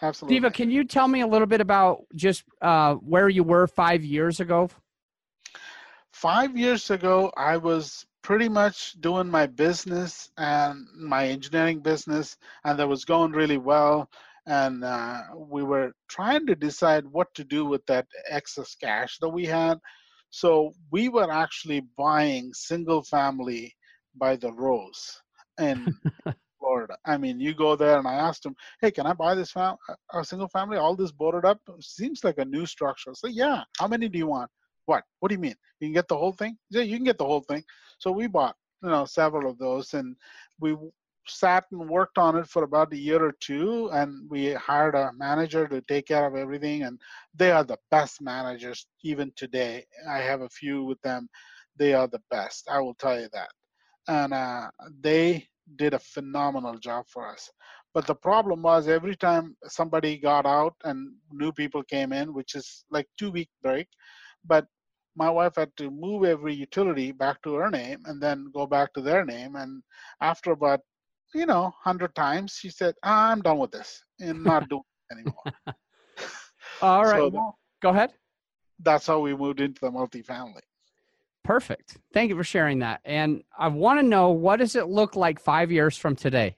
Absolutely. 0.01 0.37
Siva, 0.37 0.51
can 0.51 0.69
you 0.69 0.83
tell 0.83 1.07
me 1.07 1.21
a 1.21 1.27
little 1.27 1.47
bit 1.47 1.61
about 1.61 2.05
just 2.15 2.43
uh, 2.61 2.95
where 2.95 3.29
you 3.29 3.43
were 3.43 3.67
five 3.67 4.03
years 4.03 4.39
ago? 4.39 4.69
Five 6.11 6.57
years 6.57 6.89
ago, 6.89 7.31
I 7.37 7.57
was 7.57 8.05
pretty 8.23 8.49
much 8.49 8.99
doing 8.99 9.29
my 9.29 9.45
business 9.45 10.29
and 10.37 10.85
my 10.95 11.27
engineering 11.27 11.79
business, 11.79 12.37
and 12.65 12.77
that 12.77 12.87
was 12.87 13.05
going 13.05 13.31
really 13.31 13.57
well. 13.57 14.09
And 14.45 14.83
uh, 14.83 15.21
we 15.35 15.63
were 15.63 15.91
trying 16.07 16.45
to 16.47 16.55
decide 16.55 17.05
what 17.05 17.33
to 17.35 17.43
do 17.43 17.65
with 17.65 17.85
that 17.87 18.07
excess 18.29 18.75
cash 18.75 19.17
that 19.19 19.29
we 19.29 19.45
had. 19.45 19.79
So 20.29 20.73
we 20.91 21.09
were 21.09 21.31
actually 21.31 21.81
buying 21.97 22.53
single 22.53 23.03
family 23.03 23.75
by 24.15 24.35
the 24.35 24.51
rows. 24.53 25.21
And 25.57 25.93
Florida. 26.59 26.97
I 27.05 27.17
mean, 27.17 27.39
you 27.39 27.53
go 27.53 27.75
there, 27.75 27.97
and 27.97 28.07
I 28.07 28.15
asked 28.15 28.45
him, 28.45 28.55
"Hey, 28.81 28.91
can 28.91 29.05
I 29.05 29.13
buy 29.13 29.35
this 29.35 29.51
fam- 29.51 29.77
a 30.13 30.23
single 30.23 30.47
family? 30.47 30.77
All 30.77 30.95
this 30.95 31.11
boarded 31.11 31.45
up 31.45 31.59
seems 31.79 32.23
like 32.23 32.37
a 32.37 32.45
new 32.45 32.65
structure." 32.65 33.13
So 33.13 33.27
yeah, 33.27 33.63
how 33.77 33.87
many 33.87 34.09
do 34.09 34.17
you 34.17 34.27
want? 34.27 34.49
What? 34.85 35.03
What 35.19 35.29
do 35.29 35.35
you 35.35 35.41
mean? 35.41 35.55
You 35.79 35.87
can 35.87 35.93
get 35.93 36.07
the 36.07 36.17
whole 36.17 36.33
thing? 36.33 36.57
Yeah, 36.69 36.83
you 36.83 36.97
can 36.97 37.05
get 37.05 37.17
the 37.17 37.25
whole 37.25 37.41
thing. 37.41 37.63
So 37.99 38.11
we 38.11 38.27
bought, 38.27 38.55
you 38.83 38.89
know, 38.89 39.05
several 39.05 39.49
of 39.49 39.57
those, 39.57 39.93
and 39.93 40.15
we 40.59 40.75
sat 41.27 41.65
and 41.71 41.89
worked 41.89 42.17
on 42.17 42.37
it 42.37 42.47
for 42.47 42.63
about 42.63 42.93
a 42.93 42.97
year 42.97 43.23
or 43.23 43.33
two 43.39 43.89
and 43.91 44.29
we 44.29 44.53
hired 44.53 44.95
a 44.95 45.11
manager 45.17 45.67
to 45.67 45.81
take 45.81 46.07
care 46.07 46.25
of 46.25 46.35
everything 46.35 46.83
and 46.83 46.99
they 47.35 47.51
are 47.51 47.63
the 47.63 47.77
best 47.91 48.21
managers 48.21 48.87
even 49.03 49.31
today 49.35 49.83
i 50.09 50.19
have 50.19 50.41
a 50.41 50.49
few 50.49 50.83
with 50.85 51.01
them 51.01 51.27
they 51.75 51.93
are 51.93 52.07
the 52.07 52.21
best 52.31 52.67
i 52.71 52.79
will 52.79 52.95
tell 52.95 53.19
you 53.19 53.27
that 53.33 53.49
and 54.07 54.33
uh, 54.33 54.69
they 55.01 55.45
did 55.75 55.93
a 55.93 55.99
phenomenal 55.99 56.77
job 56.77 57.05
for 57.07 57.27
us 57.27 57.49
but 57.93 58.07
the 58.07 58.15
problem 58.15 58.61
was 58.61 58.87
every 58.87 59.15
time 59.15 59.55
somebody 59.65 60.17
got 60.17 60.45
out 60.45 60.73
and 60.83 61.13
new 61.31 61.51
people 61.51 61.83
came 61.83 62.13
in 62.13 62.33
which 62.33 62.55
is 62.55 62.85
like 62.89 63.07
two 63.17 63.31
week 63.31 63.49
break 63.61 63.87
but 64.45 64.65
my 65.15 65.29
wife 65.29 65.55
had 65.55 65.71
to 65.75 65.89
move 65.89 66.23
every 66.23 66.53
utility 66.53 67.11
back 67.11 67.41
to 67.41 67.55
her 67.55 67.69
name 67.69 67.99
and 68.05 68.21
then 68.21 68.51
go 68.53 68.67
back 68.67 68.93
to 68.93 69.01
their 69.01 69.25
name 69.25 69.55
and 69.55 69.81
after 70.21 70.51
about 70.51 70.79
you 71.33 71.45
know, 71.45 71.73
hundred 71.83 72.15
times, 72.15 72.53
she 72.53 72.69
said, 72.69 72.95
"I'm 73.03 73.41
done 73.41 73.57
with 73.57 73.71
this 73.71 74.03
and 74.19 74.43
not 74.43 74.67
doing 74.69 74.83
it 75.09 75.13
anymore." 75.13 75.75
All 76.81 77.03
right, 77.03 77.19
so 77.19 77.29
well, 77.29 77.57
go 77.81 77.89
ahead. 77.89 78.13
That's 78.79 79.07
how 79.07 79.19
we 79.19 79.35
moved 79.35 79.59
into 79.59 79.79
the 79.81 79.91
multifamily. 79.91 80.61
Perfect. 81.47 81.97
Thank 82.13 82.27
you 82.27 82.35
for 82.35 82.43
sharing 82.43 82.79
that. 82.79 82.99
And 83.05 83.41
I 83.57 83.69
want 83.69 84.01
to 84.01 84.05
know 84.05 84.31
what 84.31 84.57
does 84.57 84.75
it 84.75 84.89
look 84.89 85.15
like 85.15 85.39
five 85.39 85.71
years 85.71 85.95
from 85.95 86.13
today? 86.13 86.57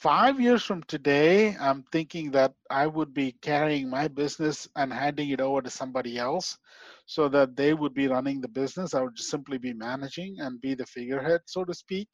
Five 0.00 0.40
years 0.40 0.64
from 0.64 0.82
today, 0.84 1.54
I'm 1.60 1.84
thinking 1.92 2.30
that 2.30 2.54
I 2.70 2.86
would 2.86 3.12
be 3.12 3.32
carrying 3.42 3.90
my 3.90 4.08
business 4.08 4.66
and 4.76 4.90
handing 4.90 5.28
it 5.28 5.42
over 5.42 5.60
to 5.60 5.68
somebody 5.68 6.16
else 6.18 6.56
so 7.04 7.28
that 7.28 7.54
they 7.54 7.74
would 7.74 7.92
be 7.92 8.08
running 8.08 8.40
the 8.40 8.48
business. 8.48 8.94
I 8.94 9.02
would 9.02 9.14
just 9.14 9.28
simply 9.28 9.58
be 9.58 9.74
managing 9.74 10.36
and 10.40 10.58
be 10.62 10.74
the 10.74 10.86
figurehead, 10.86 11.42
so 11.44 11.62
to 11.66 11.74
speak 11.74 12.08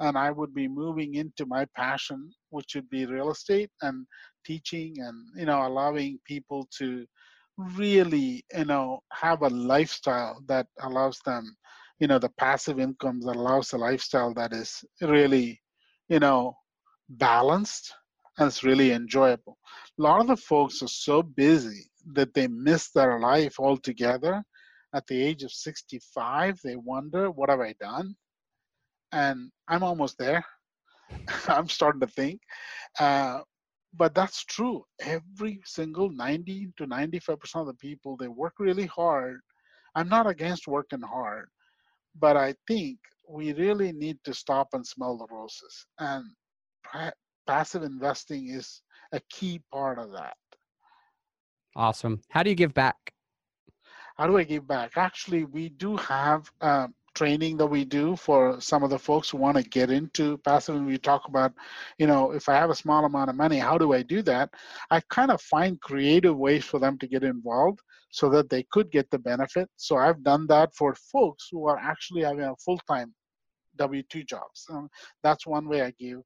and 0.00 0.16
I 0.16 0.30
would 0.30 0.54
be 0.54 0.68
moving 0.68 1.14
into 1.14 1.44
my 1.46 1.66
passion, 1.76 2.30
which 2.50 2.74
would 2.74 2.88
be 2.88 3.06
real 3.06 3.30
estate 3.30 3.70
and 3.82 4.06
teaching 4.46 4.94
and 4.98 5.26
you 5.36 5.46
know 5.46 5.66
allowing 5.66 6.18
people 6.24 6.68
to 6.78 7.04
really 7.58 8.44
you 8.54 8.64
know 8.64 9.00
have 9.12 9.42
a 9.42 9.48
lifestyle 9.48 10.40
that 10.46 10.66
allows 10.82 11.18
them 11.24 11.56
you 11.98 12.06
know 12.06 12.18
the 12.18 12.30
passive 12.38 12.78
incomes 12.78 13.24
that 13.24 13.36
allows 13.36 13.72
a 13.72 13.78
lifestyle 13.78 14.32
that 14.32 14.52
is 14.52 14.84
really 15.02 15.60
you 16.08 16.20
know 16.20 16.54
balanced 17.08 17.92
and 18.38 18.46
it's 18.46 18.62
really 18.62 18.92
enjoyable 18.92 19.58
a 19.98 20.02
lot 20.02 20.20
of 20.20 20.28
the 20.28 20.36
folks 20.36 20.82
are 20.82 20.88
so 20.88 21.22
busy 21.22 21.90
that 22.12 22.32
they 22.34 22.46
miss 22.46 22.90
their 22.90 23.18
life 23.18 23.58
altogether 23.58 24.42
at 24.94 25.06
the 25.08 25.20
age 25.20 25.42
of 25.42 25.52
65 25.52 26.58
they 26.62 26.76
wonder 26.76 27.30
what 27.30 27.50
have 27.50 27.60
i 27.60 27.74
done 27.80 28.14
and 29.12 29.50
I'm 29.66 29.82
almost 29.82 30.18
there. 30.18 30.44
I'm 31.48 31.68
starting 31.68 32.00
to 32.00 32.06
think. 32.06 32.40
Uh, 32.98 33.40
but 33.98 34.14
that's 34.14 34.44
true. 34.44 34.84
Every 35.00 35.60
single 35.64 36.08
90 36.10 36.68
to 36.78 36.86
95% 36.86 37.38
of 37.56 37.66
the 37.66 37.74
people, 37.74 38.16
they 38.16 38.28
work 38.28 38.54
really 38.60 38.86
hard. 38.86 39.40
I'm 39.96 40.08
not 40.08 40.28
against 40.28 40.68
working 40.68 41.02
hard, 41.02 41.48
but 42.18 42.36
I 42.36 42.54
think 42.68 42.98
we 43.28 43.52
really 43.54 43.92
need 43.92 44.18
to 44.24 44.32
stop 44.32 44.68
and 44.72 44.86
smell 44.86 45.18
the 45.18 45.26
roses. 45.34 45.86
And 45.98 46.24
passive 47.46 47.82
investing 47.82 48.50
is 48.50 48.82
a 49.12 49.20
key 49.30 49.60
part 49.72 49.98
of 49.98 50.12
that. 50.12 50.36
Awesome. 51.74 52.20
How 52.30 52.42
do 52.42 52.50
you 52.50 52.56
give 52.56 52.74
back? 52.74 52.96
How 54.16 54.26
do 54.26 54.38
I 54.38 54.44
give 54.44 54.66
back? 54.66 54.92
Actually, 54.96 55.44
we 55.44 55.68
do 55.68 55.96
have 55.96 56.50
um, 56.60 56.94
training 57.14 57.56
that 57.56 57.66
we 57.66 57.84
do 57.84 58.16
for 58.16 58.60
some 58.60 58.82
of 58.82 58.90
the 58.90 58.98
folks 58.98 59.30
who 59.30 59.38
want 59.38 59.56
to 59.56 59.62
get 59.62 59.90
into 59.90 60.38
passive 60.38 60.76
and 60.76 60.86
we 60.86 60.98
talk 60.98 61.26
about 61.26 61.52
you 61.98 62.06
know 62.06 62.32
if 62.32 62.48
i 62.48 62.54
have 62.54 62.70
a 62.70 62.74
small 62.74 63.04
amount 63.04 63.30
of 63.30 63.36
money 63.36 63.58
how 63.58 63.76
do 63.78 63.92
i 63.92 64.02
do 64.02 64.22
that? 64.22 64.50
I 64.90 65.00
kind 65.10 65.30
of 65.30 65.40
find 65.42 65.80
creative 65.80 66.36
ways 66.36 66.64
for 66.64 66.78
them 66.78 66.98
to 66.98 67.06
get 67.06 67.24
involved 67.24 67.80
so 68.10 68.30
that 68.30 68.48
they 68.48 68.64
could 68.70 68.90
get 68.90 69.10
the 69.10 69.18
benefit. 69.18 69.68
So 69.76 69.96
i've 69.96 70.22
done 70.22 70.46
that 70.48 70.74
for 70.74 70.94
folks 70.94 71.48
who 71.50 71.66
are 71.66 71.78
actually 71.78 72.22
having 72.22 72.44
a 72.44 72.56
full-time 72.56 73.14
w2 73.78 74.26
jobs. 74.26 74.66
Um, 74.70 74.88
that's 75.22 75.46
one 75.46 75.68
way 75.68 75.82
i 75.82 75.92
give. 75.98 76.20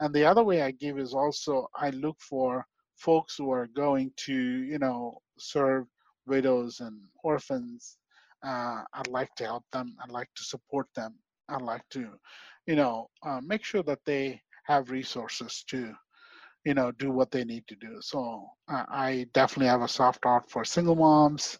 And 0.00 0.14
the 0.14 0.24
other 0.24 0.44
way 0.44 0.62
i 0.62 0.70
give 0.70 0.98
is 0.98 1.14
also 1.14 1.68
i 1.76 1.90
look 1.90 2.16
for 2.20 2.66
folks 2.96 3.36
who 3.36 3.50
are 3.50 3.68
going 3.68 4.10
to 4.16 4.34
you 4.34 4.78
know 4.78 5.18
serve 5.38 5.86
widows 6.26 6.80
and 6.80 6.96
orphans 7.22 7.98
uh, 8.44 8.82
I'd 8.94 9.08
like 9.08 9.34
to 9.36 9.44
help 9.44 9.64
them. 9.72 9.96
I'd 10.02 10.10
like 10.10 10.28
to 10.36 10.44
support 10.44 10.86
them. 10.94 11.14
I'd 11.48 11.62
like 11.62 11.82
to, 11.90 12.10
you 12.66 12.76
know, 12.76 13.08
uh, 13.24 13.40
make 13.42 13.64
sure 13.64 13.82
that 13.84 14.00
they 14.04 14.40
have 14.64 14.90
resources 14.90 15.64
to, 15.68 15.92
you 16.64 16.74
know, 16.74 16.90
do 16.92 17.10
what 17.10 17.30
they 17.30 17.44
need 17.44 17.66
to 17.68 17.76
do. 17.76 17.98
So 18.00 18.46
uh, 18.68 18.84
I 18.88 19.26
definitely 19.32 19.68
have 19.68 19.82
a 19.82 19.88
soft 19.88 20.24
heart 20.24 20.50
for 20.50 20.64
single 20.64 20.96
moms, 20.96 21.58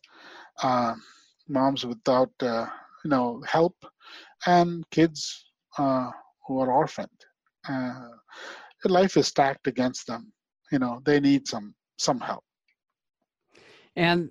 um, 0.62 1.02
moms 1.48 1.86
without, 1.86 2.32
uh, 2.40 2.66
you 3.04 3.10
know, 3.10 3.42
help, 3.46 3.76
and 4.46 4.84
kids 4.90 5.44
uh, 5.78 6.10
who 6.46 6.58
are 6.60 6.72
orphaned. 6.72 7.08
Uh, 7.68 8.08
life 8.84 9.16
is 9.16 9.26
stacked 9.28 9.66
against 9.66 10.06
them. 10.06 10.32
You 10.72 10.78
know, 10.78 11.00
they 11.04 11.20
need 11.20 11.46
some 11.46 11.74
some 11.98 12.20
help. 12.20 12.44
And 13.94 14.30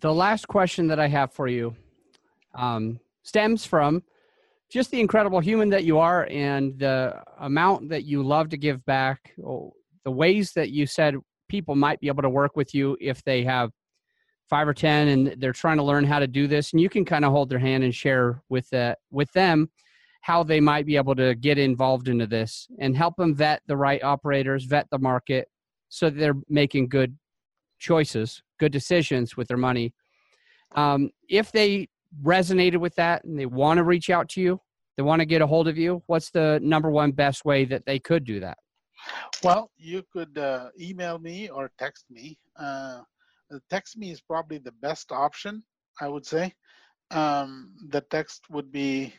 the 0.00 0.12
last 0.12 0.48
question 0.48 0.88
that 0.88 1.00
I 1.00 1.08
have 1.08 1.32
for 1.32 1.48
you 1.48 1.74
um, 2.56 2.98
stems 3.22 3.64
from 3.64 4.02
just 4.70 4.90
the 4.90 5.00
incredible 5.00 5.40
human 5.40 5.70
that 5.70 5.84
you 5.84 5.98
are 5.98 6.26
and 6.30 6.78
the 6.78 7.22
amount 7.40 7.88
that 7.88 8.04
you 8.04 8.22
love 8.22 8.48
to 8.48 8.56
give 8.56 8.84
back, 8.84 9.32
the 9.36 10.10
ways 10.10 10.52
that 10.52 10.70
you 10.70 10.86
said 10.86 11.14
people 11.48 11.76
might 11.76 12.00
be 12.00 12.08
able 12.08 12.22
to 12.22 12.30
work 12.30 12.56
with 12.56 12.74
you 12.74 12.96
if 13.00 13.22
they 13.22 13.44
have 13.44 13.70
five 14.50 14.66
or 14.66 14.74
ten 14.74 15.08
and 15.08 15.40
they're 15.40 15.52
trying 15.52 15.76
to 15.76 15.82
learn 15.82 16.04
how 16.04 16.18
to 16.18 16.26
do 16.26 16.46
this. 16.46 16.72
And 16.72 16.80
you 16.80 16.88
can 16.88 17.04
kind 17.04 17.24
of 17.24 17.32
hold 17.32 17.48
their 17.48 17.58
hand 17.58 17.84
and 17.84 17.94
share 17.94 18.42
with 18.48 18.68
that 18.70 18.98
with 19.10 19.30
them 19.32 19.70
how 20.22 20.42
they 20.42 20.60
might 20.60 20.86
be 20.86 20.96
able 20.96 21.14
to 21.14 21.36
get 21.36 21.58
involved 21.58 22.08
into 22.08 22.26
this 22.26 22.66
and 22.80 22.96
help 22.96 23.14
them 23.16 23.34
vet 23.34 23.62
the 23.66 23.76
right 23.76 24.02
operators 24.02 24.64
vet 24.64 24.88
the 24.90 24.98
market 24.98 25.46
so 25.88 26.10
they're 26.10 26.34
making 26.48 26.88
good 26.88 27.16
choices 27.78 28.42
good 28.58 28.72
decisions 28.72 29.36
with 29.36 29.48
their 29.48 29.56
money. 29.56 29.92
Um, 30.74 31.10
if 31.28 31.52
they 31.52 31.88
resonated 32.22 32.78
with 32.78 32.94
that 32.96 33.24
and 33.24 33.38
they 33.38 33.46
want 33.46 33.78
to 33.78 33.84
reach 33.84 34.10
out 34.10 34.28
to 34.30 34.40
you, 34.40 34.60
they 34.96 35.02
want 35.02 35.20
to 35.20 35.26
get 35.26 35.42
a 35.42 35.46
hold 35.46 35.68
of 35.68 35.76
you, 35.76 36.02
what's 36.06 36.30
the 36.30 36.58
number 36.62 36.90
one 36.90 37.12
best 37.12 37.44
way 37.44 37.64
that 37.66 37.84
they 37.86 37.98
could 37.98 38.24
do 38.24 38.40
that? 38.40 38.58
Well, 39.42 39.70
you 39.76 40.02
could 40.12 40.36
uh, 40.38 40.70
email 40.80 41.18
me 41.18 41.48
or 41.48 41.70
text 41.78 42.06
me. 42.10 42.38
Uh, 42.58 43.02
text 43.70 43.96
me 43.96 44.10
is 44.10 44.20
probably 44.20 44.58
the 44.58 44.72
best 44.72 45.12
option, 45.12 45.62
I 46.00 46.08
would 46.08 46.26
say. 46.26 46.52
Um, 47.10 47.72
the 47.90 48.00
text 48.00 48.42
would 48.50 48.72
be 48.72 49.14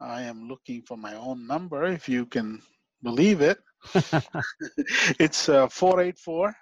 I 0.00 0.22
am 0.22 0.48
looking 0.48 0.82
for 0.82 0.96
my 0.96 1.14
own 1.14 1.46
number, 1.46 1.84
if 1.84 2.08
you 2.08 2.26
can 2.26 2.62
believe 3.02 3.40
it. 3.40 3.58
it's 5.18 5.48
uh, 5.48 5.68
484 5.68 6.54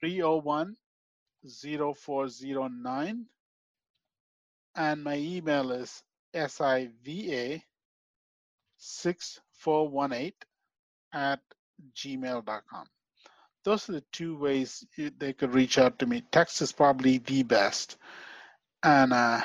301 0.00 0.76
0409 1.46 3.26
and 4.78 5.02
my 5.02 5.16
email 5.16 5.72
is 5.72 6.02
siva 6.32 7.60
6418 8.76 10.32
at 11.12 11.40
gmail.com. 11.96 12.86
Those 13.64 13.88
are 13.88 13.92
the 13.92 14.04
two 14.12 14.38
ways 14.38 14.86
they 14.96 15.32
could 15.32 15.52
reach 15.52 15.78
out 15.78 15.98
to 15.98 16.06
me. 16.06 16.22
Text 16.30 16.62
is 16.62 16.70
probably 16.70 17.18
the 17.18 17.42
best. 17.42 17.96
And 18.84 19.12
uh, 19.12 19.40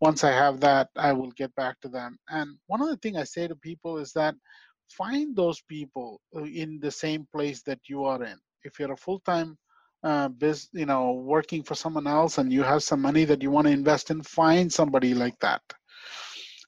once 0.00 0.22
I 0.22 0.30
have 0.30 0.60
that, 0.60 0.90
I 0.94 1.14
will 1.14 1.30
get 1.32 1.54
back 1.54 1.80
to 1.80 1.88
them. 1.88 2.18
And 2.28 2.58
one 2.66 2.82
other 2.82 2.96
thing 2.96 3.16
I 3.16 3.24
say 3.24 3.48
to 3.48 3.56
people 3.56 3.96
is 3.96 4.12
that 4.12 4.34
find 4.90 5.34
those 5.34 5.62
people 5.62 6.20
in 6.34 6.78
the 6.80 6.90
same 6.90 7.26
place 7.34 7.62
that 7.62 7.80
you 7.88 8.04
are 8.04 8.22
in. 8.22 8.36
If 8.62 8.78
you're 8.78 8.92
a 8.92 8.96
full 8.96 9.20
time 9.20 9.56
uh, 10.04 10.28
biz, 10.28 10.68
you 10.72 10.86
know, 10.86 11.12
working 11.12 11.62
for 11.62 11.74
someone 11.74 12.06
else 12.06 12.38
and 12.38 12.52
you 12.52 12.62
have 12.62 12.82
some 12.82 13.00
money 13.00 13.24
that 13.24 13.42
you 13.42 13.50
want 13.50 13.66
to 13.66 13.72
invest 13.72 14.10
in, 14.10 14.22
find 14.22 14.70
somebody 14.70 15.14
like 15.14 15.38
that. 15.40 15.62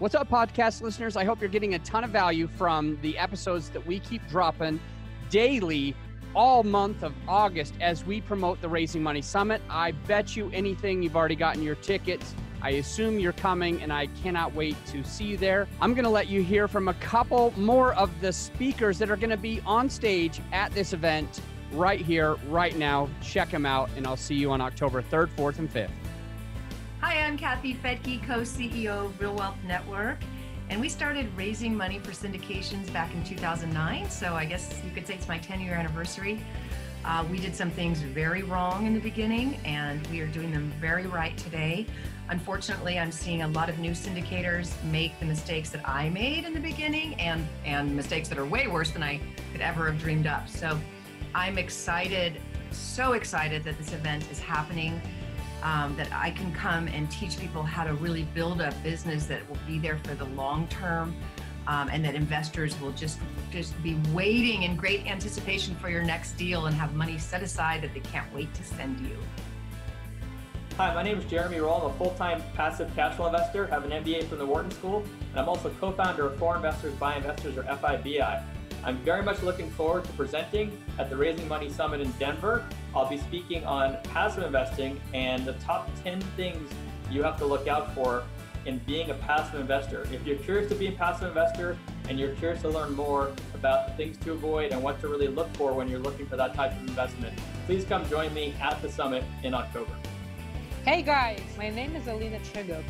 What's 0.04 0.16
up, 0.16 0.30
podcast 0.30 0.82
listeners? 0.82 1.16
I 1.16 1.24
hope 1.24 1.39
you're 1.39 1.49
getting 1.49 1.76
a 1.76 1.80
ton 1.80 2.04
of 2.04 2.10
value 2.10 2.49
from 2.58 2.99
the 3.01 3.18
episodes 3.18 3.70
that 3.70 3.88
we 3.88 3.99
keep 4.01 4.28
dropping 4.28 4.82
daily 5.30 5.95
all 6.36 6.62
month 6.62 7.04
of 7.04 7.14
August 7.26 7.74
as 7.80 8.04
we 8.04 8.20
promote 8.20 8.60
the 8.60 8.68
Raising 8.68 9.01
Money 9.01 9.22
Summit. 9.22 9.62
I 9.70 9.91
bet 9.91 10.36
you 10.36 10.51
anything 10.54 11.01
you've 11.01 11.16
already 11.16 11.38
gotten 11.38 11.64
your 11.64 11.76
tickets. 11.76 12.36
I 12.62 12.72
assume 12.72 13.18
you're 13.18 13.32
coming, 13.32 13.82
and 13.82 13.93
I 13.93 14.08
cannot 14.22 14.54
wait 14.54 14.76
to 14.88 15.06
see 15.06 15.24
you 15.24 15.38
there. 15.38 15.70
I'm 15.80 15.93
going 15.93 16.04
to 16.04 16.10
let 16.10 16.28
you 16.28 16.43
hear 16.43 16.68
from 16.68 16.89
a 16.89 16.95
couple 16.95 17.54
more 17.56 17.93
of 17.93 18.12
the 18.20 18.34
speakers 18.34 18.99
that 18.99 19.10
are 19.10 19.16
going 19.16 19.30
to 19.30 19.38
be 19.38 19.62
on 19.66 19.89
stage 19.89 20.41
at 20.51 20.74
this 20.74 20.91
event 20.91 21.39
right 21.72 22.01
here, 22.01 22.36
right 22.49 22.78
now. 22.78 23.08
Check 23.22 23.51
them 23.51 23.66
out, 23.66 23.89
and 23.95 24.06
I'll 24.06 24.18
see 24.18 24.36
you 24.36 24.51
on 24.51 24.60
October 24.60 25.01
3rd, 25.01 25.30
4th, 25.38 25.60
and 25.60 25.74
5th. 25.74 25.91
Hi, 27.06 27.20
I'm 27.20 27.38
Kathy 27.38 27.74
Fettke, 27.74 28.26
co-CEO 28.26 29.08
of 29.08 29.20
Real 29.20 29.36
Wealth 29.36 29.58
Network. 29.68 30.20
And 30.70 30.80
we 30.80 30.88
started 30.88 31.28
raising 31.36 31.76
money 31.76 31.99
for 31.99 32.12
syndications 32.12 32.91
back 32.93 33.14
in 33.14 33.22
2009. 33.26 34.10
So 34.10 34.36
I 34.36 34.45
guess 34.45 34.74
you 34.86 34.89
could 34.91 35.06
say 35.06 35.16
it's 35.16 35.28
my 35.28 35.38
10 35.38 35.60
year 35.60 35.74
anniversary. 35.74 36.39
Uh, 37.04 37.26
we 37.30 37.39
did 37.39 37.58
some 37.58 37.70
things 37.70 37.99
very 37.99 38.43
wrong 38.43 38.86
in 38.86 38.93
the 38.93 39.01
beginning, 39.01 39.58
and 39.66 40.08
we 40.08 40.22
are 40.22 40.28
doing 40.28 40.54
them 40.54 40.72
very 40.80 41.06
right 41.06 41.38
today. 41.38 41.86
Unfortunately, 42.30 42.97
I'm 42.97 43.12
seeing 43.12 43.41
a 43.41 43.49
lot 43.49 43.68
of 43.68 43.80
new 43.80 43.91
syndicators 43.91 44.82
make 44.86 45.20
the 45.20 45.26
mistakes 45.26 45.72
that 45.72 45.86
I 45.86 46.10
made 46.10 46.45
in 46.45 46.54
the 46.54 46.62
beginning 46.62 47.16
and, 47.16 47.45
and 47.66 47.93
mistakes 47.93 48.30
that 48.30 48.38
are 48.38 48.45
way 48.45 48.68
worse 48.68 48.91
than 48.91 49.04
I 49.04 49.20
could 49.51 49.60
ever 49.60 49.91
have 49.91 49.99
dreamed 49.99 50.26
up. 50.26 50.47
So 50.47 50.80
I'm 51.36 51.58
excited, 51.58 52.39
so 52.72 53.12
excited 53.12 53.66
that 53.66 53.78
this 53.78 53.91
event 53.91 54.26
is 54.32 54.39
happening 54.39 55.01
um, 55.64 55.95
that 55.95 56.11
I 56.11 56.32
can 56.32 56.53
come 56.53 56.88
and 56.88 57.09
teach 57.09 57.39
people 57.39 57.64
how 57.64 57.84
to 57.86 57.93
really 57.95 58.24
build 58.36 58.61
a 58.61 58.72
business 58.84 59.26
that 59.28 59.49
will 59.49 59.57
be 59.66 59.80
there 59.80 59.97
for 60.03 60.14
the 60.14 60.26
long 60.26 60.68
term, 60.68 61.16
um, 61.68 61.89
and 61.89 62.03
that 62.03 62.14
investors 62.14 62.80
will 62.82 62.91
just 62.91 63.20
just 63.49 63.82
be 63.82 63.97
waiting 64.14 64.64
in 64.64 64.76
great 64.76 65.07
anticipation 65.07 65.74
for 65.76 65.89
your 65.89 66.03
next 66.03 66.34
deal 66.34 66.66
and 66.66 66.76
have 66.76 66.93
money 66.93 67.18
set 67.18 67.41
aside 67.41 67.82
that 67.82 67.93
they 67.93 68.01
can't 68.01 68.32
wait 68.34 68.53
to 68.53 68.64
send 68.64 68.99
you. 68.99 69.18
Hi, 70.78 70.93
my 70.93 71.03
name 71.03 71.20
is 71.20 71.26
Jeremy 71.26 71.59
Roll. 71.59 71.82
I'm 71.82 71.91
a 71.91 71.93
full-time 71.93 72.43
passive 72.55 72.93
cash 72.95 73.16
flow 73.16 73.28
investor, 73.28 73.68
have 73.68 73.86
an 73.86 73.91
MBA 73.91 74.28
from 74.28 74.39
the 74.39 74.45
Wharton 74.45 74.72
School, 74.72 75.05
and 75.32 75.39
I'm 75.39 75.47
also 75.47 75.70
co-founder 75.80 76.26
of 76.26 76.39
For 76.39 76.55
Investors 76.55 76.95
by 76.95 77.16
Investors 77.16 77.57
or 77.57 77.64
FIBI. 77.64 78.43
I'm 78.86 78.98
very 78.98 79.24
much 79.24 79.42
looking 79.42 79.72
forward 79.72 80.04
to 80.04 80.12
presenting 80.12 80.78
at 81.00 81.10
the 81.10 81.16
Raising 81.16 81.48
Money 81.48 81.70
Summit 81.70 82.02
in 82.02 82.12
Denver. 82.14 82.66
I'll 82.94 83.08
be 83.08 83.18
speaking 83.18 83.64
on 83.66 83.98
passive 84.04 84.44
investing 84.44 85.00
and 85.14 85.46
the 85.46 85.54
top 85.54 85.90
10 86.04 86.20
things 86.36 86.70
you 87.10 87.24
have 87.24 87.38
to 87.38 87.46
look 87.46 87.66
out 87.70 87.96
for 87.96 88.24
in 88.66 88.80
being 88.80 89.10
a 89.10 89.14
passive 89.14 89.62
investor. 89.62 90.06
If 90.12 90.28
you're 90.28 90.38
curious 90.38 90.68
to 90.68 90.76
be 90.76 90.88
a 90.88 90.92
passive 90.92 91.30
investor 91.30 91.78
and 92.10 92.20
you're 92.20 92.34
curious 92.36 92.62
to 92.64 92.70
learn 92.70 92.94
more 92.94 93.32
about 93.54 93.96
things 93.96 94.18
to 94.18 94.34
avoid 94.34 94.74
and 94.74 94.84
what 94.84 95.00
to 95.00 95.08
really 95.08 95.30
look 95.30 95.54
for 95.56 95.72
when 95.72 95.88
you're 95.88 96.00
looking 96.00 96.26
for 96.26 96.36
that 96.36 96.54
type 96.54 96.74
of 96.74 96.80
investment, 96.80 97.38
please 97.66 97.86
come 97.86 98.08
join 98.10 98.34
me 98.34 98.54
at 98.62 98.82
the 98.82 98.92
summit 98.92 99.24
in 99.44 99.54
October. 99.54 99.94
Hey 100.84 101.02
guys, 101.02 101.40
my 101.58 101.70
name 101.70 101.96
is 101.96 102.08
Alina 102.08 102.40
Trigub. 102.40 102.84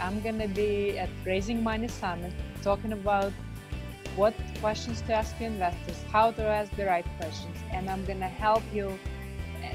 I'm 0.00 0.20
gonna 0.20 0.46
be 0.46 0.96
at 0.96 1.08
Raising 1.26 1.60
Money 1.60 1.88
Summit 1.88 2.32
talking 2.62 2.92
about 2.92 3.32
what 4.16 4.34
questions 4.60 5.00
to 5.02 5.14
ask 5.14 5.38
your 5.40 5.50
investors, 5.50 6.02
how 6.10 6.30
to 6.32 6.42
ask 6.42 6.74
the 6.76 6.86
right 6.86 7.06
questions, 7.18 7.56
and 7.72 7.90
I'm 7.90 8.04
gonna 8.04 8.28
help 8.28 8.62
you 8.72 8.98
eh, 9.62 9.74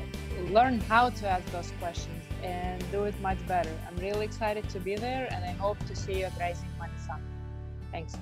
learn 0.52 0.80
how 0.82 1.10
to 1.10 1.28
ask 1.28 1.46
those 1.52 1.72
questions 1.80 2.24
and 2.44 2.84
do 2.92 3.04
it 3.04 3.20
much 3.22 3.46
better. 3.48 3.72
I'm 3.88 3.98
really 3.98 4.26
excited 4.26 4.70
to 4.70 4.80
be 4.80 4.96
there 4.96 5.28
and 5.32 5.44
I 5.44 5.52
hope 5.52 5.78
to 5.88 5.96
see 5.96 6.20
you 6.20 6.26
at 6.26 6.40
Raising 6.40 6.70
Money 6.78 6.94
Summit. 7.06 7.24
Thanks. 7.92 8.16